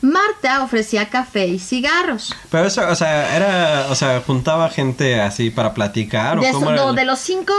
[0.00, 2.34] Marta ofrecía café y cigarros.
[2.50, 6.66] Pero eso, o sea, era, o sea, juntaba gente así para platicar o De, cómo
[6.66, 7.52] eso- era no, el- de los cinco,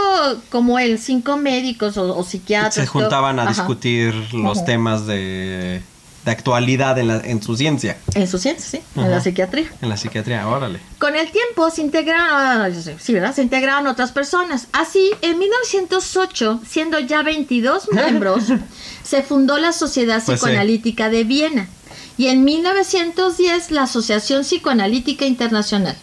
[0.50, 2.74] como él, cinco médicos o, o psiquiatras.
[2.74, 2.92] se todo.
[2.92, 3.52] juntaban a Ajá.
[3.52, 5.82] discutir los temas de
[6.24, 7.98] de actualidad en, la, en su ciencia.
[8.14, 9.70] En su ciencia, sí, en la psiquiatría.
[9.82, 10.80] En la psiquiatría, órale.
[10.98, 12.68] Con el tiempo se integraron, ah,
[12.98, 13.34] sí, ¿verdad?
[13.34, 14.68] Se integraron otras personas.
[14.72, 18.44] Así, en 1908, siendo ya 22 miembros,
[19.02, 20.46] se fundó la Sociedad Pues sí.
[20.46, 21.68] Psicoanalítica de Viena.
[22.16, 25.96] Y en 1910, la Asociación Psicoanalítica Internacional.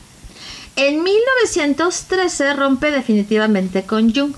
[0.76, 4.34] En 1913 rompe definitivamente con Jung.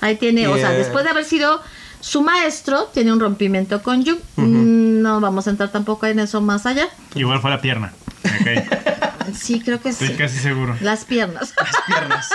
[0.00, 1.60] Ahí tiene, o sea, después de haber sido
[2.00, 4.18] su maestro, tiene un rompimiento con Jung.
[4.36, 4.42] Mm,
[5.04, 6.88] No vamos a entrar tampoco en eso más allá.
[7.14, 7.92] Igual fue la pierna.
[8.24, 8.48] Ok.
[9.34, 10.04] Sí, creo que sí.
[10.04, 10.76] Estoy casi seguro.
[10.82, 11.54] Las piernas.
[11.86, 12.28] Piernas.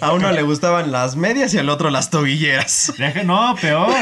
[0.00, 2.92] A uno le gustaban las medias y al otro las tobilleras.
[3.24, 3.94] No, peor.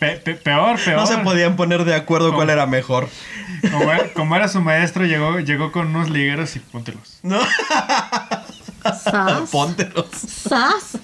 [0.00, 0.96] Pe- pe- peor, peor.
[1.00, 3.08] No se podían poner de acuerdo cuál era mejor.
[3.70, 7.18] Como era, como era su maestro, llegó, llegó con unos ligueros y póntelos.
[7.22, 7.38] ¿No?
[8.82, 9.48] Sas.
[9.50, 10.06] Póntelos.
[10.26, 10.98] Sas.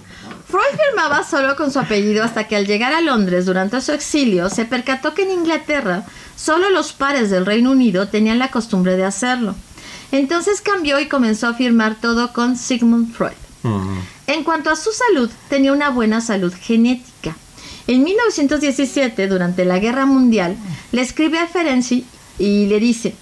[0.49, 4.49] Freud firmaba solo con su apellido hasta que al llegar a Londres durante su exilio
[4.49, 6.05] se percató que en Inglaterra
[6.37, 9.55] solo los pares del Reino Unido tenían la costumbre de hacerlo.
[10.11, 13.37] Entonces cambió y comenzó a firmar todo con Sigmund Freud.
[13.63, 13.99] Mm.
[14.27, 17.37] En cuanto a su salud, tenía una buena salud genética.
[17.87, 20.57] En 1917, durante la Guerra Mundial,
[20.93, 22.07] le escribe a Ferenczi
[22.39, 23.15] y le dice,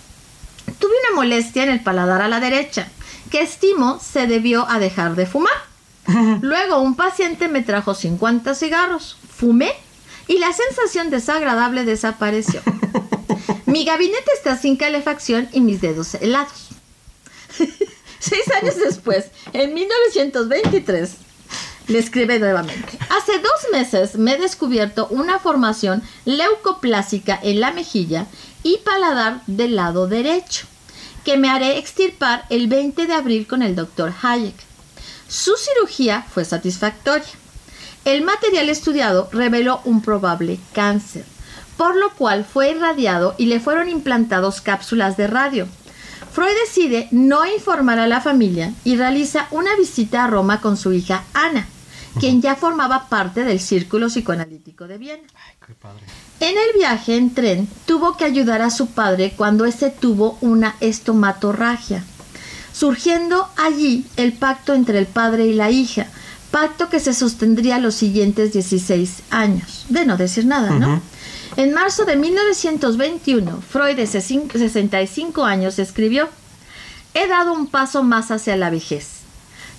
[0.79, 2.89] tuve una molestia en el paladar a la derecha,
[3.31, 5.76] que estimo se debió a dejar de fumar.
[6.41, 9.73] Luego un paciente me trajo 50 cigarros, fumé
[10.29, 12.61] y la sensación desagradable desapareció.
[13.67, 16.69] Mi gabinete está sin calefacción y mis dedos helados.
[18.19, 21.17] Seis años después, en 1923,
[21.89, 22.99] le escribe nuevamente.
[23.11, 28.27] Hace dos meses me he descubierto una formación leucoplásica en la mejilla
[28.63, 30.67] y paladar del lado derecho,
[31.25, 34.66] que me haré extirpar el 20 de abril con el doctor Hayek.
[35.29, 37.27] Su cirugía fue satisfactoria.
[38.05, 41.25] El material estudiado reveló un probable cáncer,
[41.77, 45.67] por lo cual fue irradiado y le fueron implantados cápsulas de radio.
[46.33, 50.93] Freud decide no informar a la familia y realiza una visita a Roma con su
[50.93, 51.67] hija Ana,
[52.21, 55.29] quien ya formaba parte del círculo psicoanalítico de Viena.
[56.41, 60.77] En el viaje en tren tuvo que ayudar a su padre cuando éste tuvo una
[60.81, 62.05] estomatorragia,
[62.77, 66.09] surgiendo allí el pacto entre el padre y la hija,
[66.51, 71.01] pacto que se sostendría los siguientes 16 años, de no decir nada, ¿no?
[71.57, 76.29] En marzo de 1921, Freud, de 65 años, escribió,
[77.15, 79.09] He dado un paso más hacia la vejez.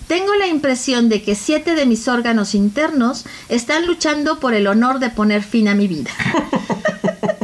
[0.08, 4.98] Tengo la impresión de que siete de mis órganos internos están luchando por el honor
[4.98, 6.10] de poner fin a mi vida.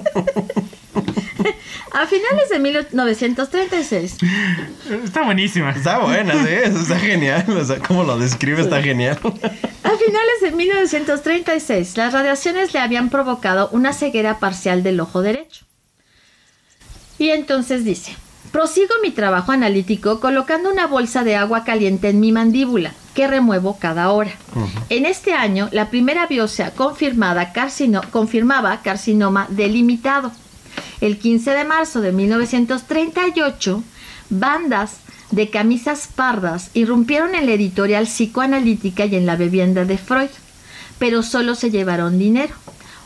[1.93, 4.17] a finales de 1936,
[5.05, 5.71] Está buenísima.
[5.71, 6.49] Está buena, sí,
[6.81, 7.45] está genial.
[7.49, 9.19] O sea, cómo lo describe está genial.
[9.23, 15.65] A finales de 1936, las radiaciones le habían provocado una ceguera parcial del ojo derecho.
[17.19, 18.15] Y entonces dice,
[18.51, 23.79] prosigo mi trabajo analítico colocando una bolsa de agua caliente en mi mandíbula, que remuevo
[23.79, 24.33] cada hora.
[24.89, 30.33] En este año, la primera biopsia confirmada carcino- confirmaba carcinoma delimitado.
[31.01, 33.83] El 15 de marzo de 1938,
[34.31, 34.99] bandas
[35.31, 40.31] de camisas pardas irrumpieron en la editorial psicoanalítica y en la vivienda de Freud,
[40.99, 42.55] pero solo se llevaron dinero.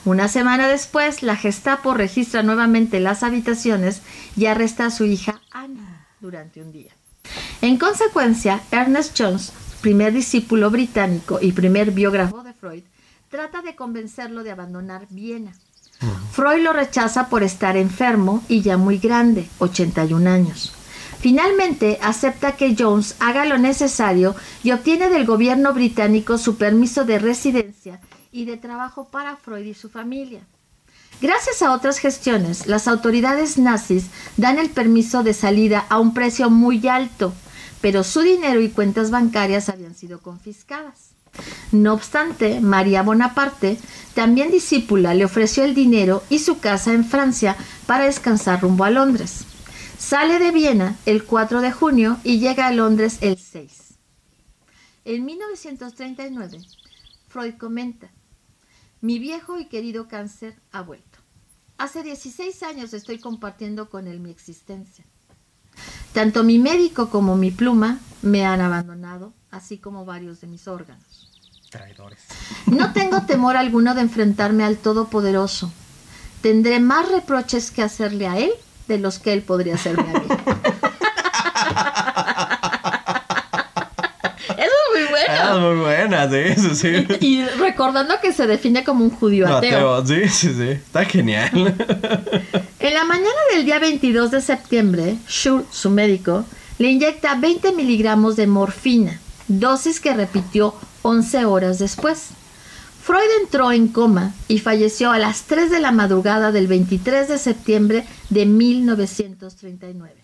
[0.05, 4.03] Una semana después, la Gestapo registra nuevamente las habitaciones
[4.37, 6.93] y arresta a su hija Anna durante un día.
[7.61, 12.85] En consecuencia, Ernest Jones, primer discípulo británico y primer biógrafo de Freud,
[13.29, 15.53] trata de convencerlo de abandonar Viena.
[16.33, 20.73] Freud lo rechaza por estar enfermo y ya muy grande, 81 años.
[21.19, 27.19] Finalmente acepta que Jones haga lo necesario y obtiene del gobierno británico su permiso de
[27.19, 28.01] residencia
[28.31, 30.41] y de trabajo para Freud y su familia.
[31.21, 34.07] Gracias a otras gestiones, las autoridades nazis
[34.37, 37.33] dan el permiso de salida a un precio muy alto,
[37.81, 41.08] pero su dinero y cuentas bancarias habían sido confiscadas.
[41.73, 43.79] No obstante, María Bonaparte,
[44.15, 47.57] también discípula, le ofreció el dinero y su casa en Francia
[47.87, 49.45] para descansar rumbo a Londres.
[49.99, 53.95] Sale de Viena el 4 de junio y llega a Londres el 6.
[55.05, 56.61] En 1939,
[57.29, 58.11] Freud comenta,
[59.01, 61.19] mi viejo y querido cáncer ha vuelto.
[61.79, 65.05] Hace 16 años estoy compartiendo con él mi existencia.
[66.13, 71.08] Tanto mi médico como mi pluma me han abandonado, así como varios de mis órganos.
[71.71, 72.21] Traidores.
[72.67, 75.71] No tengo temor alguno de enfrentarme al Todopoderoso.
[76.41, 78.51] Tendré más reproches que hacerle a él
[78.87, 80.27] de los que él podría hacerme a mí.
[84.49, 85.35] Eso es muy bueno.
[85.41, 87.07] Ah, muy buena, sí, sí, sí.
[87.21, 89.95] Y, y recordando que se define como un judío ateo.
[89.97, 90.71] Ateo, sí, sí, sí.
[90.71, 91.51] Está genial.
[92.81, 96.45] En la mañana del día 22 de septiembre, Schur, su médico,
[96.79, 99.19] le inyecta 20 miligramos de morfina,
[99.49, 100.75] dosis que repitió
[101.09, 102.27] 11 horas después.
[103.03, 107.39] Freud entró en coma y falleció a las 3 de la madrugada del 23 de
[107.39, 110.15] septiembre de 1939.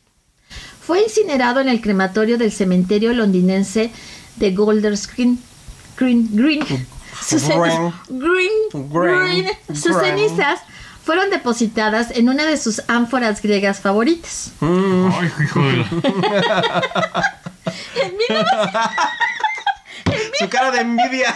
[0.87, 3.91] Fue incinerado en el crematorio del cementerio londinense
[4.37, 5.39] de Golders Green.
[5.97, 6.61] Green, Green.
[7.27, 8.51] Sus cen- Green,
[8.91, 9.47] Green, Green.
[9.75, 10.19] Sus Green.
[10.29, 10.61] cenizas
[11.03, 14.53] fueron depositadas en una de sus ánforas griegas favoritas.
[14.61, 15.07] Mm.
[15.11, 16.83] Ay, hijo de la-
[18.03, 18.81] En 1900
[20.39, 21.35] Su cara de envidia.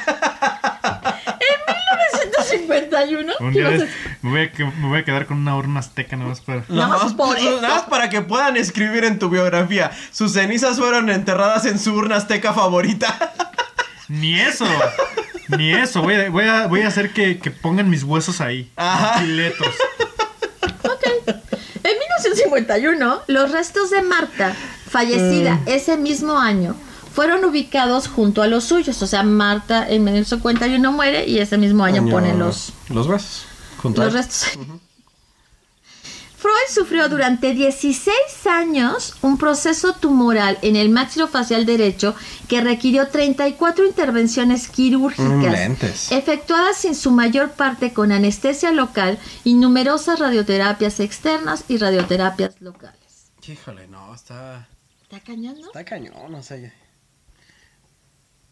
[2.19, 3.33] 1951.
[3.41, 3.91] Un día ibas a- de-
[4.23, 6.65] me, voy a, que- me voy a quedar con una urna azteca nada más para...
[6.69, 7.61] Nada más por eso.
[7.61, 9.91] nada más para que puedan escribir en tu biografía.
[10.13, 13.33] Sus cenizas fueron enterradas en su urna azteca favorita.
[14.09, 14.67] Ni eso.
[15.49, 16.03] Ni eso.
[16.03, 18.71] Voy a, voy a, voy a hacer que, que pongan mis huesos ahí.
[18.77, 19.19] Ajá.
[19.21, 19.75] Filetos.
[21.85, 24.53] En 1951, los restos de Marta,
[24.91, 25.63] fallecida Mm.
[25.67, 26.75] ese mismo año,
[27.19, 29.03] fueron ubicados junto a los suyos.
[29.03, 33.45] O sea, Marta en 1951 muere y ese mismo año, pone los, Los.
[33.83, 34.51] Junto los restos.
[36.37, 38.15] Freud sufrió durante 16
[38.47, 42.15] años un proceso tumoral en el maxilofacial derecho
[42.47, 46.13] que requirió 34 intervenciones quirúrgicas Mm, lentes.
[46.13, 53.33] efectuadas en su mayor parte con anestesia local y numerosas radioterapias externas y radioterapias locales.
[53.45, 54.69] Híjole, no, está.
[55.03, 55.67] ¿Está cañón, no?
[55.67, 56.73] Está cañón, no sé.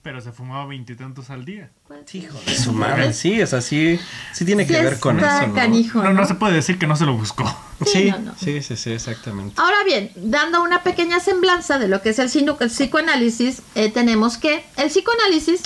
[0.06, 1.68] Pero se fumaba veintitantos al día.
[2.12, 3.12] Hijo de su madre.
[3.12, 3.98] Sí, o sea, sí,
[4.32, 5.52] sí tiene sí que ver con eso, ¿no?
[5.54, 6.20] canijo, No, ¿no?
[6.20, 7.44] no se puede decir que no se lo buscó.
[7.84, 8.34] Sí, Sí, no, no.
[8.38, 9.60] sí, sí, sí, exactamente.
[9.60, 14.64] Ahora bien, dando una pequeña semblanza de lo que es el, psicoanálisis, eh, tenemos que
[14.76, 15.62] el psicoanálisis,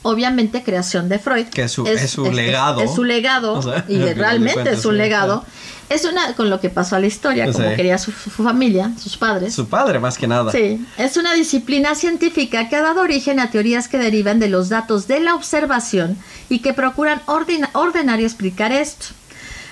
[0.00, 2.80] obviamente creación de Freud, Que es su- es su legado.
[2.80, 4.98] es su legado, O sea, y realmente es un sí.
[4.98, 5.44] legado,
[5.88, 9.16] es una con lo que pasó a la historia, como quería su, su familia, sus
[9.16, 9.54] padres.
[9.54, 10.52] Su padre, más que nada.
[10.52, 14.68] Sí, es una disciplina científica que ha dado origen a teorías que derivan de los
[14.68, 16.16] datos de la observación
[16.48, 19.06] y que procuran ordena- ordenar y explicar esto.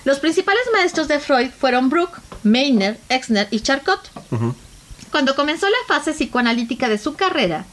[0.04, 4.10] Los principales maestros de Freud fueron Bruck, Meiner, Exner y Charcot.
[5.10, 7.64] Cuando comenzó la fase psicoanalítica de su carrera,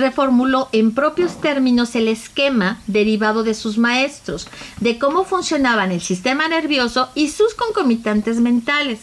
[0.00, 4.48] reformuló en propios términos el esquema derivado de sus maestros,
[4.80, 8.98] de cómo funcionaban el sistema nervioso y sus concomitantes mentales.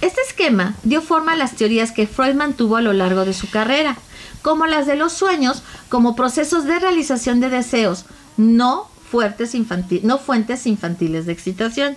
[0.00, 3.50] Este esquema dio forma a las teorías que Freud mantuvo a lo largo de su
[3.50, 3.96] carrera,
[4.42, 8.04] como las de los sueños como procesos de realización de deseos,
[8.36, 11.96] no, fuertes infanti- no fuentes infantiles de excitación.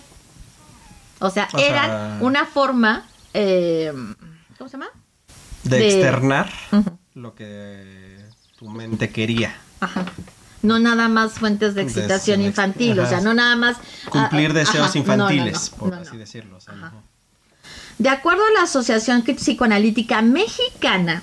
[1.19, 3.05] O sea, O sea- eran una forma...
[3.33, 3.93] eh,
[4.57, 4.89] ¿Cómo se llama?
[5.63, 6.51] De, De- externar
[7.15, 8.04] lo que
[8.65, 9.55] tu mente quería.
[9.79, 10.05] Ajá.
[10.63, 13.77] No nada más fuentes de excitación de- infantil, o sea, no nada más...
[14.09, 16.57] Cumplir ah, deseos ajá, no, no, no, infantiles, por así decirlo.
[16.57, 16.73] o sea.
[17.99, 21.21] De acuerdo a la Asociación Psicoanalítica Mexicana,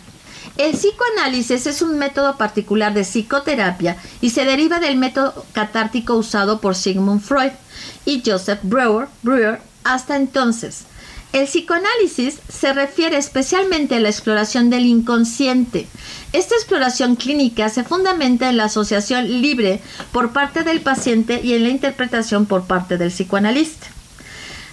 [0.56, 6.60] el psicoanálisis es un método particular de psicoterapia y se deriva del método catártico usado
[6.60, 7.52] por Sigmund Freud
[8.04, 10.84] y Joseph Breuer, Breuer hasta entonces.
[11.32, 15.86] El psicoanálisis se refiere especialmente a la exploración del inconsciente.
[16.34, 19.80] Esta exploración clínica se fundamenta en la asociación libre
[20.12, 23.86] por parte del paciente y en la interpretación por parte del psicoanalista.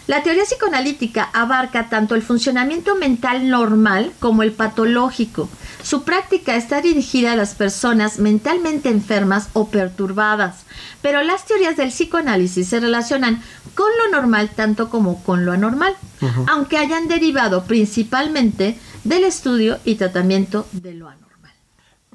[0.08, 5.48] La teoría psicoanalítica abarca tanto el funcionamiento mental normal como el patológico.
[5.82, 10.66] Su práctica está dirigida a las personas mentalmente enfermas o perturbadas,
[11.02, 13.42] pero las teorías del psicoanálisis se relacionan
[13.76, 15.96] con lo normal tanto como con lo anormal,
[16.48, 21.54] aunque hayan derivado principalmente del estudio y tratamiento de lo anormal.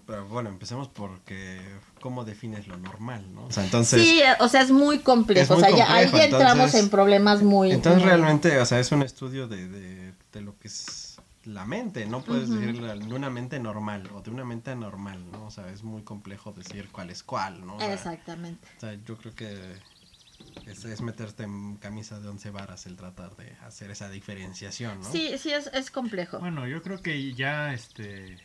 [0.07, 1.61] Pero bueno, empecemos porque
[2.01, 3.47] cómo defines lo normal, ¿no?
[3.47, 4.03] O sea, entonces...
[4.03, 5.55] sí, o sea, es muy complejo.
[5.55, 7.73] Es muy o sea, ya- ahí ya entramos entonces- en problemas muy...
[7.73, 11.04] Entonces muy- realmente, o sea, es un estudio de, de, de lo que es
[11.47, 15.47] la mente, no puedes decir de una mente normal o de una mente anormal, ¿no?
[15.47, 17.77] O sea, es muy complejo decir cuál es cuál, ¿no?
[17.77, 18.67] O sea, Exactamente.
[18.77, 19.77] o sea, yo creo que
[20.67, 25.11] es, es meterte en camisa de once varas el tratar de hacer esa diferenciación, ¿no?
[25.11, 26.39] Sí, sí, es, es complejo.
[26.39, 28.39] Bueno, yo creo que ya este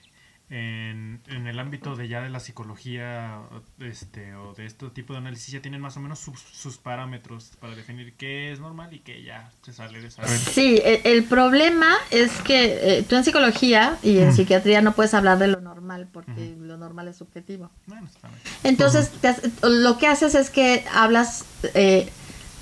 [0.50, 3.40] en, en el ámbito de ya de la psicología
[3.80, 7.52] este o de este tipo de análisis ya tienen más o menos sus, sus parámetros
[7.60, 11.24] para definir qué es normal y qué ya se sale de esa Sí, el, el
[11.26, 15.62] problema es que eh, tú en psicología y en psiquiatría no puedes hablar de lo
[15.62, 17.70] normal porque lo normal es subjetivo.
[17.86, 18.40] Bueno, está bien.
[18.64, 21.46] Entonces, te hace- lo que haces es que hablas
[21.76, 22.10] eh,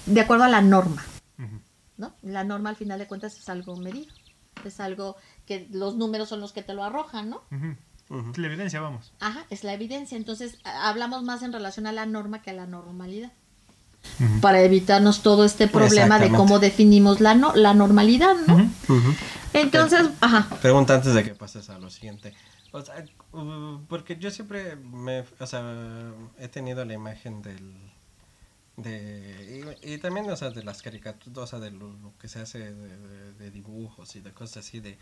[0.05, 1.03] de acuerdo a la norma.
[1.97, 2.13] ¿no?
[2.21, 4.11] La norma al final de cuentas es algo medido,
[4.65, 5.15] es algo
[5.45, 7.41] que los números son los que te lo arrojan, ¿no?
[7.51, 7.75] Ujú.
[8.37, 9.11] La evidencia, vamos.
[9.19, 10.17] Ajá, es la evidencia.
[10.17, 13.31] Entonces, hablamos más en relación a la norma que a la normalidad.
[14.41, 18.69] Para evitarnos todo este problema de cómo definimos la, no, la normalidad, ¿no?
[19.53, 20.47] Entonces, ajá.
[20.61, 22.33] Pregunta antes de que pases a lo siguiente.
[22.71, 23.03] O sea,
[23.33, 27.73] uh, porque yo siempre me, o sea, he tenido la imagen del
[28.77, 32.27] de y, y también, o sea, de las caricaturas, o sea, de lo, lo que
[32.27, 34.97] se hace de, de- de dibujos y de cosas así de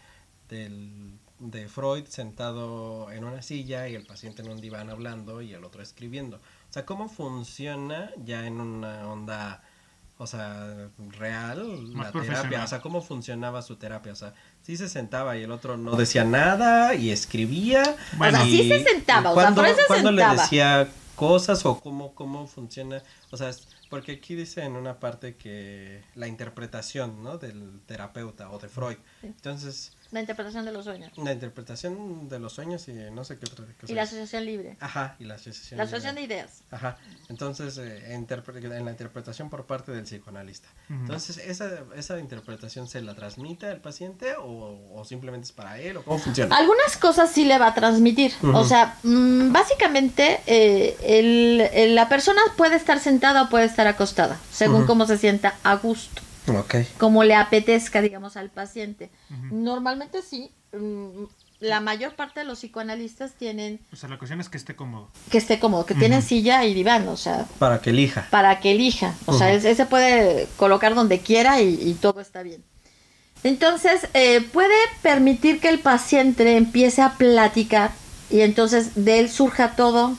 [0.49, 5.53] del, de Freud sentado en una silla y el paciente en un diván hablando y
[5.53, 6.38] el otro escribiendo.
[6.38, 9.64] O sea, ¿cómo funciona ya en una onda,
[10.19, 12.64] o sea, real Más la terapia?
[12.64, 14.11] O sea, ¿cómo funcionaba su terapia?
[14.11, 17.84] O sea, sí se sentaba y el otro no decía nada y escribía.
[18.18, 18.38] Bueno.
[18.38, 20.41] O sea, sí se sentaba, o sea, ¿cuándo- Freud se cuándo le sentaba.
[20.43, 23.01] decía cosas o cómo, cómo funciona?
[23.31, 23.51] O sea,
[23.89, 27.37] porque aquí dice en una parte que la interpretación, ¿no?
[27.37, 28.97] Del terapeuta o de Freud.
[29.23, 31.11] Entonces, La interpretación de los sueños.
[31.18, 33.91] la interpretación de los sueños y no sé qué otra cosa.
[33.91, 34.77] Y la asociación libre.
[34.80, 35.77] Ajá, y la asociación.
[35.77, 36.61] La asociación de ideas.
[36.72, 36.98] Ajá,
[37.30, 38.26] entonces eh, en
[38.86, 40.68] la interpretación por parte del psicoanalista.
[40.90, 45.98] Entonces, ¿esa, ¿esa interpretación se la transmite al paciente o, o simplemente es para él
[45.98, 46.56] o cómo funciona?
[46.56, 48.32] Algunas cosas sí le va a transmitir.
[48.44, 53.88] O sea, mm, básicamente eh, el- el- la persona puede estar sentada o puede estar
[53.88, 54.88] acostada, según Ujú.
[54.88, 56.76] cómo se sienta a gusto, Ok.
[56.97, 59.09] como le apetezca, digamos, al paciente.
[59.51, 60.51] Normalmente sí.
[60.73, 61.23] mm,
[61.61, 65.09] La mayor parte de los psicoanalistas tienen O sea, la cuestión es que esté cómodo.
[65.31, 66.27] que esté cómodo, que tienen Ujú.
[66.27, 68.27] silla y diván, o sea, Para que elija.
[68.30, 69.13] para que elija.
[69.26, 72.63] O sea, ese se puede colocar donde quiera y, y todo está bien.
[73.43, 77.91] Entonces, eh, puede permitir que el paciente empiece a platicar
[78.30, 80.17] y entonces de él surja todo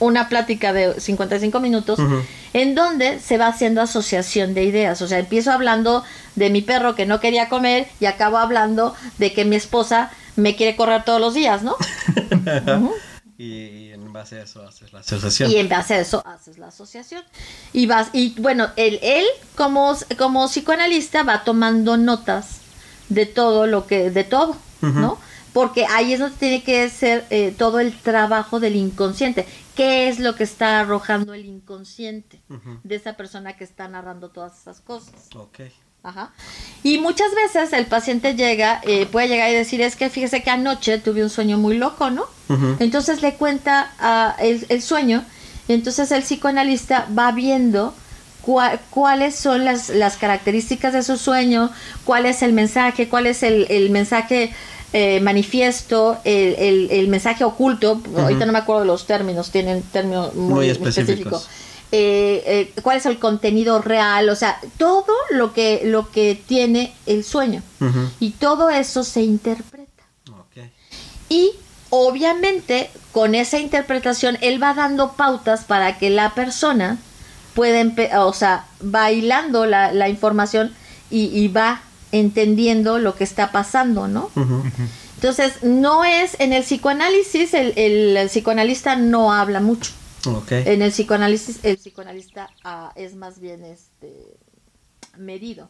[0.00, 2.22] una plática de 55 minutos Ujú.
[2.52, 5.02] en donde se va haciendo asociación de ideas.
[5.02, 6.04] O sea, empiezo hablando
[6.36, 10.54] de mi perro que no quería comer y acabo hablando de que mi esposa me
[10.56, 11.76] quiere correr todos los días, ¿no?
[13.40, 15.48] Y, y en base a eso haces la asociación.
[15.48, 17.22] Y en base a eso haces la asociación.
[17.72, 22.58] Y vas, y bueno, él, él como, como psicoanalista va tomando notas
[23.08, 24.56] de todo lo que, de todo.
[24.80, 25.18] ¿no?
[25.52, 29.46] Porque ahí es donde tiene que ser eh, todo el trabajo del inconsciente.
[29.78, 32.42] ¿Qué es lo que está arrojando el inconsciente
[32.82, 35.14] de esa persona que está narrando todas esas cosas?
[35.36, 35.60] Ok.
[36.02, 36.32] Ajá.
[36.82, 40.50] Y muchas veces el paciente llega, eh, puede llegar y decir, es que fíjese que
[40.50, 42.24] anoche tuve un sueño muy loco, ¿no?
[42.80, 45.24] Entonces le cuenta ah, el, el sueño,
[45.68, 47.94] y entonces el psicoanalista va viendo
[48.44, 51.70] cua- cuáles son las, las características de su sueño,
[52.04, 54.52] cuál es el mensaje, cuál es el, el mensaje
[54.92, 59.82] eh, manifiesto, el, el- el mensaje oculto, ahorita no me acuerdo de los términos, tienen
[59.82, 61.08] términos muy, Muy específicos.
[61.08, 61.48] específicos.
[61.90, 66.92] Eh, eh, cuál es el contenido real, o sea, todo lo que, lo que tiene
[67.06, 67.62] el sueño.
[68.20, 69.86] Y todo eso se interpreta.
[71.30, 71.52] Y
[71.90, 76.98] obviamente con esa interpretación él va dando pautas para que la persona
[77.54, 77.82] pueda,
[78.24, 80.74] o sea, va hilando la, la información
[81.10, 81.82] y, y va
[82.12, 84.30] entendiendo lo que está pasando, ¿no?
[85.16, 89.92] Entonces, no es en el psicoanálisis, el, el- el psicoanalista no habla mucho.
[90.26, 90.52] Ok.
[90.52, 94.36] En el psicoanálisis, el psicoanalista ah, es más bien este
[95.16, 95.68] medido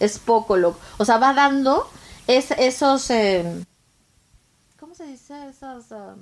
[0.00, 1.88] es poco lo o sea va dando
[2.26, 3.64] es, esos eh,
[4.78, 6.16] cómo se dice esas ah,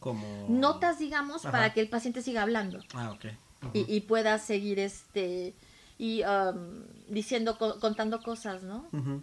[0.00, 0.46] Como...
[0.48, 1.52] notas digamos Ajá.
[1.52, 3.26] para que el paciente siga hablando Ah, ok.
[3.62, 3.70] Ujú.
[3.74, 5.54] y, y pueda seguir este
[5.98, 9.22] y um, diciendo co- contando cosas no Ujú.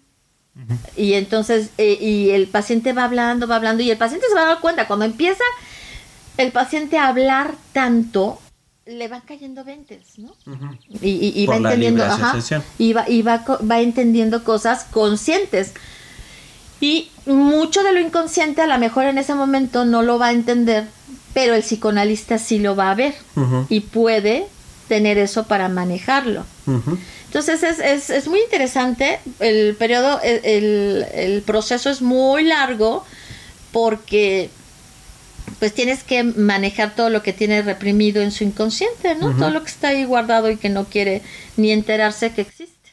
[0.55, 0.77] Ujú.
[0.97, 4.41] y entonces eh, y el paciente va hablando va hablando y el paciente se va
[4.43, 4.87] a dar cuenta.
[4.87, 5.43] Cuando empieza
[6.37, 8.39] el paciente a hablar tanto
[8.85, 10.77] le van cayendo ventes no Ujú.
[11.01, 12.37] y, y- y va entendiendo ajá,
[12.77, 13.43] y va y va,
[13.81, 15.73] entendiendo cosas conscientes.
[16.79, 20.31] Y mucho de lo inconsciente a lo mejor en ese momento no lo va a
[20.31, 20.85] entender
[21.33, 23.15] pero el psicoanalista sí lo va a ver.
[23.69, 24.47] Y puede
[24.93, 26.43] tener eso para manejarlo
[27.27, 33.05] entonces es, es, es muy interesante el periodo el, el- el proceso es muy largo
[33.71, 34.49] porque
[35.59, 39.27] pues tienes que manejar todo lo que tiene reprimido en su inconsciente, ¿no?
[39.37, 41.21] Todo lo que está ahí guardado y que no quiere
[41.57, 42.89] ni enterarse que existe.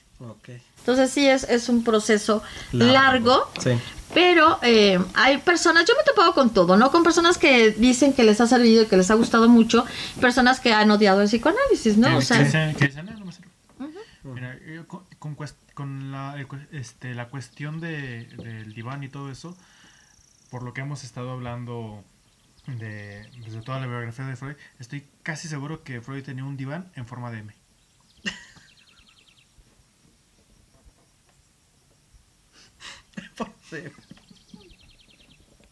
[0.80, 2.42] Entonces sí es, es un proceso
[2.86, 3.70] largo, Sí.
[4.14, 6.90] Pero eh, hay personas, yo me he topado con todo, ¿no?
[6.90, 9.84] Con personas que dicen que les ha servido y que les ha gustado mucho,
[10.20, 12.16] personas que han odiado el psicoanálisis, ¿no?
[12.16, 13.48] O que sea, dicen- que dicen, "Ah, no me sirve".
[14.24, 15.36] Mira, yo con, con
[15.74, 16.34] con la,
[16.72, 19.56] este, la cuestión de, del diván y todo eso,
[20.50, 22.02] por lo que hemos estado hablando
[22.66, 26.56] de, pues, de toda la biografía de Freud, estoy casi seguro que Freud tenía un
[26.56, 27.54] diván en forma de M.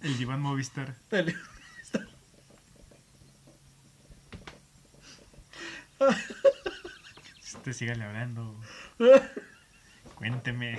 [0.02, 0.94] El diván Movistar.
[7.42, 8.60] Usted sígale hablando.
[10.14, 10.78] Cuénteme.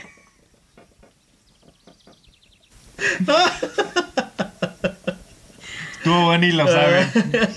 [6.06, 7.08] Bueno y lo sabe.
[7.32, 7.50] Ya,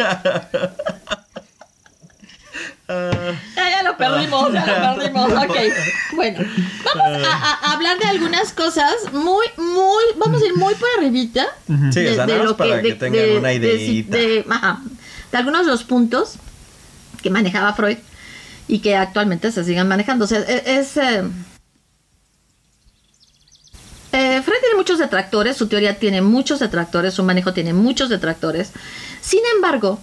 [2.88, 3.40] ya
[3.90, 5.32] lo perdimos, ya lo perdimos.
[5.44, 5.56] Ok.
[6.14, 6.38] Bueno,
[6.84, 10.04] vamos a, hablar de algunas cosas muy, muy.
[10.16, 11.46] Vamos a ir muy por arribita.
[11.66, 14.16] Sí, o sea, nada más para que tengan una de- ideita.
[14.16, 14.80] de- ajá,
[15.32, 16.34] de algunos de los puntos
[17.22, 17.98] que manejaba Freud
[18.68, 20.24] y que actualmente se siguen manejando.
[20.24, 20.96] O sea, e- es.
[20.96, 21.22] eh,
[24.12, 28.72] eh, Freud tiene muchos detractores, su teoría tiene muchos detractores, su manejo tiene muchos detractores.
[29.20, 30.00] Sin embargo,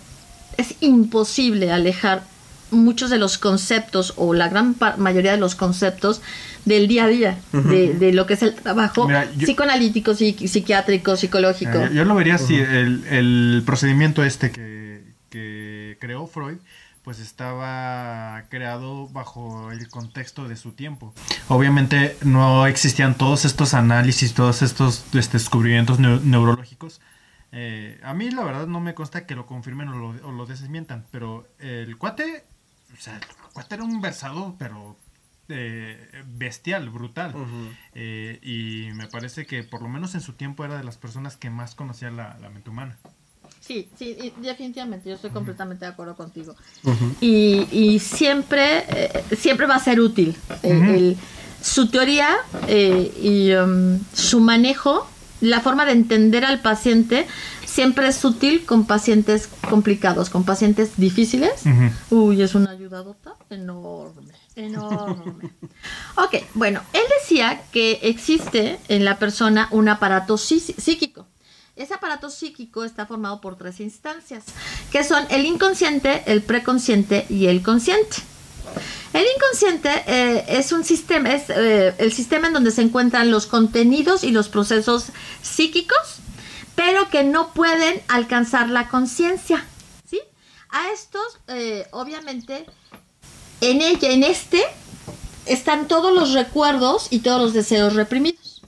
[0.57, 2.23] es imposible alejar
[2.71, 6.21] muchos de los conceptos o la gran pa- mayoría de los conceptos
[6.65, 10.47] del día a día, de, de lo que es el trabajo Mira, yo- psicoanalítico, psiqui-
[10.47, 11.71] psiquiátrico, psicológico.
[11.77, 16.57] Eh, Yo, yo lo vería así, el, el procedimiento este que, que creó Freud,
[17.03, 21.13] pues estaba creado bajo el contexto de su tiempo.
[21.47, 26.99] Obviamente no existían todos estos análisis, todos estos este, descubrimientos neu- neurológicos.
[27.53, 30.45] Eh, a mí la verdad no me consta que lo confirmen o lo, o lo
[30.45, 32.43] desmientan, pero el cuate,
[32.93, 33.23] o sea, el
[33.53, 34.95] cuate era un versado, pero
[35.49, 37.33] eh, bestial, brutal.
[37.95, 41.37] Eh, y me parece que por lo menos en su tiempo era de las personas
[41.37, 42.97] que más conocía la, la mente humana.
[43.59, 46.55] Sí, sí, y definitivamente, yo estoy completamente de acuerdo contigo.
[47.19, 50.35] Y, y siempre, eh, siempre va a ser útil.
[50.63, 51.17] el-
[51.59, 52.29] su teoría
[52.67, 55.09] eh, y um, su manejo,
[55.41, 57.25] la forma de entender al paciente,
[57.77, 61.61] siempre es útil con pacientes complicados, con pacientes difíciles.
[62.09, 65.51] Uy, es una ayudadota enorme, enorme.
[66.17, 71.27] ok, bueno, él decía que existe en la persona un aparato sí- psíquico.
[71.75, 74.45] Ese aparato psíquico está formado por tres instancias,
[74.91, 78.17] que son el inconsciente, el preconsciente y el consciente.
[79.13, 83.45] El inconsciente eh, es un sistema, es eh, el sistema en donde se encuentran los
[83.45, 85.09] contenidos y los procesos
[85.43, 86.16] psíquicos,
[86.77, 89.65] pero que no pueden alcanzar la conciencia.
[90.07, 90.19] ¿sí?
[90.69, 92.67] A estos, eh, obviamente,
[93.61, 94.61] en ella, en este,
[95.47, 98.61] están todos los recuerdos y todos los deseos reprimidos.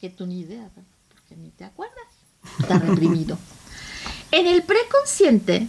[0.00, 0.70] Que tú ni idea,
[1.08, 1.96] porque ni te acuerdas.
[2.60, 3.36] Está reprimido.
[4.30, 5.66] En el preconsciente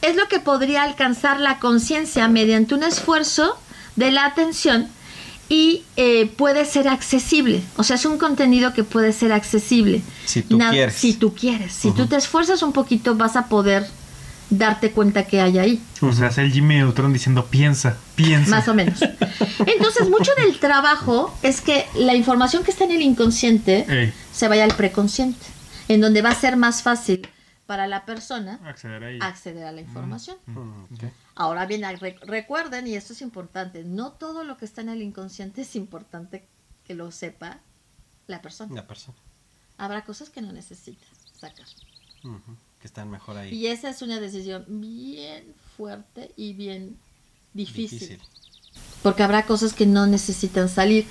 [0.00, 3.58] es lo que podría alcanzar la conciencia mediante un esfuerzo
[3.96, 4.88] de la atención
[5.48, 7.62] y eh, puede ser accesible.
[7.76, 10.02] O sea, es un contenido que puede ser accesible.
[10.26, 10.94] Si tú Na- quieres.
[10.94, 11.72] Si tú quieres.
[11.72, 13.86] Si tú te esfuerzas un poquito, vas a poder
[14.50, 15.82] darte cuenta que hay ahí.
[16.00, 18.50] O sea, es el Jimmy Neutron diciendo piensa, piensa.
[18.50, 19.00] Más o menos.
[19.66, 24.48] Entonces, mucho del trabajo es que la información que está en el inconsciente Ey, se
[24.48, 25.44] vaya al preconsciente,
[25.88, 27.28] en donde va a ser más fácil
[27.66, 29.18] para la persona acceder ahí.
[29.20, 30.36] acceder a la información.
[30.46, 30.58] Mm,
[30.94, 31.04] ok.
[31.40, 35.02] Ahora bien, re- recuerden, y esto es importante, no todo lo que está en el
[35.02, 36.44] inconsciente es importante
[36.84, 37.60] que lo sepa
[38.26, 38.74] la persona.
[38.74, 39.16] La persona.
[39.76, 41.06] Habrá cosas que no necesita
[41.38, 41.66] sacar.
[42.80, 43.54] Que están mejor ahí.
[43.54, 46.98] Y esa es una decisión bien fuerte y bien
[47.54, 48.18] difícil.
[49.04, 51.06] porque habrá cosas que no necesitan salir.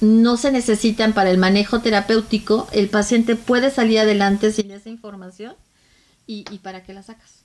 [0.00, 2.66] No se necesitan para el manejo terapéutico.
[2.72, 5.54] El paciente puede salir adelante sin esa información.
[6.26, 7.42] ¿Y, y para qué la sacas?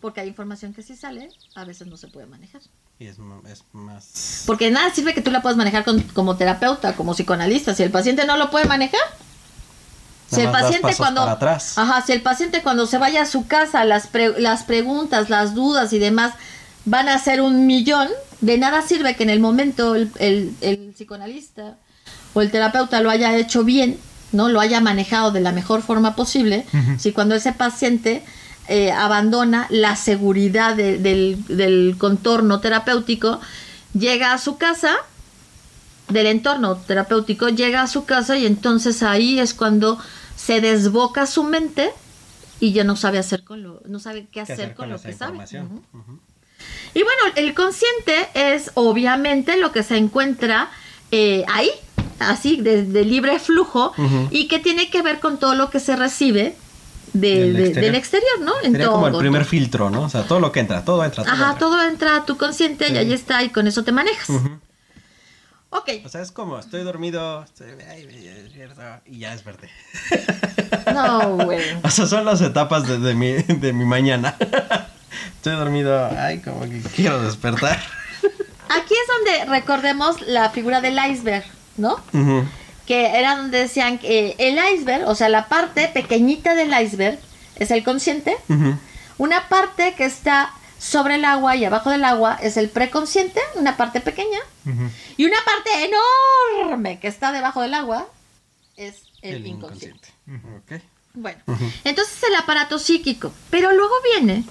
[0.00, 2.60] Porque hay información que sí sale, a veces no se puede manejar.
[3.00, 3.16] Y es,
[3.50, 4.44] es más...
[4.46, 7.74] Porque nada sirve que tú la puedas manejar con- como terapeuta, como psicoanalista.
[7.74, 9.00] Si el paciente no lo puede manejar,
[10.30, 11.78] si el paciente cuando atrás.
[11.78, 15.54] ajá si el paciente cuando se vaya a su casa las pre- las preguntas las
[15.54, 16.34] dudas y demás
[16.84, 18.08] van a ser un millón
[18.42, 21.76] de nada sirve que en el momento el, el- el psicoanalista
[22.34, 23.98] o el terapeuta lo haya hecho bien
[24.32, 26.66] no lo haya manejado de la mejor forma posible
[26.98, 28.22] si cuando ese paciente
[28.68, 33.40] eh, abandona la seguridad de- del, del contorno terapéutico
[33.94, 34.94] llega a su casa
[36.08, 39.98] del entorno terapéutico llega a su casa y entonces ahí es cuando
[40.36, 41.90] se desboca su mente
[42.60, 45.12] y ya no sabe hacer con lo no sabe qué ¿Qué hacer, con, lo que
[45.12, 45.38] sabe.
[46.94, 50.68] Y bueno, el consciente es obviamente lo que se encuentra
[51.12, 51.70] eh, ahí,
[52.18, 53.92] así, de, de libre flujo,
[54.30, 56.56] y que tiene que ver con todo lo que se recibe
[57.12, 57.84] de- Del de- exterior.
[57.84, 58.52] del exterior, ¿no?
[58.62, 59.50] En Sería como el todo, primer todo.
[59.50, 60.02] filtro, ¿no?
[60.02, 61.24] O sea, todo lo que entra, todo entra.
[61.24, 61.58] Todo Ajá, entra.
[61.58, 62.96] todo entra a tu consciente y Sí.
[62.96, 64.28] ahí está, y con eso te manejas.
[64.30, 64.58] Ujú.
[65.70, 68.08] Ok, O sea, es como, estoy dormido, estoy ay,
[69.06, 69.68] y ya es verde.
[70.94, 71.60] no, güey.
[71.82, 74.34] O sea, son las etapas de, de mi, de mi mañana.
[75.36, 77.78] Estoy dormido, ay, como que quiero despertar.
[78.68, 79.06] Aquí es
[79.44, 81.44] donde recordemos la figura del iceberg,
[81.76, 81.94] ¿no?
[82.12, 82.44] Ujú.
[82.88, 87.18] Que era donde decían que el iceberg, o sea, la parte pequeñita del iceberg
[87.56, 88.34] es el consciente,
[89.18, 93.76] una parte que está sobre el agua y abajo del agua es el preconsciente, una
[93.76, 94.38] parte pequeña,
[95.18, 95.90] y una parte
[96.64, 98.08] enorme que está debajo del agua
[98.78, 100.08] es el, inconsciente.
[101.12, 101.42] Bueno,
[101.84, 104.44] entonces el aparato psíquico, pero luego viene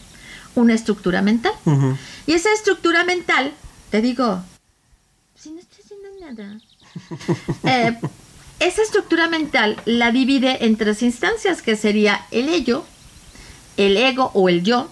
[0.53, 1.53] una estructura mental.
[2.27, 3.51] Y esa estructura mental,
[3.89, 4.43] te digo,
[5.35, 6.59] si no estoy haciendo nada,
[7.63, 7.99] eh,
[8.59, 12.85] esa estructura mental la divide en tres instancias, que sería el ello,
[13.77, 14.89] el ego o el yo,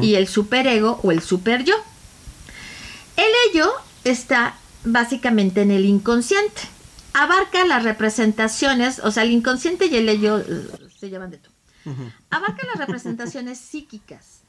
[0.00, 1.74] y el superego o el super yo.
[3.16, 3.68] El ello
[4.04, 6.62] está básicamente en el inconsciente.
[7.14, 10.68] Abarca las representaciones, o sea, el inconsciente y el ello eh,
[10.98, 11.50] se llaman de tú.
[11.84, 12.10] Ujú.
[12.30, 14.42] Abarca las representaciones psíquicas,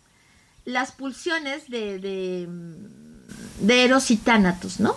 [0.65, 2.47] las pulsiones de, de,
[3.59, 4.95] de Eros y Tánatos, ¿no?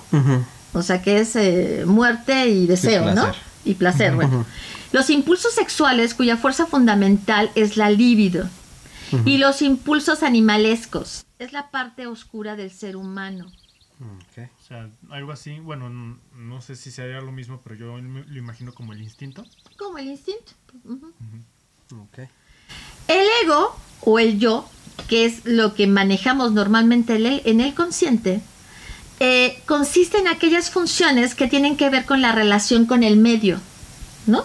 [0.75, 3.33] O sea, que es eh, muerte y deseo, ¿no?
[3.75, 4.13] Placer.
[4.13, 4.41] Y placer, bueno.
[4.41, 4.47] Ujú.
[4.93, 8.49] Los impulsos sexuales cuya fuerza fundamental es la libido.
[9.25, 13.47] Y los impulsos animalescos es la parte oscura del ser humano.
[14.01, 14.49] Ok.
[14.61, 18.25] O sea, algo así, bueno, n- no sé si sería lo mismo, pero yo me-
[18.25, 19.45] lo imagino como el instinto.
[19.79, 20.53] Como el instinto.
[20.85, 21.13] Ujú.
[22.03, 22.19] Ok.
[23.09, 24.69] El ego o el yo,
[25.09, 28.41] que es lo que manejamos normalmente en el- en el consciente,
[29.19, 33.61] eh, consiste en aquellas funciones que tienen que ver con la relación con el medio,
[34.27, 34.45] ¿no?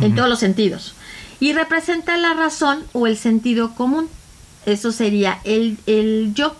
[0.00, 0.94] En todos los sentidos.
[1.40, 4.08] Y representa la razón o el sentido común.
[4.64, 6.54] Eso sería el, el yo.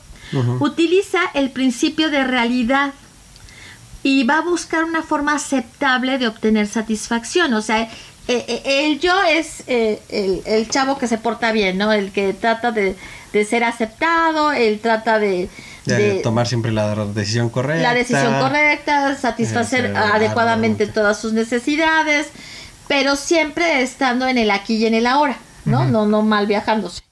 [0.60, 2.92] Utiliza el principio de realidad
[4.02, 7.54] y va a buscar una forma aceptable de obtener satisfacción.
[7.54, 7.90] O sea, eh,
[8.48, 9.98] eh, el yo es el,
[10.44, 11.92] el chavo que se porta bien, ¿no?
[11.92, 12.96] El que trata de,
[13.32, 15.48] de ser aceptado, él trata de,
[15.86, 17.82] De, tomar siempre la decisión correcta.
[17.82, 22.28] la decisión correcta, satisfacer adecuadamente todas sus necesidades,
[22.88, 25.84] pero siempre estando en el aquí y en el ahora, ¿no?
[25.84, 27.02] No, no mal viajándose.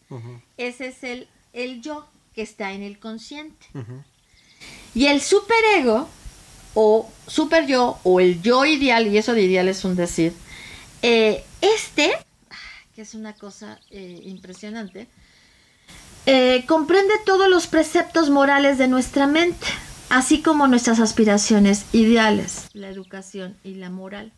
[0.56, 3.66] Ese es el, el yo que está en el consciente.
[4.94, 6.08] Y el superego,
[6.74, 10.32] o super yo, o el yo ideal, y eso de ideal es un decir,
[11.02, 12.12] eh, este,
[12.94, 15.08] que es una cosa eh, impresionante,
[16.26, 19.66] eh, comprende todos los preceptos morales de nuestra mente,
[20.08, 24.32] así como nuestras aspiraciones ideales, la educación y la moral.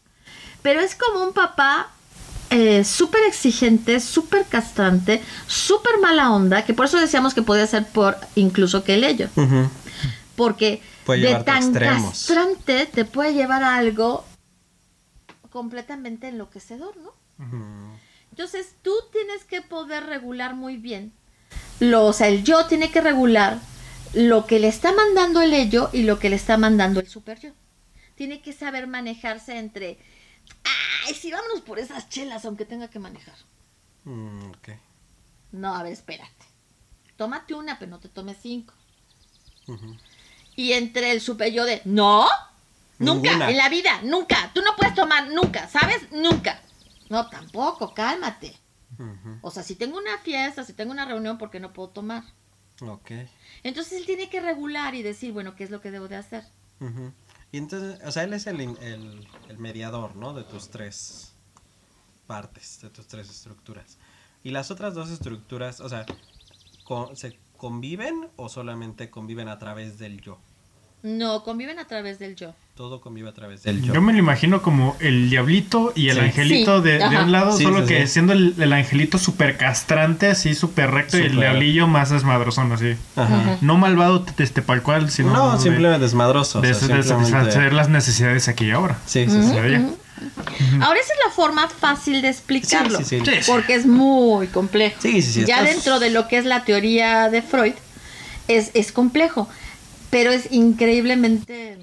[0.62, 1.90] Pero es como un papá
[2.50, 7.86] eh, súper exigente, súper castrante, súper mala onda, que por eso decíamos que podía ser
[7.86, 9.28] por incluso que el ello
[10.36, 14.24] porque de tan castrante te puede llevar a algo
[15.50, 17.12] completamente enloquecedor, ¿no?
[18.30, 21.12] Entonces tú tienes que poder regular muy bien,
[21.80, 23.58] lo, o sea, el yo tiene que regular
[24.14, 27.38] lo que le está mandando el ello y lo que le está mandando el super
[27.40, 27.50] yo.
[28.14, 29.98] Tiene que saber manejarse entre,
[31.06, 33.34] ay, sí, vámonos por esas chelas aunque tenga que manejar.
[34.04, 34.68] Mm, ok.
[35.52, 36.32] No, a ver, espérate.
[37.16, 38.74] Tómate una, pero no te tomes cinco.
[40.54, 42.26] Y entre el super yo de, no,
[42.98, 43.50] nunca, Ninguna.
[43.50, 46.10] en la vida, nunca, tú no puedes tomar nunca, ¿sabes?
[46.12, 46.60] Nunca.
[47.08, 48.56] No, tampoco, cálmate.
[49.42, 52.24] O sea, si tengo una fiesta, si tengo una reunión, ¿por qué no puedo tomar?
[52.82, 53.10] Ok.
[53.62, 56.44] Entonces él tiene que regular y decir, bueno, ¿qué es lo que debo de hacer?
[57.52, 60.34] Y entonces, o sea, él es el, el, el mediador, ¿no?
[60.34, 61.32] De tus tres
[62.26, 63.98] partes, de tus tres estructuras.
[64.42, 66.04] Y las otras dos estructuras, o sea,
[66.84, 70.38] co- ¿se conviven o solamente conviven a través del yo?
[71.06, 72.52] No, conviven a través del yo.
[72.74, 73.94] Todo convive a través del yo.
[73.94, 76.20] Yo me lo imagino como el diablito y el Sí.
[76.20, 78.12] angelito Sí, de, un lado, Sí, solo sí, que sí.
[78.14, 82.96] siendo el, el angelito súper castrante, así súper recto, y el diablillo más desmadrosón, así.
[83.14, 83.56] Ajá.
[83.60, 86.58] No malvado este pal cual, sino No, de- simplemente desmadroso.
[86.58, 88.98] o de, sea, de simplemente- satisfacer las necesidades aquí y ahora.
[89.06, 89.56] Sí, sí, sí.
[90.80, 92.98] Ahora esa es la forma fácil de explicarlo.
[92.98, 93.40] Sí, sí, sí.
[93.46, 94.96] Porque es muy complejo.
[95.00, 97.74] Sí, sí, sí, Ya estás- dentro de lo que es la teoría de Freud,
[98.48, 99.48] es, es complejo.
[100.16, 101.76] Pero es increíblemente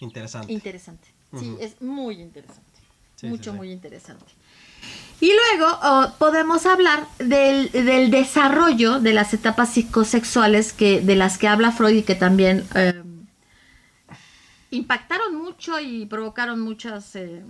[0.00, 0.52] Interesante.
[0.52, 1.08] interesante.
[1.38, 2.80] Sí, es muy interesante.
[3.16, 3.56] Sí, Mucho, sí, sí.
[3.56, 4.26] muy interesante.
[5.20, 11.38] Y luego oh, podemos hablar del, del desarrollo de las etapas psicosexuales que, de las
[11.38, 13.00] que habla Freud y que también eh,
[14.70, 17.14] impactaron mucho y provocaron muchas...
[17.14, 17.44] eh,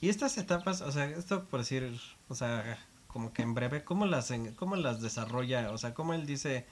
[0.00, 1.82] Y estas etapas, o sea, esto por decir,
[2.28, 5.70] o sea, como que en breve, ¿cómo las, cómo las desarrolla?
[5.70, 6.66] O sea, ¿cómo él dice,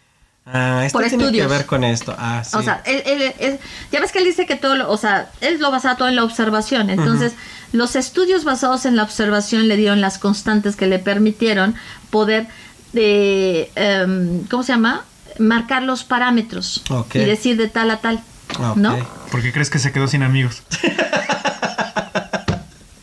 [0.53, 1.47] ah, esto Por tiene estudios.
[1.47, 2.15] que ver con esto?
[2.19, 2.57] Ah, sí.
[2.57, 3.59] O sea, él- él- él-
[3.93, 6.17] ya ves que él dice que todo, lo- o sea, él lo basaba todo en
[6.17, 6.91] la observación.
[6.91, 7.35] Entonces,
[7.73, 11.75] los estudios basados en la observación le dieron las constantes que le permitieron
[12.11, 12.47] poder,
[12.93, 15.05] de, em, ¿cómo se llama?
[15.39, 17.17] Marcar los parámetros Ok.
[17.17, 18.21] y decir de tal a tal,
[18.59, 18.77] Ah, ok.
[18.79, 18.97] ¿no?
[19.31, 20.63] ¿Por qué crees que se quedó sin amigos?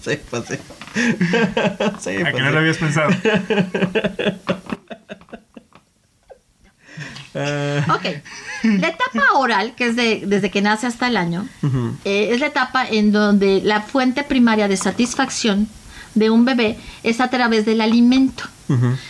[0.04, 0.56] Sí, pues sí.
[0.96, 2.54] sí, ¿A pues que no sí.
[2.54, 3.10] lo habías pensado?
[7.36, 8.06] Eh, Ok.
[8.64, 11.48] La etapa oral, que es de, desde que nace hasta el año,
[12.06, 15.68] eh, es la etapa en donde la fuente primaria de satisfacción
[16.16, 18.46] de un bebé es a través del alimento.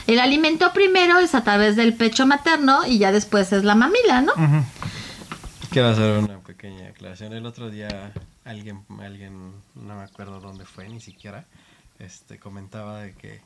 [0.08, 4.22] El alimento primero es a través del pecho materno y ya después es la mamila,
[4.22, 4.34] ¿no?
[5.70, 7.32] Quiero hacer una pequeña aclaración.
[7.34, 8.12] El otro día
[8.44, 11.46] alguien, alguien, no me acuerdo dónde fue ni siquiera,
[12.00, 13.40] este, comentaba de que,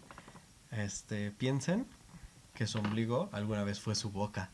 [0.72, 1.86] este, piensen
[2.56, 4.50] que su ombligo alguna vez fue su boca.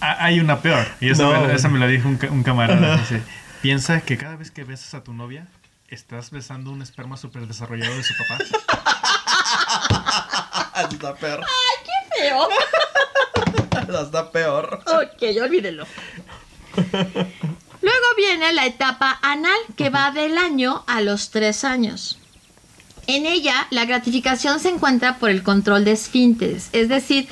[0.00, 0.86] Ah, Hay una peor.
[1.00, 1.40] Y esa, No.
[1.46, 2.96] me, esa me la dijo un, ca- un camarada.
[2.98, 3.22] Dice,
[3.62, 5.46] piensa que cada vez que besas a tu novia,
[5.88, 8.38] estás besando un esperma súper desarrollado de su papá.
[10.92, 11.44] Está peor.
[11.84, 12.48] ¡Qué feo!
[14.02, 14.80] Está peor.
[14.86, 15.84] ok, olvídelo.
[17.80, 22.18] Luego viene la etapa anal, que va del año a los tres años.
[23.06, 27.28] En ella, la gratificación se encuentra por el control de esfínteres, es decir,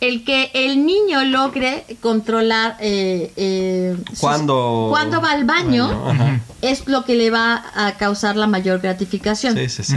[0.00, 4.88] el que el niño logre controlar eh, eh, ¿Cuándo?
[4.90, 9.56] cuándo va al baño, es lo que le va a causar la mayor gratificación.
[9.56, 9.96] Sí, sí, sí.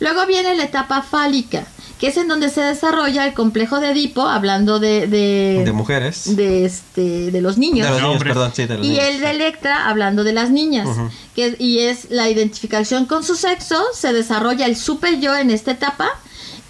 [0.00, 1.64] Luego viene la etapa fálica,
[1.98, 6.36] que es en donde se desarrolla el complejo de Edipo, hablando de, de, De mujeres.
[6.36, 7.86] de, este, de los niños.
[7.86, 8.32] De los niños, Hombres.
[8.34, 9.04] perdón, sí, de los y niños.
[9.04, 10.88] el de Electra hablando de las niñas.
[11.34, 15.70] Que y es la identificación con su sexo, se desarrolla el super yo en esta
[15.70, 16.08] etapa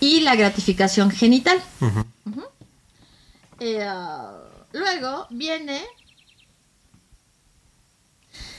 [0.01, 1.59] y la gratificación genital.
[3.61, 3.87] Eh,
[4.73, 5.83] luego viene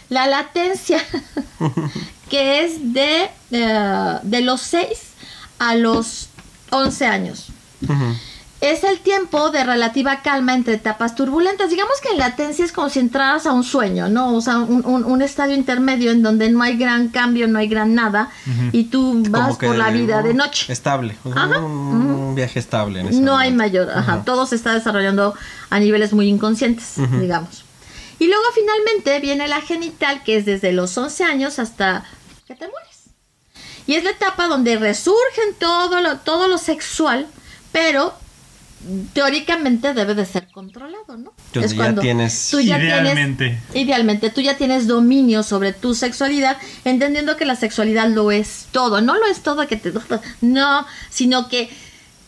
[0.10, 1.00] la latencia,
[2.36, 4.88] que es de, eh, de los 6
[5.60, 6.28] a los
[6.72, 7.48] 11 años.
[8.60, 11.70] Es el tiempo de relativa calma entre etapas turbulentas.
[11.70, 14.34] Digamos que en latencia es como si entraras a un sueño, ¿no?
[14.36, 17.68] O sea, un, un- un estadio intermedio en donde no hay gran cambio, no hay
[17.68, 18.32] gran nada,
[18.74, 20.72] y tú vas por la vida de noche.
[20.74, 21.16] Estable.
[21.24, 21.60] Un, Ajá.
[21.60, 23.00] un viaje estable.
[23.02, 25.36] En ese No hay mayor, ajá, todo se está desarrollando
[25.70, 27.64] a niveles muy inconscientes, digamos.
[28.20, 32.04] Y luego finalmente viene la genital, que es desde los 11 años hasta
[32.48, 33.06] que te mueres.
[33.88, 37.28] Y es la etapa donde resurgen todo lo, todo lo sexual,
[37.72, 38.14] pero
[39.14, 41.34] teóricamente debe de ser controlado, ¿no?
[41.54, 43.46] Donde ya tienes- tú ya Idealmente.
[43.46, 48.68] tienes, idealmente, tú ya tienes dominio sobre tu sexualidad, entendiendo que la sexualidad lo es
[48.72, 49.02] todo.
[49.02, 49.92] No lo es todo que te...
[50.42, 51.70] No, sino que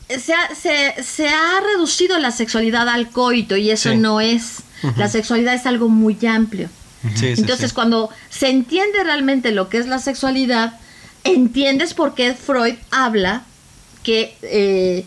[0.10, 3.98] se ha, se, se ha reducido la sexualidad al coito y eso Sí.
[3.98, 4.60] no es.
[4.96, 6.70] La sexualidad es algo muy amplio.
[7.16, 7.76] Sí, sí, Entonces, sí.
[7.76, 10.80] cuando se entiende realmente lo que es la sexualidad,
[11.24, 13.44] entiendes por qué Freud habla
[14.04, 15.06] que eh,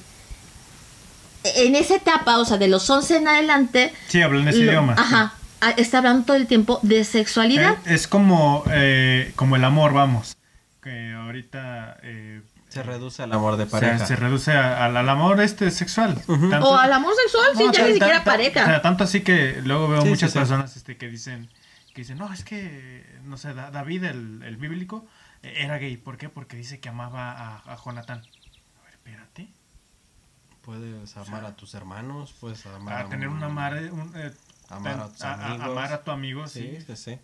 [1.43, 4.95] en esa etapa, o sea, de los 11 en adelante, Sí, hablan ese lo- idioma.
[4.99, 5.35] Ajá,
[5.77, 7.75] está hablando todo el tiempo de sexualidad.
[7.87, 10.37] Eh, es como, eh, como el amor, vamos.
[10.83, 14.07] Que ahorita eh, Se reduce al amor de pareja.
[14.07, 16.15] se reduce a- al, al amor este sexual.
[16.27, 18.63] Tanto- o al amor sexual, sí, No, ya ni siquiera pareja.
[18.63, 20.39] O sea, tanto así que luego veo Sí, muchas sí.
[20.39, 21.49] personas este, que dicen,
[22.01, 25.05] que dicen, no, es que, no sé, Da- David, el, el bíblico,
[25.43, 25.99] eh, era gay.
[25.99, 26.31] ¿Por qué?
[26.31, 28.21] Porque dice que amaba a, a Jonathan.
[28.79, 29.49] A ver, espérate.
[30.63, 34.33] Puedes amar a tus hermanos, puedes amar Para a tener un- un amar, un, eh,
[34.71, 35.61] Amar a tus amigos.
[35.67, 36.85] amar a tu amigo, Sí, sí.
[36.87, 37.19] sí, sí.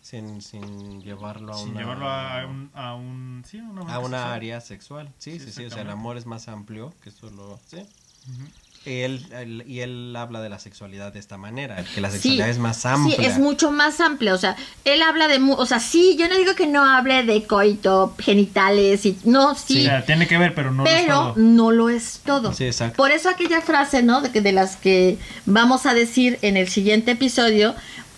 [0.00, 1.80] Sin, sin llevarlo a Sin una...
[1.80, 4.32] llevarlo a un, a un, sí, a una, a una sexual.
[4.32, 5.12] área sexual.
[5.18, 5.64] Sí, Sí, sí.
[5.66, 7.60] O sea, el amor es más amplio que solo...
[7.66, 7.86] Sí.
[8.26, 12.14] Y él, él- y él habla de la sexualidad de esta manera, que la Sí,
[12.16, 13.16] sexualidad es más amplia.
[13.16, 14.34] Sí, es mucho más amplia.
[14.34, 15.38] O sea, él habla de.
[15.38, 19.18] mu- O sea, sí, yo no digo que no hable de coito, genitales y.
[19.24, 19.84] No, sí.
[19.84, 21.34] Sea, tiene que ver, pero no lo es pero todo.
[21.36, 22.52] no lo es todo.
[22.52, 22.96] Sí, exacto.
[22.96, 24.20] Por eso aquella frase, ¿no?
[24.20, 27.74] De, que, de las que vamos a decir en el siguiente episodio,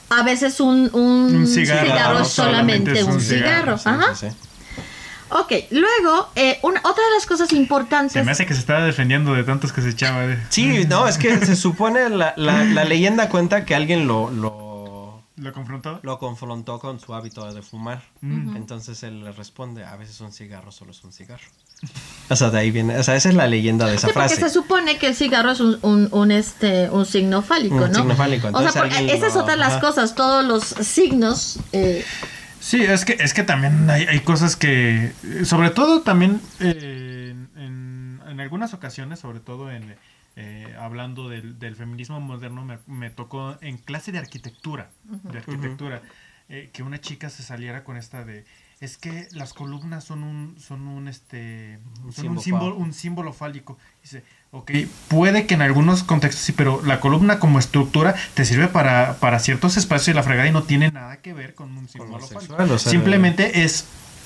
[0.09, 3.79] a veces un, un Un cigarro es solamente, es un un cigarro.
[3.79, 4.15] cigarro, Ajá.
[5.31, 8.13] Ok, luego, eh, una- otra de las cosas importantes.
[8.13, 10.27] Se me hace que se estaba defendiendo de tantos que se echaba.
[10.27, 14.31] de- Sí, no, es que se supone, la, la, la leyenda cuenta que alguien lo,
[14.31, 16.01] lo, ¿Lo confrontó?
[16.03, 18.03] lo confrontó con su hábito de fumar.
[18.21, 18.57] Mm.
[18.57, 21.45] Entonces él le responde, a veces un cigarro solo es un cigarro.
[22.29, 24.29] O sea, de ahí viene, o sea, esa es la leyenda de esa Sí, porque
[24.35, 24.43] frase.
[24.49, 27.95] se supone que el cigarro es un, un, un, este, un signo fálico, Un ¿no?
[27.95, 31.59] signo fálico, O sea, entonces porque alguien esas lo- otras las cosas, todos los signos.
[31.73, 32.05] eh,
[32.61, 35.13] Sí, es que, es que también hay, hay cosas que,
[35.45, 39.97] sobre todo también eh, en, en algunas ocasiones, sobre todo en
[40.37, 46.03] eh, hablando del, del feminismo moderno, me, me tocó en clase de arquitectura, de arquitectura,
[46.49, 48.45] eh, que una chica se saliera con esta de,
[48.81, 52.83] es que las columnas son un, son un, este, Un son un símbolo símbolo, fálico.
[52.85, 53.79] un símbolo fálico.
[54.03, 54.71] Dice, ok,
[55.09, 59.39] puede que en algunos contextos sí, pero la columna como estructura te sirve para, para
[59.39, 62.27] ciertos espacios y la fregada y no tiene nada que ver con un símbolo o
[62.27, 62.39] sea,
[62.91, 63.85] Simplemente es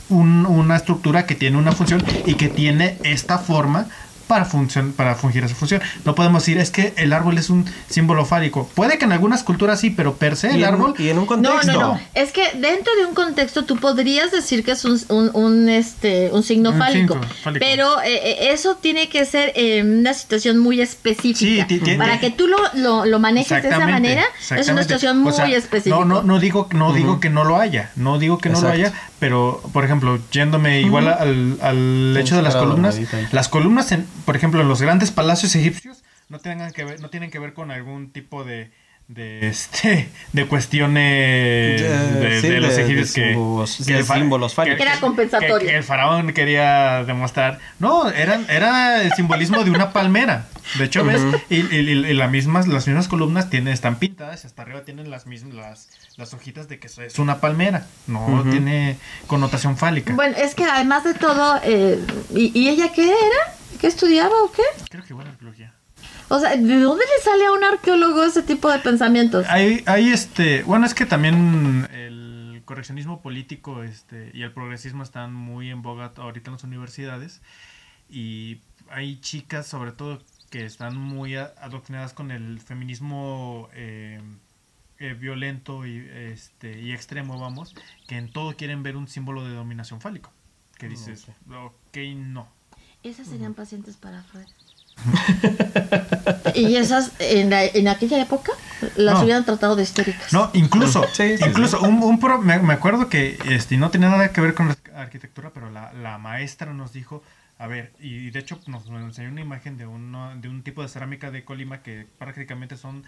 [0.08, 3.86] un- una estructura que tiene una función y que tiene esta forma
[4.26, 5.80] para, funcion- para fungir esa función.
[6.04, 8.68] No podemos decir, es que el árbol es un símbolo fálico.
[8.74, 10.94] Puede que en algunas culturas sí, pero per se Y el en- árbol...
[10.98, 11.72] y en un No, contexto.
[11.72, 12.00] no, no.
[12.14, 16.30] Es que dentro de un contexto tú podrías decir que es un, un, un, este,
[16.32, 17.18] un signo Un fálico,
[17.58, 21.66] pero eh, eh, eso tiene que ser en una situación muy específica.
[21.68, 24.24] Sí, Para que tú lo, lo, lo manejes de esa manera,
[24.56, 25.96] es una situación muy O sea, específica.
[25.96, 28.68] No, no, no digo, no digo que no lo haya, no digo que no lo
[28.68, 28.92] haya,
[29.24, 33.00] pero por ejemplo, yéndome igual al, al hecho de las columnas,
[33.32, 37.08] las columnas, en, por ejemplo, en los grandes palacios egipcios no tengan que ver, no
[37.08, 38.70] tienen que ver con algún tipo de
[39.06, 44.14] de este de cuestiones de, sí, de los egipcios de que, símbolos- que el fa-
[44.14, 44.80] símbolos fálicos.
[44.80, 45.58] Era compensatorio.
[45.58, 50.48] que- que el faraón quería demostrar no eran era el simbolismo de una palmera
[50.78, 51.36] de hecho ves Ujú.
[51.50, 54.82] y, y- y- y las mismas las mismas columnas tienen están pintadas y hasta arriba
[54.84, 60.14] tienen las mismas las, las hojitas de que es una palmera no tiene connotación fálica
[60.14, 62.04] Bueno, es que además de todo, eh,
[62.34, 63.54] ¿y, y ella qué era?
[63.80, 64.62] ¿Qué estudiaba o qué?
[64.90, 65.74] creo que buena arqueología
[66.28, 69.46] O sea, ¿de dónde le sale a un arqueólogo ese tipo de pensamientos?
[69.48, 75.34] Hay, hay este, bueno, es que también el correccionismo político este, y el progresismo están
[75.34, 77.42] muy en boga ahorita en las universidades
[78.08, 78.60] y
[78.90, 84.20] hay chicas sobre todo que están muy adoctrinadas con el feminismo eh,
[84.98, 87.74] eh, violento y, este, y extremo, vamos,
[88.06, 90.32] que en todo quieren ver un símbolo de dominación fálico.
[90.78, 92.48] Que dices, ok, no.
[93.02, 94.46] Esas serían pacientes para Freud.
[96.54, 98.52] y esas, en, la- en aquella época,
[98.96, 99.22] las No.
[99.24, 100.32] hubieran tratado de histéricas.
[100.32, 104.08] No, incluso, Sí, sí, incluso Un, un pro- me, me acuerdo que este, no tenía
[104.08, 107.22] nada que ver con la arquitectura, pero la, la maestra nos dijo,
[107.58, 110.82] a ver, y de hecho nos, nos enseñó una imagen de, uno, de un tipo
[110.82, 113.04] de cerámica de Colima que prácticamente son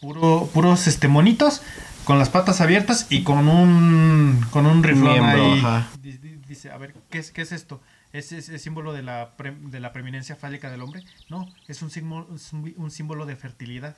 [0.00, 1.62] puro, puros este, monitos
[2.04, 5.58] con las patas abiertas y con un, con un riflón Miembro, ahí.
[5.58, 5.88] ajá.
[6.02, 7.80] Di- di- Dice, a ver, ¿qué es, qué es esto?
[8.12, 11.02] ¿Es, es, es símbolo de la, pre- de la preeminencia fálica del hombre?
[11.28, 13.96] No, es un, símbolo, es un- un símbolo de fertilidad.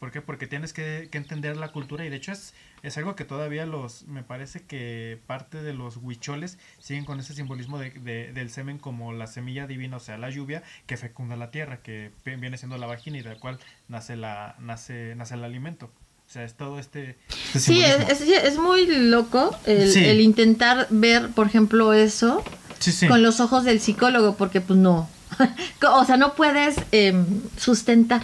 [0.00, 0.22] ¿Por qué?
[0.22, 3.66] Porque tienes que, que entender la cultura y de hecho es, es algo que todavía
[3.66, 8.50] los, me parece que parte de los huicholes siguen con ese simbolismo de, de- del
[8.50, 12.36] semen como la semilla divina, o sea, la lluvia que fecunda la tierra, que vi-
[12.36, 13.58] viene siendo la vagina y del cual
[13.88, 15.86] nace, la, nace, nace el alimento.
[16.26, 17.18] O sea, es todo este,
[17.48, 20.04] este Sí, es, es, es muy loco el, Sí.
[20.04, 22.42] el intentar ver, por ejemplo, eso
[22.78, 23.06] Sí, sí.
[23.06, 25.10] con los ojos del psicólogo, porque pues no.
[25.92, 27.26] o sea, no puedes em,
[27.58, 28.22] sustentar.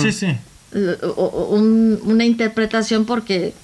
[0.00, 0.36] Sí, sí.
[0.74, 3.54] O- o- un- una interpretación porque...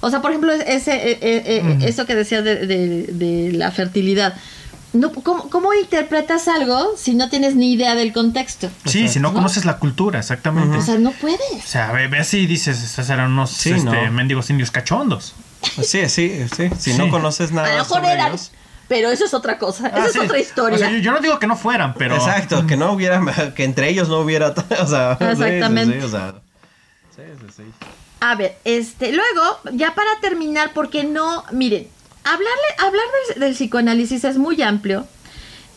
[0.00, 1.84] O sea, por ejemplo, ese, eh, eh, eh, Ujú.
[1.84, 4.36] eso que decías de, de- de la fertilidad.
[4.92, 8.70] No, ¿cómo, cómo interpretas algo si no tienes ni idea del contexto?
[8.86, 9.34] Sí, si no ¿No?
[9.34, 10.76] conoces la cultura, exactamente.
[10.76, 11.38] O O sea, sea, no puedes.
[11.92, 14.10] ve- ves y dices, estos eran unos Sí, este, no.
[14.12, 15.34] mendigos indios cachondos.
[15.82, 16.70] Sí, sí, sí.
[16.78, 16.98] Si Sí.
[16.98, 18.52] no conoces A nada lo mejor sobre eran, ellos.
[18.88, 19.90] Pero eso es otra cosa.
[19.92, 20.18] Ah, Esa sí.
[20.18, 20.76] es otra historia.
[20.76, 22.16] O sea, yo, yo no digo que no fueran, pero...
[22.16, 23.20] Exacto, que no hubiera,
[23.54, 24.48] que entre ellos no hubiera,
[24.80, 26.00] o sea, sí, sí, Exactamente.
[26.00, 26.34] sí, o sea,
[27.14, 27.62] sí, sí, sí.
[28.20, 31.86] A ver, este, luego, ya para terminar, porque no, miren,
[32.24, 32.48] hablarle,
[32.78, 35.06] hablar del, del psicoanálisis es muy amplio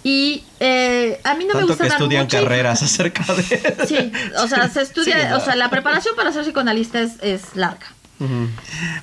[0.04, 3.86] y eh, a mí no me Tanto gusta que dar estudian mucha carreras acerca de...
[3.88, 7.56] Sí, o sea, se estudia, Sí, o sea, la preparación para ser psicoanalista es, es
[7.56, 7.88] larga.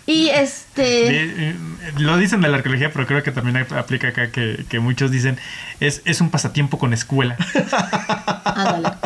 [0.07, 1.57] Y este, De- eh,
[1.99, 5.11] lo dicen de la arqueología, pero creo que también ap- aplica acá que, que muchos
[5.11, 5.39] dicen
[5.81, 7.36] es, es un pasatiempo con escuela.
[8.45, 8.89] ándale.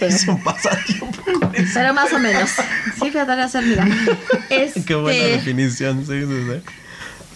[0.00, 1.22] Es un pasatiempo.
[1.22, 1.70] con eso.
[1.72, 2.50] Pero más o menos.
[2.50, 3.86] Sí, voy a hacer, mira.
[4.50, 6.62] Este, Qué buena definición, sí, sí, sí.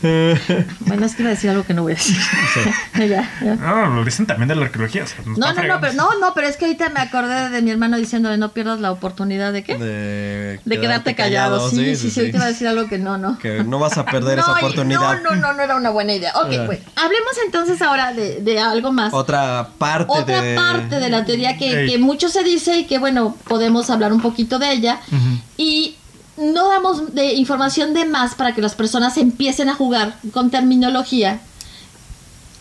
[0.80, 2.16] Bueno, es que iba a decir algo que no voy a decir.
[2.98, 3.54] ya, ya.
[3.56, 5.04] No, lo dicen también de la arqueología.
[5.04, 7.50] o sea, nos No, no, no, pero, no, no, pero es que ahorita me acordé
[7.50, 9.76] de mi hermano diciéndole no pierdas la oportunidad de qué?
[9.76, 11.70] De, De quedarte callado.
[11.70, 12.52] Sí, sí, sí, ahorita iba a sí.
[12.54, 13.38] decir algo que no, no.
[13.38, 15.22] Que no vas a perder no, esa oportunidad.
[15.22, 16.32] No, no, no, no era una buena idea.
[16.36, 16.84] Ok, bueno.
[16.96, 19.12] Hablemos entonces ahora de, de algo más.
[19.14, 20.54] Otra parte Otra de...
[20.54, 21.90] parte de la teoría que, Ey.
[21.90, 25.00] que mucho se dice y que, bueno, podemos hablar un poquito de ella.
[25.08, 25.38] Ujú.
[25.56, 25.96] Y
[26.36, 31.40] no damos de información de más para que las personas empiecen a jugar con terminología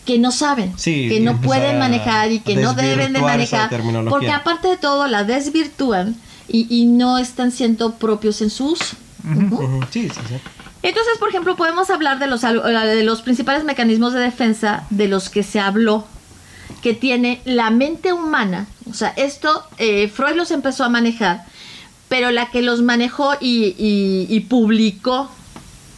[0.04, 3.70] que no saben, Sí, que no pueden manejar y que no deben de manejar,
[4.10, 6.16] porque aparte de todo la desvirtúan
[6.48, 8.96] y, y no están siendo propios en su uso.
[9.24, 9.54] Ujú.
[9.62, 10.34] Ujú, Sí, sí, sí.
[10.82, 15.06] Entonces, por ejemplo, podemos hablar de los, al- de los principales mecanismos de defensa de
[15.06, 16.04] los que se habló,
[16.82, 18.66] que tiene la mente humana.
[18.90, 21.44] O sea, esto eh, Freud los empezó a manejar,
[22.12, 25.30] pero la que los manejó y, y- y publicó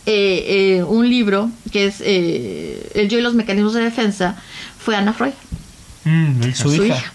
[0.06, 4.36] eh, eh, un libro que es eh, El yo y los mecanismos de defensa,
[4.78, 5.32] fue Ana Freud.
[6.04, 6.52] Mm.
[6.52, 6.98] Su, Su hija.
[6.98, 7.12] hija.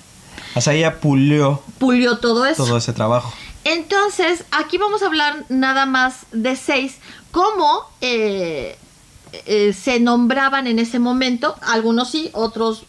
[0.56, 2.66] O sea, ella pulió Pulió todo eso.
[2.66, 3.34] todo ese trabajo.
[3.64, 6.96] Entonces, aquí vamos a hablar nada más de seis,
[7.32, 12.84] cómo se nombraban en ese momento, algunos sí, otros,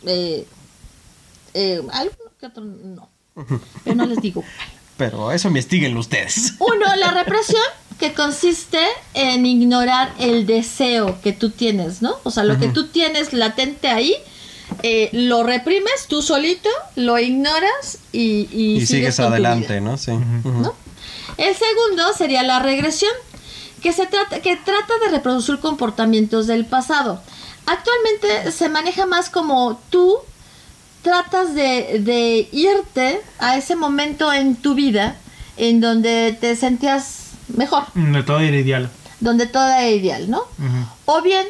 [1.55, 3.09] algunos que otros no.
[3.85, 4.43] Pero no les digo.
[5.01, 6.53] Pero eso investiguenlo ustedes.
[6.59, 7.63] Uno, la represión,
[7.99, 8.79] que consiste
[9.15, 12.17] en ignorar el deseo que tú tienes, ¿no?
[12.23, 14.15] O sea, lo que tú tienes latente ahí,
[14.83, 19.81] eh, lo reprimes tú solito, lo ignoras y, y, Y, sigues adelante.
[19.81, 19.97] ¿no?
[19.97, 20.13] Sí.
[20.13, 23.13] El segundo sería la regresión,
[23.81, 27.23] que, se trata, que trata de reproducir comportamientos del pasado.
[27.65, 30.19] Actualmente se maneja más como tú
[31.03, 35.17] tratas de, de irte a ese momento en tu vida
[35.57, 38.91] en donde te sentías mejor, Mm, De todo era ideal.
[39.21, 40.43] donde todo era ideal, ¿no?
[41.07, 41.47] O bien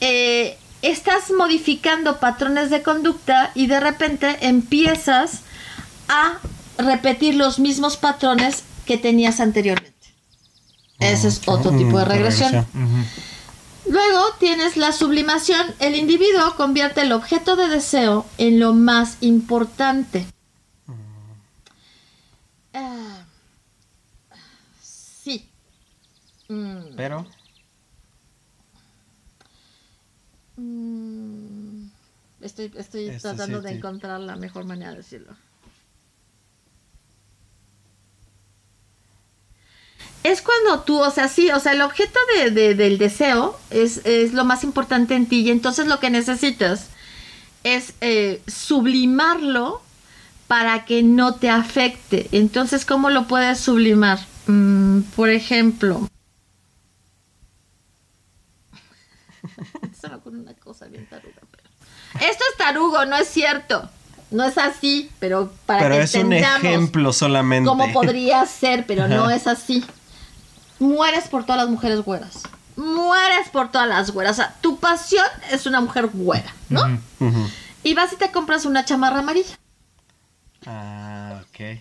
[0.00, 5.40] eh, estás modificando patrones de conducta y de repente empiezas
[6.08, 6.38] a
[6.78, 9.92] repetir los mismos patrones que tenías anteriormente.
[10.98, 12.52] Ese es otro tipo de Mm, regresión.
[12.52, 12.84] regresión.
[12.84, 13.04] Ujú.
[13.88, 15.66] Luego tienes la sublimación.
[15.78, 20.26] El individuo convierte el objeto de deseo en lo más importante.
[22.74, 23.24] Ah,
[24.80, 25.48] sí.
[26.48, 26.94] Mm.
[26.96, 27.26] Pero,
[30.56, 31.86] Mm,
[32.40, 35.34] Estoy, estoy Este tratando sí, de encontrar la mejor manera de decirlo.
[40.22, 43.98] Es cuando tú, o sea, sí, o sea, el objeto de, de- del deseo es,
[44.04, 46.88] es lo más importante en ti y entonces lo que necesitas
[47.64, 49.82] es eh, sublimarlo
[50.46, 52.28] para que no te afecte.
[52.32, 54.18] Entonces, ¿cómo lo puedes sublimar?
[54.46, 56.08] Mm, por ejemplo,
[60.24, 61.40] una cosa bien taruga.
[61.50, 63.88] pero- Esto es tarugo, no es cierto.
[64.32, 67.68] No es así, pero para pero que es un entendamos ejemplo solamente.
[67.68, 69.84] cómo podría ser, pero no es así.
[70.78, 72.42] Mueres por todas las mujeres güeras.
[72.76, 74.32] Mueres por todas las güeras.
[74.32, 76.98] O sea, tu pasión es una mujer güera, ¿no?
[77.84, 79.56] Y vas y te compras una chamarra amarilla.
[80.66, 81.78] Ah, ok.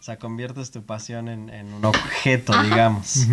[0.00, 2.62] O sea, conviertes tu pasión en, en un objeto, Ajá.
[2.62, 3.26] digamos.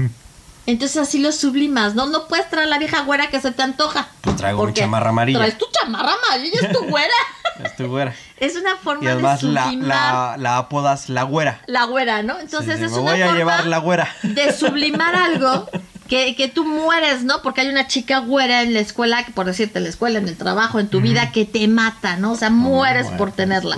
[0.65, 2.05] Entonces así lo sublimas, ¿no?
[2.05, 4.07] No puedes traer a la vieja güera que se te antoja.
[4.21, 5.39] Pues traigo mi chamarra amarilla.
[5.39, 7.13] Traes tu chamarra amarilla, es tu güera.
[7.63, 8.15] Es tu güera.
[8.37, 11.61] es una forma Y además de la, sublimar la, la apodas la güera.
[11.67, 12.39] la güera, ¿no?
[12.39, 14.15] Entonces Sí, es me una voy a forma llevar la güera.
[14.23, 15.67] de sublimar algo
[16.07, 17.41] que, que tú mueres, ¿no?
[17.41, 20.29] Porque hay una chica güera en la escuela, que por decirte, en la escuela, en
[20.29, 22.31] el trabajo, en tu vida, que te mata, ¿no?
[22.31, 23.77] O sea, mueres por tenerla.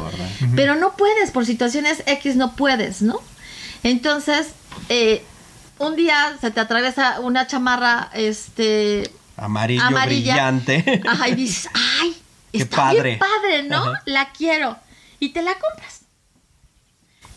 [0.55, 3.19] Pero no puedes, por situaciones X no puedes, ¿no?
[3.81, 4.49] Entonces,
[4.89, 5.25] eh,
[5.81, 10.33] un día se te atraviesa una chamarra, este, Amarillo Amarilla.
[10.33, 11.01] brillante.
[11.07, 12.15] ajá, y dices, ay,
[12.51, 13.17] Qué está bien padre.
[13.17, 13.77] padre, ¿no?
[13.77, 14.03] Ajá.
[14.05, 14.77] La quiero.
[15.19, 16.01] Y te la compras.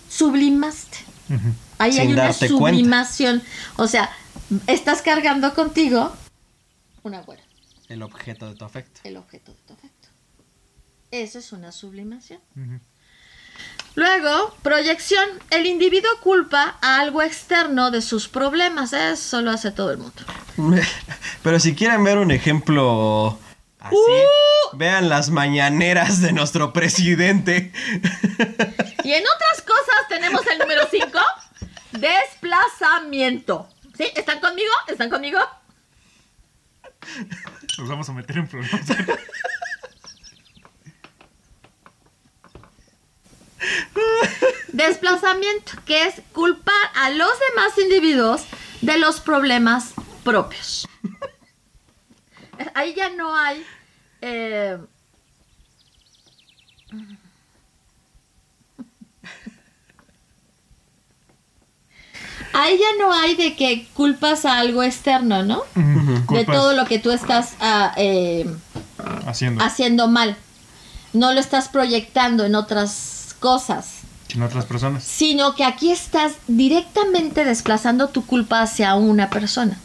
[0.08, 0.98] Sublimaste.
[1.78, 2.46] Ahí Sin hay una cuenta.
[2.48, 3.42] sublimación.
[3.76, 4.10] O sea,
[4.66, 6.14] estás cargando contigo
[7.02, 7.42] una güera,
[7.88, 9.00] El objeto de tu afecto.
[9.04, 10.08] el objeto de tu afecto.
[11.10, 12.40] Eso es una sublimación.
[12.56, 12.80] Ujú.
[13.96, 15.24] Luego, proyección.
[15.50, 18.92] El individuo culpa a algo externo de sus problemas.
[18.92, 20.22] Eso lo hace todo el mundo.
[21.42, 23.38] Pero si quieren ver un ejemplo
[23.80, 24.76] así, Uh.
[24.76, 27.72] vean las mañaneras de nuestro presidente.
[29.04, 31.06] Y en otras cosas tenemos el número 5.
[31.92, 33.68] Desplazamiento.
[33.96, 34.04] ¿Sí?
[34.16, 34.72] ¿Están conmigo?
[34.88, 35.38] ¿Están conmigo?
[37.78, 38.80] Nos vamos a meter en problemas.
[44.72, 48.44] Desplazamiento, que es culpar a los demás individuos
[48.80, 49.92] de los problemas
[50.24, 50.88] propios.
[52.74, 53.64] Ahí ya no hay...
[54.20, 54.78] eh,
[62.52, 65.64] Ahí ya no hay de que culpas a algo externo, ¿no?
[66.30, 68.46] De todo lo que tú estás ah, eh,
[69.26, 69.64] haciendo.
[69.64, 70.36] haciendo mal.
[71.12, 73.13] No lo estás proyectando en otras
[73.48, 74.00] cosas.
[74.34, 75.04] En otras personas.
[75.04, 79.78] sino que aquí estás directamente desplazando tu culpa hacia una persona.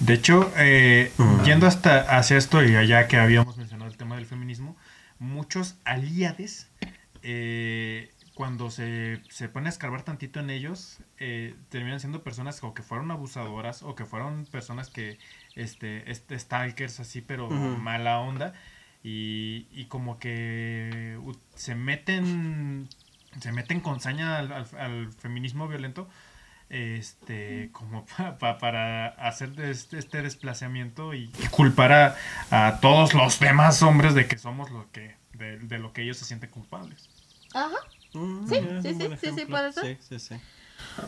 [0.00, 1.42] De hecho, eh, Mm.
[1.44, 4.76] yendo hasta hacia esto y allá que habíamos mencionado el tema del feminismo,
[5.18, 6.68] muchos aliades,
[7.22, 12.74] eh, cuando se, se pone a escarbar tantito en ellos, eh, terminan siendo personas o
[12.74, 15.18] que fueron abusadoras o que fueron personas que,
[15.56, 18.52] este, este stalkers así, pero mala onda,
[19.02, 22.88] y, y como que u- se meten,
[23.40, 26.08] se meten con saña al, al- al feminismo violento
[26.68, 32.16] este como pa- pa- para hacer este, este desplazamiento y culpar a,
[32.50, 36.16] a todos los demás hombres de que somos lo que de, de lo que ellos
[36.18, 37.08] se sienten culpables.
[37.54, 37.76] Ajá.
[38.12, 39.98] Mm, Sí, sí, sí, sí, sí, puede ser.
[40.00, 40.34] Sí, sí, sí.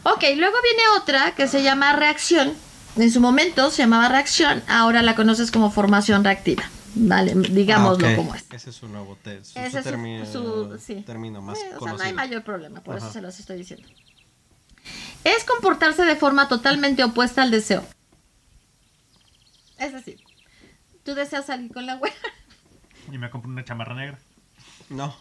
[0.05, 2.53] Ok, luego viene otra que se llama reacción.
[2.97, 6.65] En su momento se llamaba reacción, ahora la conoces como formación reactiva.
[6.95, 8.45] Vale, digámoslo Ah, como es.
[8.53, 11.03] Ese es su nuevo te- su, Ese su es su- termi- su- sí.
[11.07, 13.89] término más Eh, o sea, no hay mayor problema, por eso se los estoy diciendo.
[15.25, 17.85] Es comportarse de forma totalmente opuesta al deseo.
[19.79, 20.21] Es decir,
[21.05, 22.15] tú deseas salir con la güera.
[23.11, 24.19] Y me compré una chamarra negra.
[24.89, 25.17] No.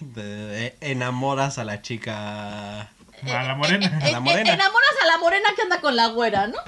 [0.00, 2.80] De- eh, enamoras a la chica.
[2.82, 2.88] A
[3.22, 3.98] la morena.
[4.02, 4.50] A la morena.
[4.50, 6.58] Eh, enamoras a la morena que anda con la güera, ¿no?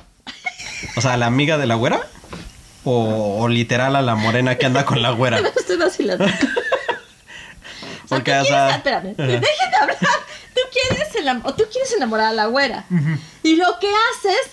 [0.96, 2.00] O sea, a la amiga de la güera.
[2.90, 5.40] O, o literal a la morena que anda con la güera.
[5.40, 6.24] Me estoy vacilando.
[8.04, 9.26] O sea, Porque, tú o quieres, sea, espérame, ajá.
[9.26, 9.98] dejen de hablar.
[10.54, 12.84] Tú quieres, enam- o tú quieres enamorar a la güera.
[13.42, 14.52] Y lo que haces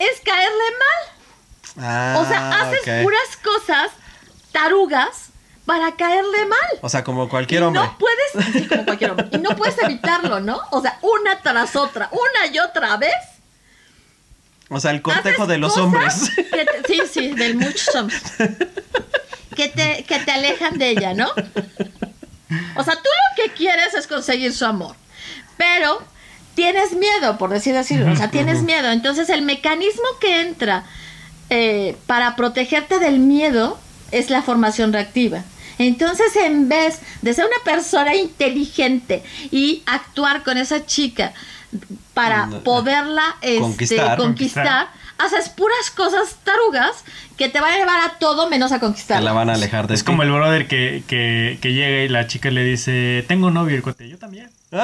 [0.00, 1.84] es caerle mal.
[1.86, 3.02] Ah, O sea, haces ok.
[3.04, 3.90] puras cosas
[4.50, 5.28] tarugas
[5.66, 6.78] para caerle mal.
[6.80, 7.82] O sea, como cualquier Y hombre.
[7.82, 9.28] No puedes, sí, como cualquier hombre.
[9.30, 10.60] Y no puedes evitarlo, ¿no?
[10.72, 13.12] O sea, una tras otra, una y otra vez.
[14.68, 16.30] O sea, el cortejo de los hombres.
[16.34, 18.20] te- sí, sí, del muchos hombres.
[19.54, 21.28] Que te, que te alejan de ella, ¿no?
[22.76, 24.96] O sea, tú lo que quieres es conseguir su amor.
[25.56, 26.02] Pero
[26.54, 27.98] tienes miedo, por decir así.
[28.00, 28.90] O sea, tienes miedo.
[28.90, 30.84] Entonces, el mecanismo que entra
[31.48, 33.78] eh, para protegerte del miedo
[34.10, 35.42] es la formación reactiva.
[35.78, 41.32] Entonces, en vez de ser una persona inteligente y actuar con esa chica
[42.14, 44.16] para No, poderla este, conquistar.
[44.18, 44.88] conquistar,
[45.18, 47.04] haces puras cosas tarugas
[47.36, 49.22] que te van a llevar a todo menos a Te conquistar.
[49.22, 50.06] la van a alejar de Es ti.
[50.06, 53.76] como el brother que, que, que llega y la chica le dice, tengo novio, y
[53.76, 54.50] el cuate, yo también.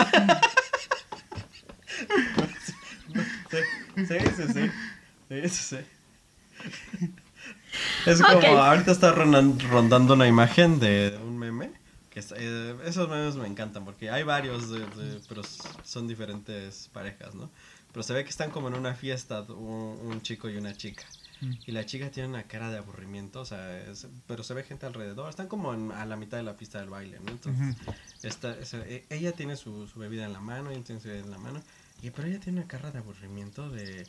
[3.50, 3.58] Sí,
[3.96, 4.70] sí, sí, sí.
[5.28, 7.08] Sí, sí, sí.
[8.06, 11.70] Es como, ahorita está rondando una imagen de un meme.
[12.12, 15.42] Que es- eh, esos memes me encantan porque hay varios, de- de- pero
[15.84, 17.50] son diferentes parejas, ¿no?
[17.92, 21.04] Pero se ve que están como en una fiesta, un, un chico y una chica.
[21.66, 24.86] Y la chica tiene una cara de aburrimiento, o sea, es- pero se ve gente
[24.86, 25.28] alrededor.
[25.28, 27.32] Están como en- a la mitad de la pista del baile, ¿no?
[27.32, 31.30] Entonces, e- ella tiene su, su bebida en la mano, ella tiene su bebida en
[31.32, 31.60] la mano.
[32.00, 34.02] Y, pero ella tiene una cara de aburrimiento de...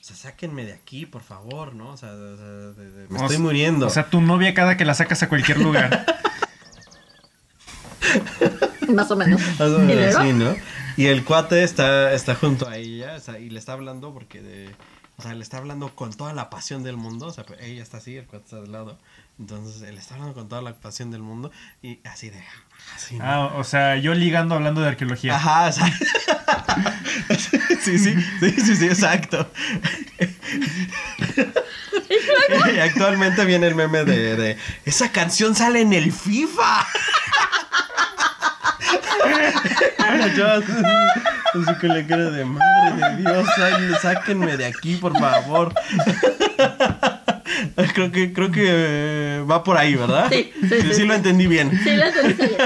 [0.00, 1.90] O sea, sáquenme de aquí, por favor, ¿no?
[1.92, 3.86] O sea, sea, de- de- me O estoy muriendo.
[3.86, 6.04] O sea, tu novia cada que la sacas a cualquier lugar.
[8.88, 9.40] Más o menos.
[9.58, 10.54] Más o ¿Y menos así, ¿no?
[10.96, 14.40] Y el cuate está, está junto a ella, o sea, y le está hablando porque
[14.40, 14.70] de...
[15.18, 17.82] O sea, le está hablando con toda la pasión del mundo, o sea, pues, ella
[17.82, 18.98] está así, el cuate está del lado.
[19.38, 21.50] Entonces, él está hablando con toda la pasión del mundo
[21.82, 22.42] y así de...
[22.94, 23.24] Así, ¿no?
[23.24, 25.36] Ah, o sea, yo ligando hablando de arqueología.
[25.36, 25.86] Ajá, o sea,
[27.80, 29.50] sí, sí, sí, sí, sí, exacto.
[32.72, 36.86] Y actualmente viene el meme de, de esa canción sale en el FIFA.
[39.98, 45.74] Así, así con la cara de madre de Dios, ay, sáquenme de aquí, por favor.
[47.94, 50.28] Creo que, creo que eh, va por ahí, ¿verdad?
[50.30, 51.04] Sí, sí, sí, sí, sí.
[51.04, 51.70] lo entendí bien.
[51.82, 52.60] Sí, lo entendiste bien.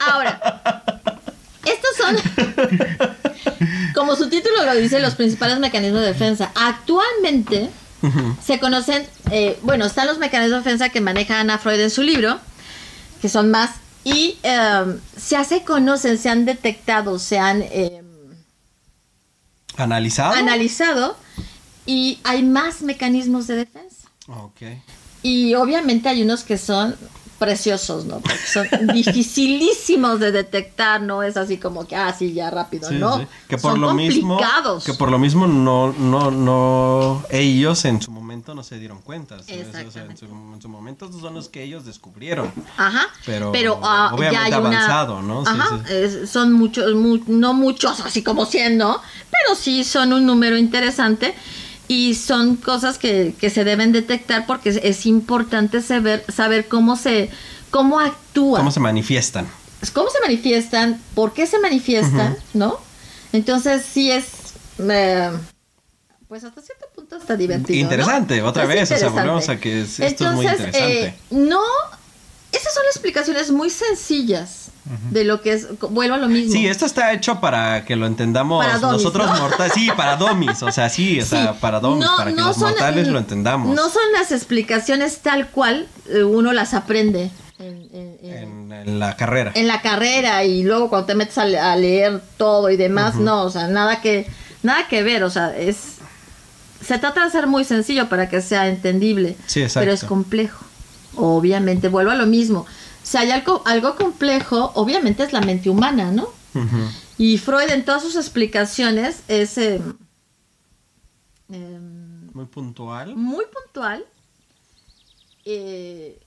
[0.00, 0.82] Ahora,
[1.64, 2.16] estos son,
[3.94, 6.50] como su título lo dice, los principales mecanismos de defensa.
[6.54, 7.70] Actualmente
[8.44, 12.02] se conocen, eh, bueno, están los mecanismos de defensa que maneja Ana Freud en su
[12.02, 12.40] libro,
[13.20, 13.70] que son más,
[14.04, 14.98] y eh,
[15.28, 18.02] ya se conocen, se han detectado, se han eh,
[19.76, 20.34] ¿Analizado?
[20.34, 21.16] analizado,
[21.86, 24.08] y hay más mecanismos de defensa.
[24.28, 24.62] Ok.
[25.22, 26.96] Y obviamente hay unos que son
[27.38, 28.20] preciosos, ¿no?
[28.20, 32.96] Porque son dificilísimos de detectar, no es así como que, ah, sí, ya rápido, Sí,
[32.96, 33.18] no.
[33.18, 33.26] sí.
[33.48, 34.38] Que por son lo mismo,
[34.84, 38.21] que por lo mismo no, no, no, ellos en su momento
[38.54, 39.42] no se dieron cuenta.
[39.42, 39.68] ¿sabes?
[39.86, 42.52] O sea, en, su, en su momento son los que ellos descubrieron.
[42.76, 43.06] Ajá.
[43.24, 45.42] Pero, ah, obviamente ya hay una- avanzado, ¿no?
[45.46, 45.80] Ajá.
[45.86, 45.94] sí.
[45.94, 49.00] es- son muchos, mu- no muchos así como 100, ¿no?
[49.30, 51.34] Pero sí son un número interesante
[51.88, 56.96] y son cosas que, que se deben detectar porque es, es importante saber, saber cómo
[56.96, 57.30] se,
[57.70, 58.58] cómo actúa.
[58.58, 59.46] ¿Cómo se manifiestan?
[59.92, 62.78] cómo se manifiestan, por qué se manifiestan, ¿no?
[63.32, 64.26] Entonces sí es,
[64.78, 65.30] eh,
[66.28, 67.76] pues hasta cierto punto está divertido.
[67.78, 67.82] ¿no?
[67.82, 71.04] Interesante, otra Es vez, o sea, volvemos a que es- esto es muy interesante.
[71.06, 71.60] eh, no,
[72.52, 74.58] esas son explicaciones muy sencillas
[75.10, 76.52] de lo que es, vuelvo a lo mismo.
[76.52, 79.38] Sí, esto está hecho para que lo entendamos Para domis, nosotros ¿no?
[79.48, 79.72] mortales.
[79.74, 81.58] Sí, para domis, o sea, sí, o sea, Sí.
[81.60, 83.74] para domis, No- para que los son- mortales lo entendamos.
[83.76, 88.98] No son las explicaciones tal cual eh, uno las aprende en- en- en- en, en
[88.98, 89.52] la carrera.
[89.54, 93.50] en la carrera y luego cuando te metes a leer todo y demás, no, o
[93.50, 94.26] sea, nada que
[94.64, 95.96] Nada que ver, o sea, es...
[96.82, 100.64] Se trata de hacer muy sencillo para que sea entendible, Sí, pero es complejo.
[101.16, 102.66] Obviamente, vuelvo a lo mismo.
[103.02, 106.28] Si hay algo, algo complejo, obviamente es la mente humana, ¿no?
[107.18, 109.80] Y Freud en todas sus explicaciones es eh,
[111.50, 113.14] em, Muy puntual.
[113.16, 114.04] muy puntual,
[115.44, 116.18] eh,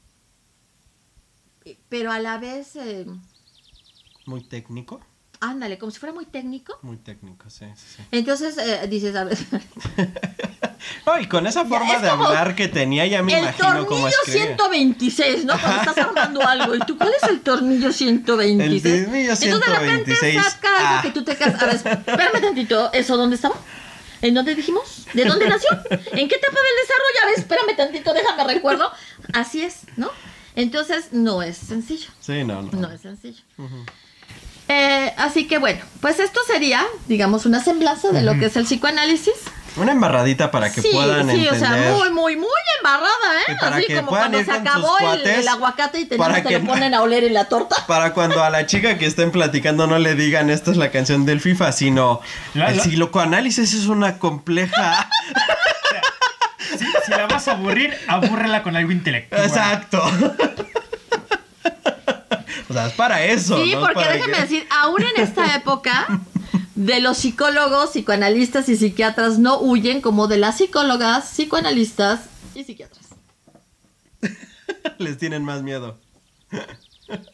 [1.66, 3.06] eh, pero a la vez, eh,
[4.26, 5.00] Muy técnico.
[5.50, 6.78] Ándale, como si fuera muy técnico.
[6.82, 8.04] Muy técnico, sí, sí, sí.
[8.12, 9.38] Entonces eh, dices, a ver,
[11.06, 14.02] No, y con esa forma es de hablar que tenía, ya me el imagino cómo
[14.02, 14.46] tornillo escribía.
[14.56, 15.60] 126, ¿no?
[15.60, 16.76] Cuando estás armando algo.
[16.76, 18.86] ¿Y tú cuál es el tornillo 126?
[18.86, 20.44] El tornillo Entonces de repente 126.
[20.44, 21.02] saca algo Ah.
[21.02, 21.62] que tú te quedas.
[21.62, 22.94] A ver, espérame tantito.
[22.94, 23.56] ¿Eso dónde estaba?
[24.22, 25.06] ¿En dónde dijimos?
[25.14, 25.70] ¿De dónde nació?
[25.72, 27.20] ¿En qué etapa del desarrollo?
[27.24, 28.92] A ver, espérame tantito, déjame recuerdo.
[29.34, 30.10] Así es, ¿no?
[30.56, 32.10] Entonces no es sencillo.
[32.20, 32.72] Sí, no, no.
[32.72, 33.42] No es sencillo.
[34.68, 38.66] Eh, así que bueno, pues esto sería, digamos, una semblanza de lo que es el
[38.66, 39.34] psicoanálisis.
[39.78, 41.54] Una embarradita para que sí, puedan sí, entender.
[41.54, 42.48] o sea, muy, muy, muy
[42.78, 43.56] embarrada, ¿eh?
[43.60, 46.28] para Así que como puedan cuando ir se acabó el, cuates, el aguacate y tenemos
[46.30, 47.76] para que que lo ponen a oler en la torta.
[47.86, 51.26] Para cuando a la chica que estén platicando no le digan esta es la canción
[51.26, 52.22] del FIFA, sino
[52.54, 55.10] La- el psicoanálisis es una compleja.
[56.78, 59.46] Si, si la vas a aburrir, abúrrela con algo intelectual.
[59.46, 60.04] Exacto.
[62.70, 63.58] o sea, es para eso.
[63.64, 63.80] Sí, ¿no?
[63.82, 66.22] porque Para déjeme que- decir, aún en esta época,
[66.76, 72.22] de los psicólogos, psicoanalistas y psiquiatras no huyen como de las psicólogas, psicoanalistas
[72.54, 73.06] y psiquiatras.
[74.98, 75.98] Les tienen más miedo.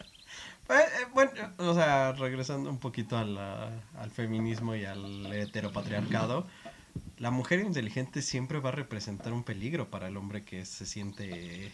[0.69, 6.47] Eh, eh, bueno, o sea, regresando un poquito a la- al feminismo y al heteropatriarcado,
[7.17, 11.73] la mujer inteligente siempre va a representar un peligro para el hombre que se siente,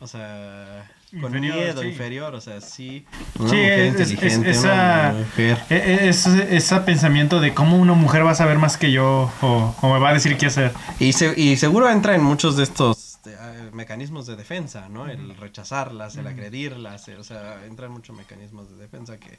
[0.00, 1.88] o sea, con Inferior, miedo, sí.
[1.88, 3.04] inferior, o sea, sí.
[3.38, 7.40] Una Sí, mujer es, es- inteligente, es- una esa, mujer- e- e- es- ese pensamiento
[7.40, 10.14] de cómo una mujer va a saber más que yo o, o me va a
[10.14, 10.72] decir qué hacer.
[10.98, 15.06] Y, se- y seguro entra en muchos de estos eh, mecanismos de defensa, ¿no?
[15.08, 19.38] El rechazarlas, el agredirlas, eh, o sea, entran muchos mecanismos de defensa que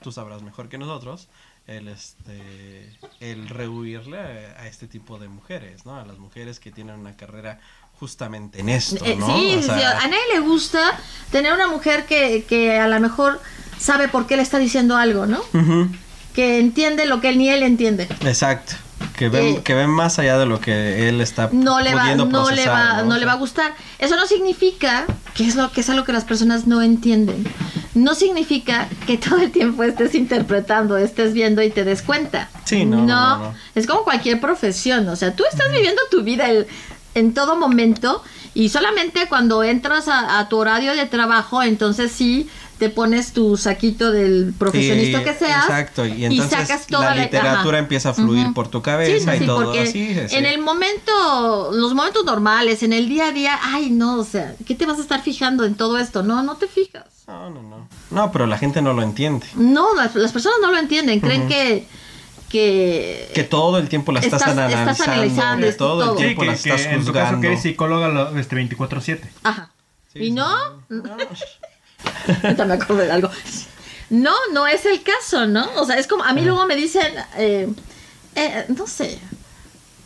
[0.00, 1.28] tú sabrás mejor que nosotros.
[1.66, 2.90] El, este,
[3.20, 5.96] el rehuirle a, a este tipo de mujeres, ¿no?
[5.96, 7.58] A las mujeres que tienen una carrera
[8.00, 9.26] justamente en esto, Eh, ¿no?
[9.26, 10.80] sí, O sí, a nadie le gusta
[11.30, 13.40] tener una mujer que, que a lo mejor
[13.78, 15.40] sabe por qué le está diciendo algo, ¿no?
[16.34, 18.08] Que entiende lo que él ni él entiende.
[18.22, 18.74] exacto.
[19.18, 22.00] Que ven, Eh, que ven más allá de lo que él está no le va,
[22.02, 23.74] pudiendo no le va, no le va a gustar.
[23.98, 25.04] Eso no significa
[25.34, 27.46] que es lo que es algo que las personas no entienden.
[27.94, 32.48] No significa que todo el tiempo estés interpretando, estés viendo y te des cuenta.
[32.64, 33.54] Sí, no, no, no, no.
[33.74, 36.66] Es como cualquier profesión, o sea, tú estás viviendo tu vida el-
[37.14, 38.22] en todo momento
[38.54, 43.56] y solamente cuando entras a, a tu horario de trabajo, entonces sí te pones tu
[43.56, 48.14] saquito del profesionista Sí, que seas Exacto, y entonces sacas toda la literatura empieza a
[48.14, 49.92] fluir por tu cabeza sí, y todo así.
[49.92, 50.36] sí, sí.
[50.36, 54.54] en el momento, los momentos normales, en el día a día, ay no, o sea,
[54.66, 56.22] ¿qué te vas a estar fijando en todo esto?
[56.22, 57.04] No, no te fijas.
[57.26, 57.88] No, no, no.
[58.10, 59.46] No, pero la gente no lo entiende.
[59.54, 61.86] No, las, las personas no lo entienden, creen que,
[62.58, 66.12] que, Que todo el tiempo la estás, Estás- estás analizando, analizando, que todo todo.
[66.12, 67.40] el Sí, tiempo que, la que estás en tu caso juzgando.
[67.40, 69.28] que eres psicóloga lo- este 24/7.
[69.42, 69.70] Ajá.
[70.12, 70.46] Sí, ¿Y sí, no?
[70.88, 70.94] sí.
[72.44, 73.30] Ahorita me acuerdo de algo.
[74.10, 75.68] No, no es el caso, ¿no?
[75.76, 77.68] O sea, es como, a mí luego me dicen, eh,
[78.36, 79.18] eh, no sé,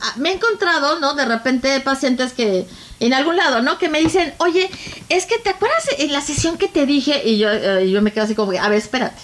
[0.01, 1.15] Ah, me he encontrado, ¿no?
[1.15, 2.67] De repente pacientes que,
[3.01, 3.79] en algún lado, ¿no?
[3.79, 4.71] Que me dicen, oye,
[5.09, 8.13] es que te acuerdas en la sesión que te dije, y yo, eh, yo me
[8.13, 9.21] quedo así como, que, a ver, espérate.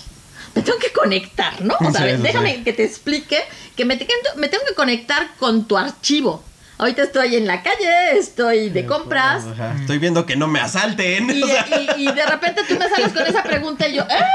[0.54, 1.74] Me tengo que conectar, ¿no?
[1.80, 2.64] O sea, Sí, déjame sí.
[2.64, 3.38] que te explique
[3.76, 3.96] que me,
[4.36, 6.42] me tengo que conectar con tu archivo.
[6.78, 9.44] Ahorita estoy en la calle, estoy de compras.
[9.80, 11.30] Estoy viendo que no me asalten.
[11.30, 11.66] y, o sea.
[11.96, 14.28] y- y de repente tú me sales con esa pregunta y yo, ¡ah!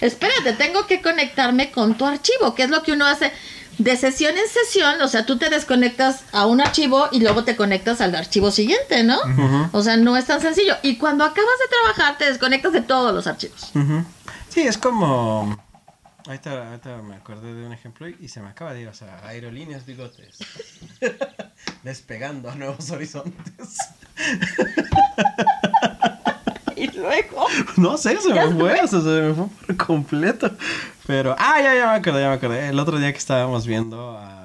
[0.00, 3.32] Espérate, tengo que conectarme con tu archivo, que es lo que uno hace
[3.78, 7.56] de sesión en sesión, o sea, tú te desconectas a un archivo y luego te
[7.56, 9.18] conectas al archivo siguiente, ¿no?
[9.72, 10.76] O sea, no es tan sencillo.
[10.82, 13.70] Y cuando acabas de trabajar, te desconectas de todos los archivos.
[13.74, 14.04] Ujú.
[14.54, 15.58] Sí, es como...
[16.26, 18.94] Ahorita, ahorita me acordé de un ejemplo y, y se me acaba de ir, o
[18.94, 20.38] sea, aerolíneas bigotes.
[21.82, 23.78] Despegando a nuevos horizontes.
[26.76, 27.46] Y luego...
[27.76, 28.80] No sé, se me fue.
[28.80, 30.50] o sea, se me fue por completo.
[31.06, 32.68] Pero, ah, ya, ya me acordé, ya me acordé.
[32.68, 34.43] El otro día que estábamos viendo a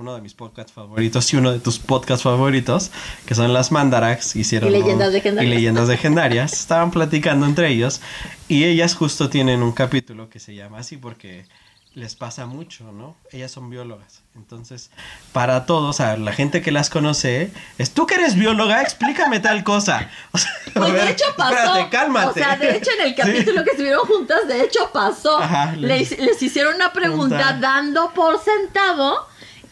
[0.00, 2.90] uno de mis podcasts favoritos y uno de tus podcasts favoritos,
[3.26, 5.52] que son las Mandarax, hicieron Y Leyendas Legendarias.
[5.52, 6.52] y leyendas legendarias.
[6.54, 8.00] Estaban platicando entre ellos
[8.48, 11.44] y ellas justo tienen un capítulo que se llama así porque
[11.92, 13.16] les pasa mucho, ¿no?
[13.32, 14.22] Ellas son biólogas.
[14.36, 14.92] Entonces,
[15.32, 19.64] para todos, a la gente que las conoce, es tú que eres bióloga, explícame tal
[19.64, 20.08] cosa.
[20.32, 21.52] O sea, Pues ver, de hecho pasó.
[21.56, 22.28] Espérate, cálmate.
[22.28, 25.40] O sea, de hecho en el capítulo que estuvieron juntas, de hecho pasó.
[25.42, 27.58] Ajá, les, les- les hicieron una pregunta Pregunta.
[27.60, 29.26] dando por sentado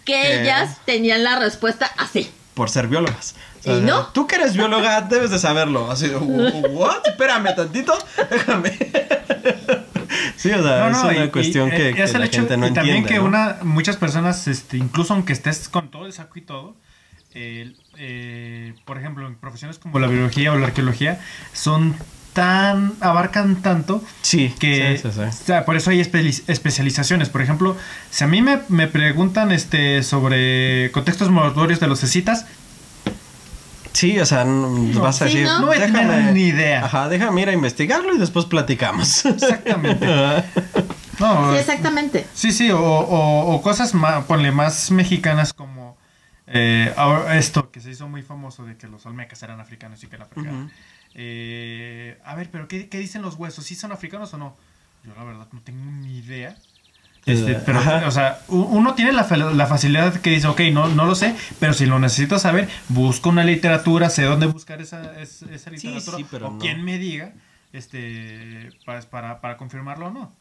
[0.08, 2.30] que ellas tenían la respuesta así.
[2.54, 3.36] Por ser biólogas.
[3.66, 4.06] O ¿Y no?
[4.06, 5.90] Tú que eres bióloga, debes de saberlo.
[5.90, 7.06] Así, ¿what?
[7.06, 7.96] Espérame tantito,
[8.30, 8.70] déjame.
[10.36, 12.56] sí, o sea, es una y- cuestión y, que, que es el la hecho- gente
[12.56, 13.08] no y también entiende.
[13.08, 13.24] que ¿no?
[13.26, 16.76] una muchas personas este incluso aunque estés con todo el saco y todo
[17.34, 21.20] eh, por ejemplo en profesiones como la biología o la arqueología
[21.52, 21.94] son
[22.38, 25.20] tan abarcan tanto Sí, que sí, sí, sí.
[25.22, 27.76] o sea, por eso hay espe- especializaciones por ejemplo
[28.10, 32.46] si a mí me, me preguntan este sobre contextos mortuorios de los cecitas
[33.92, 35.60] Sí, o sea, no- vas a Sí, decir, ¿no?
[35.62, 39.24] no ni idea Ajá, déjame ir a investigarlo y después platicamos.
[39.26, 40.06] exactamente
[41.18, 42.24] no, Sí, exactamente.
[42.34, 45.96] Sí, sí, o, o- o cosas más, ponle, más mexicanas como
[46.46, 50.06] eh, ahora esto que se hizo muy famoso de que los olmecas eran africanos y
[50.06, 50.28] que la.
[50.36, 50.70] Ujú.
[51.14, 53.64] Eh, a ver, pero ¿qué, qué dicen los huesos?
[53.64, 54.56] ¿Sí son africanos o no?
[55.04, 56.56] Yo la verdad no tengo ni idea.
[57.26, 58.06] Este, pero, ajá.
[58.06, 61.74] o sea, uno tiene la, la facilidad que dice, ok, no, no lo sé, pero
[61.74, 66.16] si lo necesito saber, busco una literatura, sé dónde buscar esa, es- esa Sí, literatura,
[66.16, 66.58] sí, pero o no.
[66.58, 67.32] quien me diga,
[67.74, 70.32] este, para, para, para confirmarlo o no.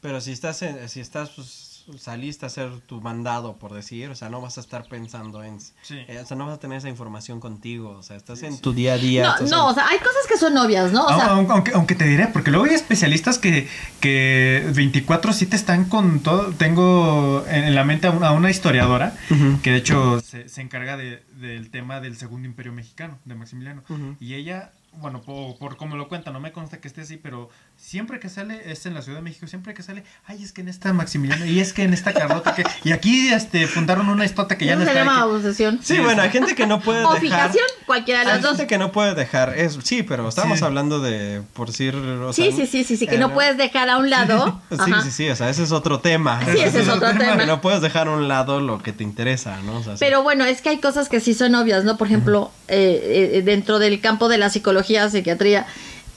[0.00, 1.48] Pero si estás, en- si estás, pues,
[1.96, 5.60] saliste a hacer tu mandado, por decir, o sea, no vas a estar pensando en...
[5.60, 5.96] Sí.
[6.08, 8.72] eh, o sea, no vas a tener esa información contigo, o sea, estás en tu
[8.74, 9.22] día a día.
[9.22, 11.06] No, no, en- o sea, hay cosas que son obvias, ¿no?
[11.06, 13.68] O sea, Aun- aunque, aunque te diré, porque luego hay especialistas que,
[14.00, 16.52] que 24-7 están con todo.
[16.52, 19.16] Tengo en, en la mente a una, a una historiadora
[19.62, 23.82] que de hecho se, se encarga de- del tema del segundo imperio mexicano, de Maximiliano.
[24.20, 27.48] Y ella, bueno, por, por como lo cuenta, no me consta que esté así, pero
[27.80, 30.60] siempre que sale, es en la Ciudad de México, siempre que sale, ay, es que
[30.60, 34.24] en esta Maximiliano, y es que en esta Carlota, que, y aquí este, fundaron una
[34.24, 35.30] estota que ya no se está llama aquí.
[35.30, 35.78] obsesión.
[35.82, 37.20] Sí, Sí, bueno, hay gente que no puede O dejar...
[37.20, 38.50] fijación, cualquiera de las Hay dos.
[38.52, 39.56] gente que no puede dejar...
[39.56, 40.64] Es, sí, pero estamos Sí.
[40.64, 41.94] hablando de, por decir...
[41.94, 44.60] o Sí, sea, sí, sí, sí, sí, que eh, no puedes dejar a un lado.
[44.70, 45.02] Sí, Ajá.
[45.02, 46.40] sí, sí, o sea, ese es otro tema.
[46.44, 47.38] Sí, ese es otro tema.
[47.38, 49.78] Que no puedes dejar a un lado lo que te interesa, ¿no?
[49.78, 50.00] O sea, sí.
[50.00, 51.96] Pero bueno, es que hay cosas que sí son obvias, ¿no?
[51.96, 55.66] Por ejemplo, eh, eh, dentro del campo de la psicología, psiquiatría,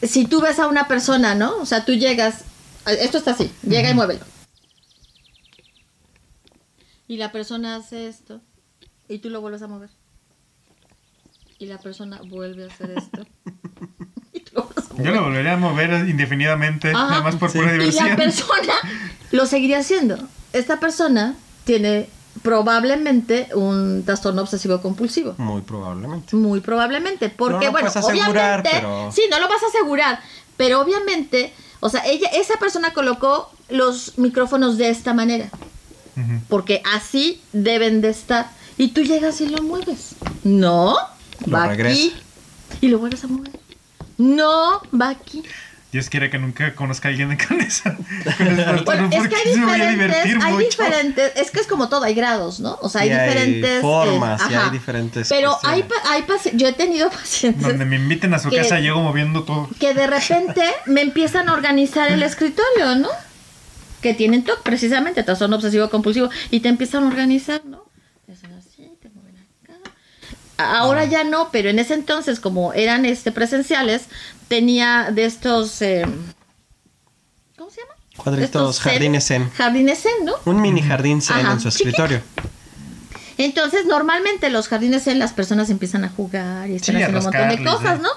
[0.03, 1.56] si tú ves a una persona, ¿no?
[1.57, 2.44] O sea, tú llegas,
[2.86, 4.26] esto está así, llega y muévelo.
[7.07, 8.41] Y la persona hace esto,
[9.10, 9.90] y tú lo vuelves a mover.
[11.60, 13.26] Y la persona vuelve a hacer esto.
[14.34, 15.06] y tú lo vuelves a mover.
[15.06, 17.10] Yo lo volvería a mover indefinidamente, Ajá.
[17.10, 17.57] nada más por Sí.
[17.60, 18.10] pura Y diversión.
[18.10, 18.73] la persona
[19.32, 20.18] lo seguiría haciendo.
[20.53, 22.10] Esta persona tiene
[22.44, 25.36] probablemente un trastorno obsesivo compulsivo.
[25.38, 26.36] Muy probablemente.
[26.36, 30.20] Muy probablemente, porque No bueno, asegurar, obviamente, pero- sí, no lo vas a asegurar,
[30.58, 35.49] pero obviamente, o sea, ella, esa persona colocó los micrófonos de esta manera,
[36.49, 40.95] porque así deben de estar, y tú llegas y lo mueves, no,
[41.45, 41.90] Lo va regresa.
[41.95, 42.14] aquí
[42.82, 43.52] y lo vuelves a mover,
[44.18, 45.44] no, va aquí.
[45.91, 47.95] Dios quiere que nunca conozca a alguien con esa.
[47.95, 50.65] Con Bueno, es que hay diferentes, divertir hay mucho.
[50.68, 52.77] diferentes, es que es como todo, hay grados, ¿no?
[52.81, 56.23] O sea, hay Y hay diferentes eh, formas, y hay diferentes Pero hay, hay
[56.53, 59.69] yo he tenido pacientes Donde me inviten a su que- casa, llego moviendo todo.
[59.80, 63.09] que de repente me empiezan a organizar el escritorio, ¿no?
[64.01, 67.84] Que tienen TOC, precisamente, trastorno obsesivo compulsivo, y te empiezan a organizar, ¿no?
[68.26, 69.73] Te hacen así, te mueven acá.
[70.57, 74.05] Ahora ya no, pero en ese entonces, como eran este presenciales,
[74.52, 75.82] tenía de estos.
[75.82, 76.06] eh,
[77.57, 77.94] ¿Cómo se llama?
[78.18, 79.49] Cuadritos, zen- jardines zen.
[79.52, 80.34] Jardines zen, ¿no?
[80.44, 82.22] Un mini jardín zen Ajá, en su escritorio.
[83.38, 87.23] Entonces, normalmente los jardines en las personas empiezan a jugar y están Sí, haciendo un
[87.34, 88.03] montón de cosas, ¿eh?
[88.03, 88.10] ¿no?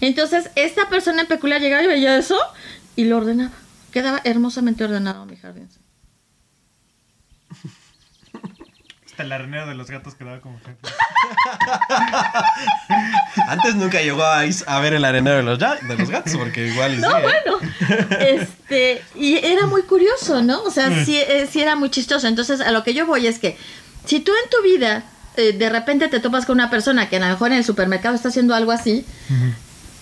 [0.00, 2.38] Entonces, esta persona en peculiar llegaba y veía eso
[2.96, 3.52] y lo ordenaba.
[3.92, 5.68] Quedaba hermosamente ordenado mi jardín.
[9.22, 10.76] El arenero de los gatos quedaba como jefe.
[13.48, 16.66] Antes nunca llegó a, a ver el arenero de los, ya- de los gatos, porque
[16.68, 17.22] igual sí, No, ¿eh?
[17.22, 17.58] bueno,
[18.20, 20.62] este, y era muy curioso, ¿no?
[20.62, 22.26] O sea, sí, eh, sí era muy chistoso.
[22.28, 23.56] Entonces, a lo que yo voy es que
[24.04, 25.04] si tú en tu vida
[25.36, 28.14] eh, de repente te topas con una persona que a lo mejor en el supermercado
[28.14, 29.04] está haciendo algo así,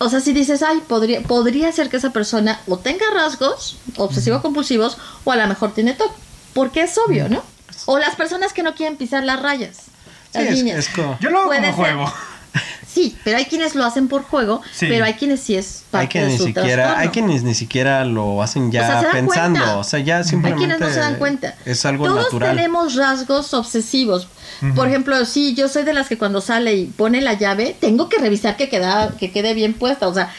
[0.03, 4.97] O sea, si dices, ay, podría, podría ser que esa persona o tenga rasgos obsesivo-compulsivos
[5.25, 6.11] o a lo mejor tiene TOC.
[6.55, 7.45] Porque es obvio, ¿no?
[7.91, 9.77] O las personas que no quieren pisar las rayas,
[10.33, 10.79] Sí, las es, líneas.
[10.79, 11.19] es como...
[11.21, 11.95] Yo lo hago Puede como ser.
[11.97, 12.12] juego.
[12.87, 14.87] Sí, pero hay quienes lo hacen por juego, Sí.
[14.89, 17.01] pero hay quienes sí es parte Hay quienes de ni su siquiera, trastorno.
[17.03, 19.77] hay quienes ni siquiera lo hacen ya O sea, se pensando, cuenta.
[19.79, 21.55] o sea, ya Hay simplemente quienes no se dan cuenta.
[21.65, 22.57] es algo Todos natural.
[22.57, 24.27] tenemos rasgos obsesivos.
[24.75, 28.09] Por ejemplo, sí, yo soy de las que cuando sale y pone la llave, tengo
[28.09, 30.09] que revisar que, queda, que quede bien puesta.
[30.09, 30.33] O sea,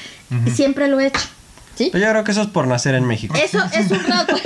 [0.54, 1.22] siempre lo he hecho.
[1.76, 1.90] ¿Sí?
[1.92, 3.34] Pero yo creo que eso es por nacer en México.
[3.42, 4.38] Eso es un rasgo.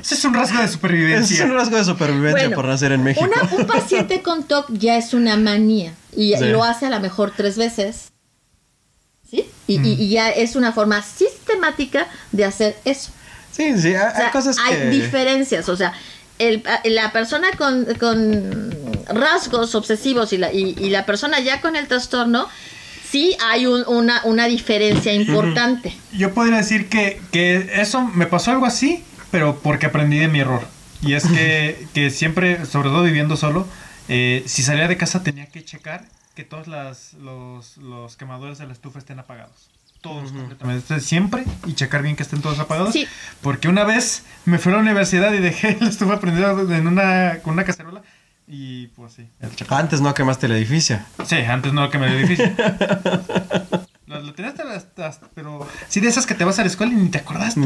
[0.00, 1.36] Ese es un rasgo de supervivencia.
[1.44, 3.26] Es un rasgo de supervivencia Bueno, por nacer en México.
[3.26, 6.44] Una- un paciente con TOC ya es una manía y Sí.
[6.46, 8.08] lo hace a lo mejor tres veces.
[9.30, 9.44] ¿Sí?
[9.68, 9.84] Y, Mm.
[9.84, 13.10] y- y ya es una forma sistemática de hacer eso.
[13.52, 14.90] Sí, sí, hay, O sea, hay cosas hay que...
[14.90, 15.68] diferencias.
[15.68, 15.92] O sea,
[16.38, 18.70] el- la persona con, con
[19.08, 22.48] rasgos obsesivos y la, y, y la persona ya con el trastorno,
[23.08, 25.92] sí hay un- una, una diferencia importante.
[26.12, 30.40] Yo podría decir que, que eso me pasó algo así, pero porque aprendí de mi
[30.40, 30.66] error.
[31.02, 33.66] Y es que, que siempre, sobre todo viviendo solo,
[34.08, 36.04] eh, si salía de casa tenía que checar
[36.34, 39.70] que todos las, los, los quemadores de la estufa estén apagados.
[40.00, 40.82] Todos completamente.
[40.82, 42.94] Entonces, siempre y checar bien que estén todos apagados.
[42.94, 43.06] Sí.
[43.42, 47.40] Porque una vez me fui a la universidad y dejé la estufa prendida en una,
[47.42, 48.02] con una cacerola.
[48.48, 49.28] Y pues sí.
[49.40, 49.50] el.
[49.68, 50.98] Antes no quemaste el edificio.
[51.26, 52.52] Sí, antes no que me dio difícil.
[54.06, 56.92] lo, lo tenías hasta, hasta- pero sí de esas que te vas a la escuela
[56.92, 57.60] y ni te acordaste.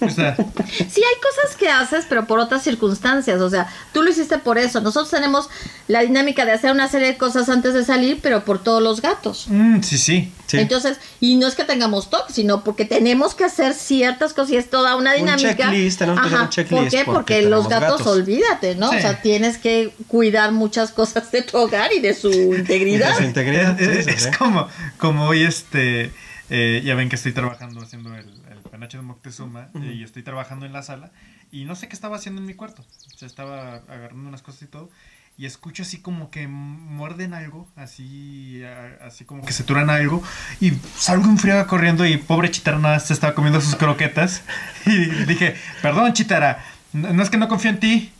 [0.00, 0.34] O sea,
[0.66, 3.40] Sí, hay cosas que haces, pero por otras circunstancias.
[3.40, 4.80] O sea, tú lo hiciste por eso.
[4.80, 5.48] Nosotros tenemos
[5.88, 9.00] la dinámica de hacer una serie de cosas antes de salir, pero por todos los
[9.00, 9.46] gatos.
[9.48, 10.32] mm, sí, sí.
[10.46, 10.58] Sí.
[10.58, 14.56] Entonces, y no es que tengamos TOC, sino porque tenemos que hacer ciertas cosas y
[14.58, 15.56] es toda una Un dinámica.
[15.56, 17.04] checklist, tenemos que hacer un checklist ¿Por qué?
[17.04, 18.06] porque Porque, los gatos, gatos.
[18.08, 18.90] olvídate, ¿no?
[18.90, 18.96] Sí.
[18.96, 23.10] O sea, tienes que cuidar muchas cosas de tu hogar y de su integridad.
[23.12, 23.80] De su integridad.
[23.80, 24.68] Es, como,
[24.98, 26.12] como hoy este,
[26.50, 28.26] eh, ya ven que estoy trabajando haciendo el,
[28.74, 31.12] penache de Moctezuma y estoy trabajando en la sala
[31.52, 32.82] y no sé qué estaba haciendo en mi cuarto.
[33.14, 34.90] O sea, estaba agarrando unas cosas y todo
[35.36, 40.22] y escucho así como que muerden algo, así, a- así como que se turan algo
[40.60, 44.42] y salgo en friega corriendo y pobre Chitara se estaba comiendo sus croquetas
[44.86, 44.96] y
[45.26, 48.12] dije, perdón Chitara, no no es que no confío en ti,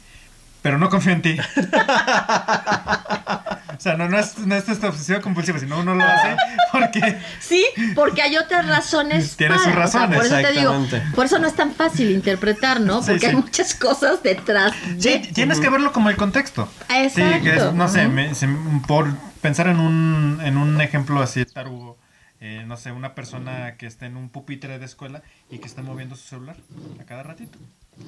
[0.64, 1.36] pero no confío en ti.
[3.76, 6.36] O sea, no, no es, no es esta obsesiva compulsiva, sino uno lo hace
[6.72, 7.18] porque...
[7.40, 9.36] Sí, porque hay otras razones.
[9.36, 11.14] Tiene sus para, o sea, razones, por eso te digo, exactamente.
[11.14, 13.02] por eso no es tan fácil interpretar, ¿no?
[13.02, 13.36] Sí, Porque hay sí.
[13.36, 14.72] muchas cosas detrás.
[14.98, 16.66] Sí, tienes que verlo como el contexto.
[16.88, 17.42] Sí, Exacto.
[17.42, 18.48] que es- no sé, me- se-
[18.86, 19.12] por
[19.42, 21.98] pensar en un, en un ejemplo así tarugo,
[22.40, 25.20] eh, no sé, una persona que esté en un pupitre de escuela
[25.50, 26.56] y que esté moviendo su celular
[27.00, 27.58] a cada ratito.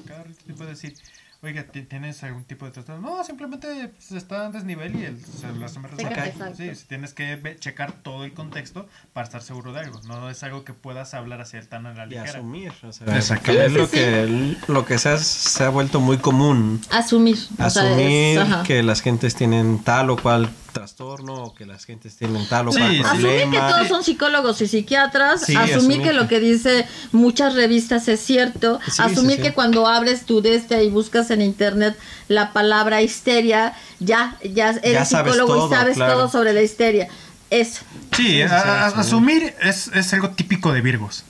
[0.03, 0.95] A cada ratito puede decir,
[1.43, 3.15] oiga, ¿ti- ¿tienes algún tipo de trastorno?
[3.17, 6.55] No, simplemente pues, está en desnivel y el celular se me exacto.
[6.55, 10.01] Sí, sí, tienes que checar todo el contexto para estar seguro de algo.
[10.07, 12.31] No es algo que puedas hablar así tan a la Y ligera.
[12.31, 12.71] asumir.
[12.83, 13.33] O sea, Sí,
[13.69, 16.81] lo que, lo que se ha, se ha vuelto muy común.
[16.89, 17.37] Asumir.
[17.59, 21.85] o sea, es- Asumir que las gentes tienen tal o cual trastorno o que las
[21.85, 23.01] gentes tienen tal o Sí, cual sí.
[23.03, 23.31] problema.
[23.31, 27.53] Asumir que todos son psicólogos y psiquiatras, Sí, asumir, asumir que lo que dice muchas
[27.55, 29.41] revistas es cierto, Sí, asumir sí, sí.
[29.43, 31.97] que cuando abres tu de este y buscas en internet
[32.27, 36.13] la palabra histeria, ya, ya eres Ya psicólogo todo, y sabes claro.
[36.13, 37.07] todo sobre la histeria.
[37.49, 37.81] Eso.
[38.15, 38.99] Sí, Sí, a- sí, a- asumir.
[39.05, 41.23] asumir es, es algo típico de Virgos.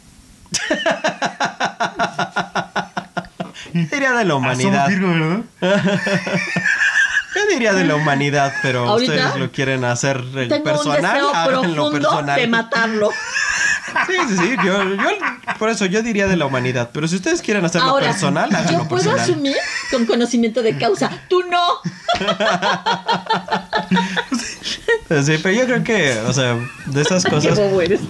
[3.74, 4.88] Diría de la Ah, humanidad.
[4.88, 5.42] Virgo, ¿verdad?
[7.36, 11.22] Yo diría de la humanidad, pero ustedes lo quieren hacer el Tengo personal.
[11.24, 12.40] un deseo profundo personal.
[12.40, 13.10] de matarlo.
[14.08, 14.56] Sí, sí, sí.
[14.66, 16.90] Yo, yo- por eso yo diría de la humanidad.
[16.94, 19.20] Pero si ustedes quieren hacerlo Ahora, personal, háganlo yo puedo personal.
[19.20, 19.56] asumir
[19.92, 21.10] con conocimiento de causa.
[21.30, 21.64] Tú no.
[25.24, 28.02] Sí, pero yo creo que, o sea, de esas cosas eres.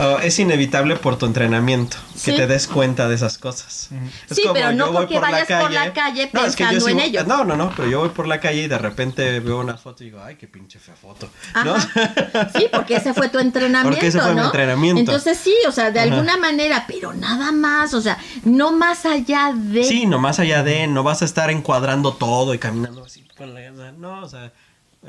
[0.00, 2.36] Uh, es inevitable por tu entrenamiento que Sí.
[2.36, 3.88] te des cuenta de esas cosas.
[4.28, 6.64] Es Sí, como pero no yo voy porque vayas por la calle No, es que
[6.64, 7.24] yo pensando sí en voy- ello.
[7.24, 10.02] No, no, no, pero yo voy por la calle y de repente veo una foto
[10.02, 11.30] y digo, ay, qué pinche fea foto.
[11.64, 11.78] ¿no?
[11.80, 13.90] Sí, porque ese fue tu entrenamiento.
[13.90, 15.00] Porque ese fue mi entrenamiento.
[15.00, 16.10] Entonces sí, o sea, de Ajá.
[16.12, 19.84] alguna manera, pero nada más, o sea, no más allá de.
[19.84, 23.54] Sí, no más allá de, no vas a estar encuadrando todo y caminando así con
[23.54, 23.60] la...
[23.92, 24.52] No, o sea,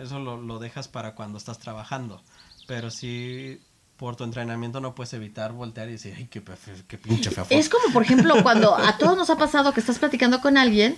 [0.02, 2.22] eso lo, lo dejas para cuando estás trabajando.
[2.68, 3.60] Pero sí,
[4.02, 6.42] por tu entrenamiento no puedes evitar voltear y decir, ay, qué,
[6.88, 7.54] qué pinche fea foto.
[7.54, 10.96] Es como, por ejemplo, cuando a todos nos ha pasado que estás platicando con alguien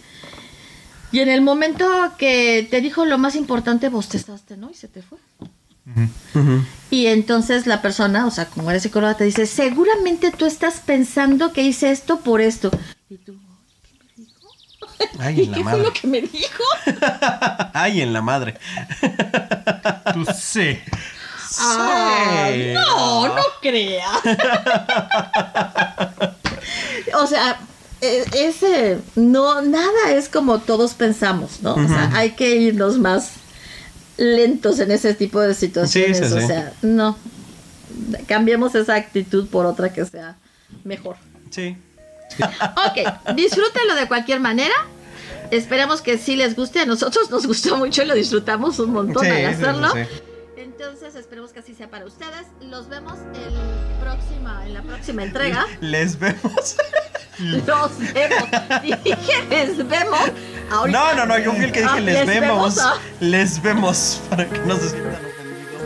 [1.11, 1.85] y en el momento
[2.17, 4.71] que te dijo lo más importante, bostezaste, ¿no?
[4.71, 5.17] Y se te fue.
[6.91, 11.51] Y entonces la persona, o sea, como eres psicóloga, te dice, seguramente tú estás pensando
[11.51, 12.71] que hice esto por esto.
[13.09, 13.35] Y tú,
[15.19, 15.83] Ay, ¿y en la qué fue madre.
[15.83, 16.63] lo que me dijo?
[17.73, 18.57] Ay, en la madre.
[20.13, 20.79] Tú sí.
[21.53, 22.73] Sí.
[22.73, 24.09] no, no crea.
[27.19, 27.59] o sea,
[28.01, 31.75] e- ese no nada es como todos pensamos, ¿no?
[31.75, 33.31] O sea, hay que irnos más
[34.17, 37.17] lentos en ese tipo de situaciones, Sí, sí, o sea, no.
[38.27, 40.35] Cambiemos esa actitud por otra que sea
[40.83, 41.17] mejor.
[41.49, 41.77] Sí.
[42.39, 44.73] Ok, disfrútenlo de cualquier manera.
[45.51, 46.79] Esperemos que sí les guste.
[46.79, 49.93] A nosotros nos gustó mucho y lo disfrutamos un montón al sí, hacerlo.
[50.85, 52.45] Entonces esperemos que así sea para ustedes.
[52.59, 53.53] Los vemos el
[54.01, 55.65] próxima, en la próxima entrega.
[55.79, 56.75] Les vemos.
[57.39, 58.49] Los vemos.
[58.83, 60.19] Dije, les vemos.
[60.69, 60.99] Ahorita.
[60.99, 62.77] No, no, no, yo fui el que dije Ah, les, vemos.
[62.79, 62.97] ah.
[63.21, 65.81] Les vemos para que no se sientan ofendidos.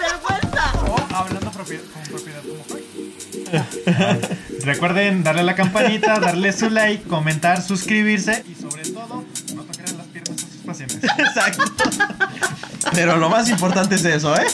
[0.00, 0.72] vergüenza.
[0.88, 2.84] O hablando propiedad, con propiedad como Freud.
[4.64, 9.90] Recuerden darle a la campanita, darle su like, comentar, suscribirse y sobre todo no tocar
[9.92, 10.01] las
[10.80, 11.64] Exacto.
[12.94, 14.46] Pero lo más importante es eso, ¿eh?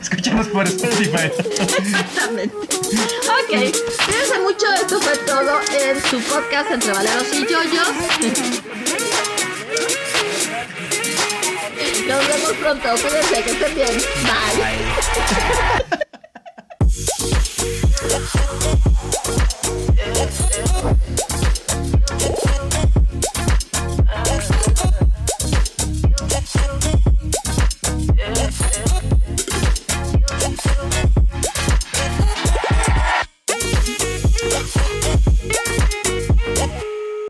[0.00, 1.30] Escúchanos por Spotify.
[1.78, 2.56] Exactamente.
[2.56, 3.48] Ok.
[3.50, 4.66] Cuídense mucho.
[4.74, 7.88] Esto fue todo en su podcast entre Valeros y Yoyos.
[12.08, 12.88] Nos vemos pronto.
[13.02, 14.02] Cuídense, que estén bien.
[14.22, 14.56] Bye.
[20.82, 20.98] Bye.
[30.90, 31.21] Bye.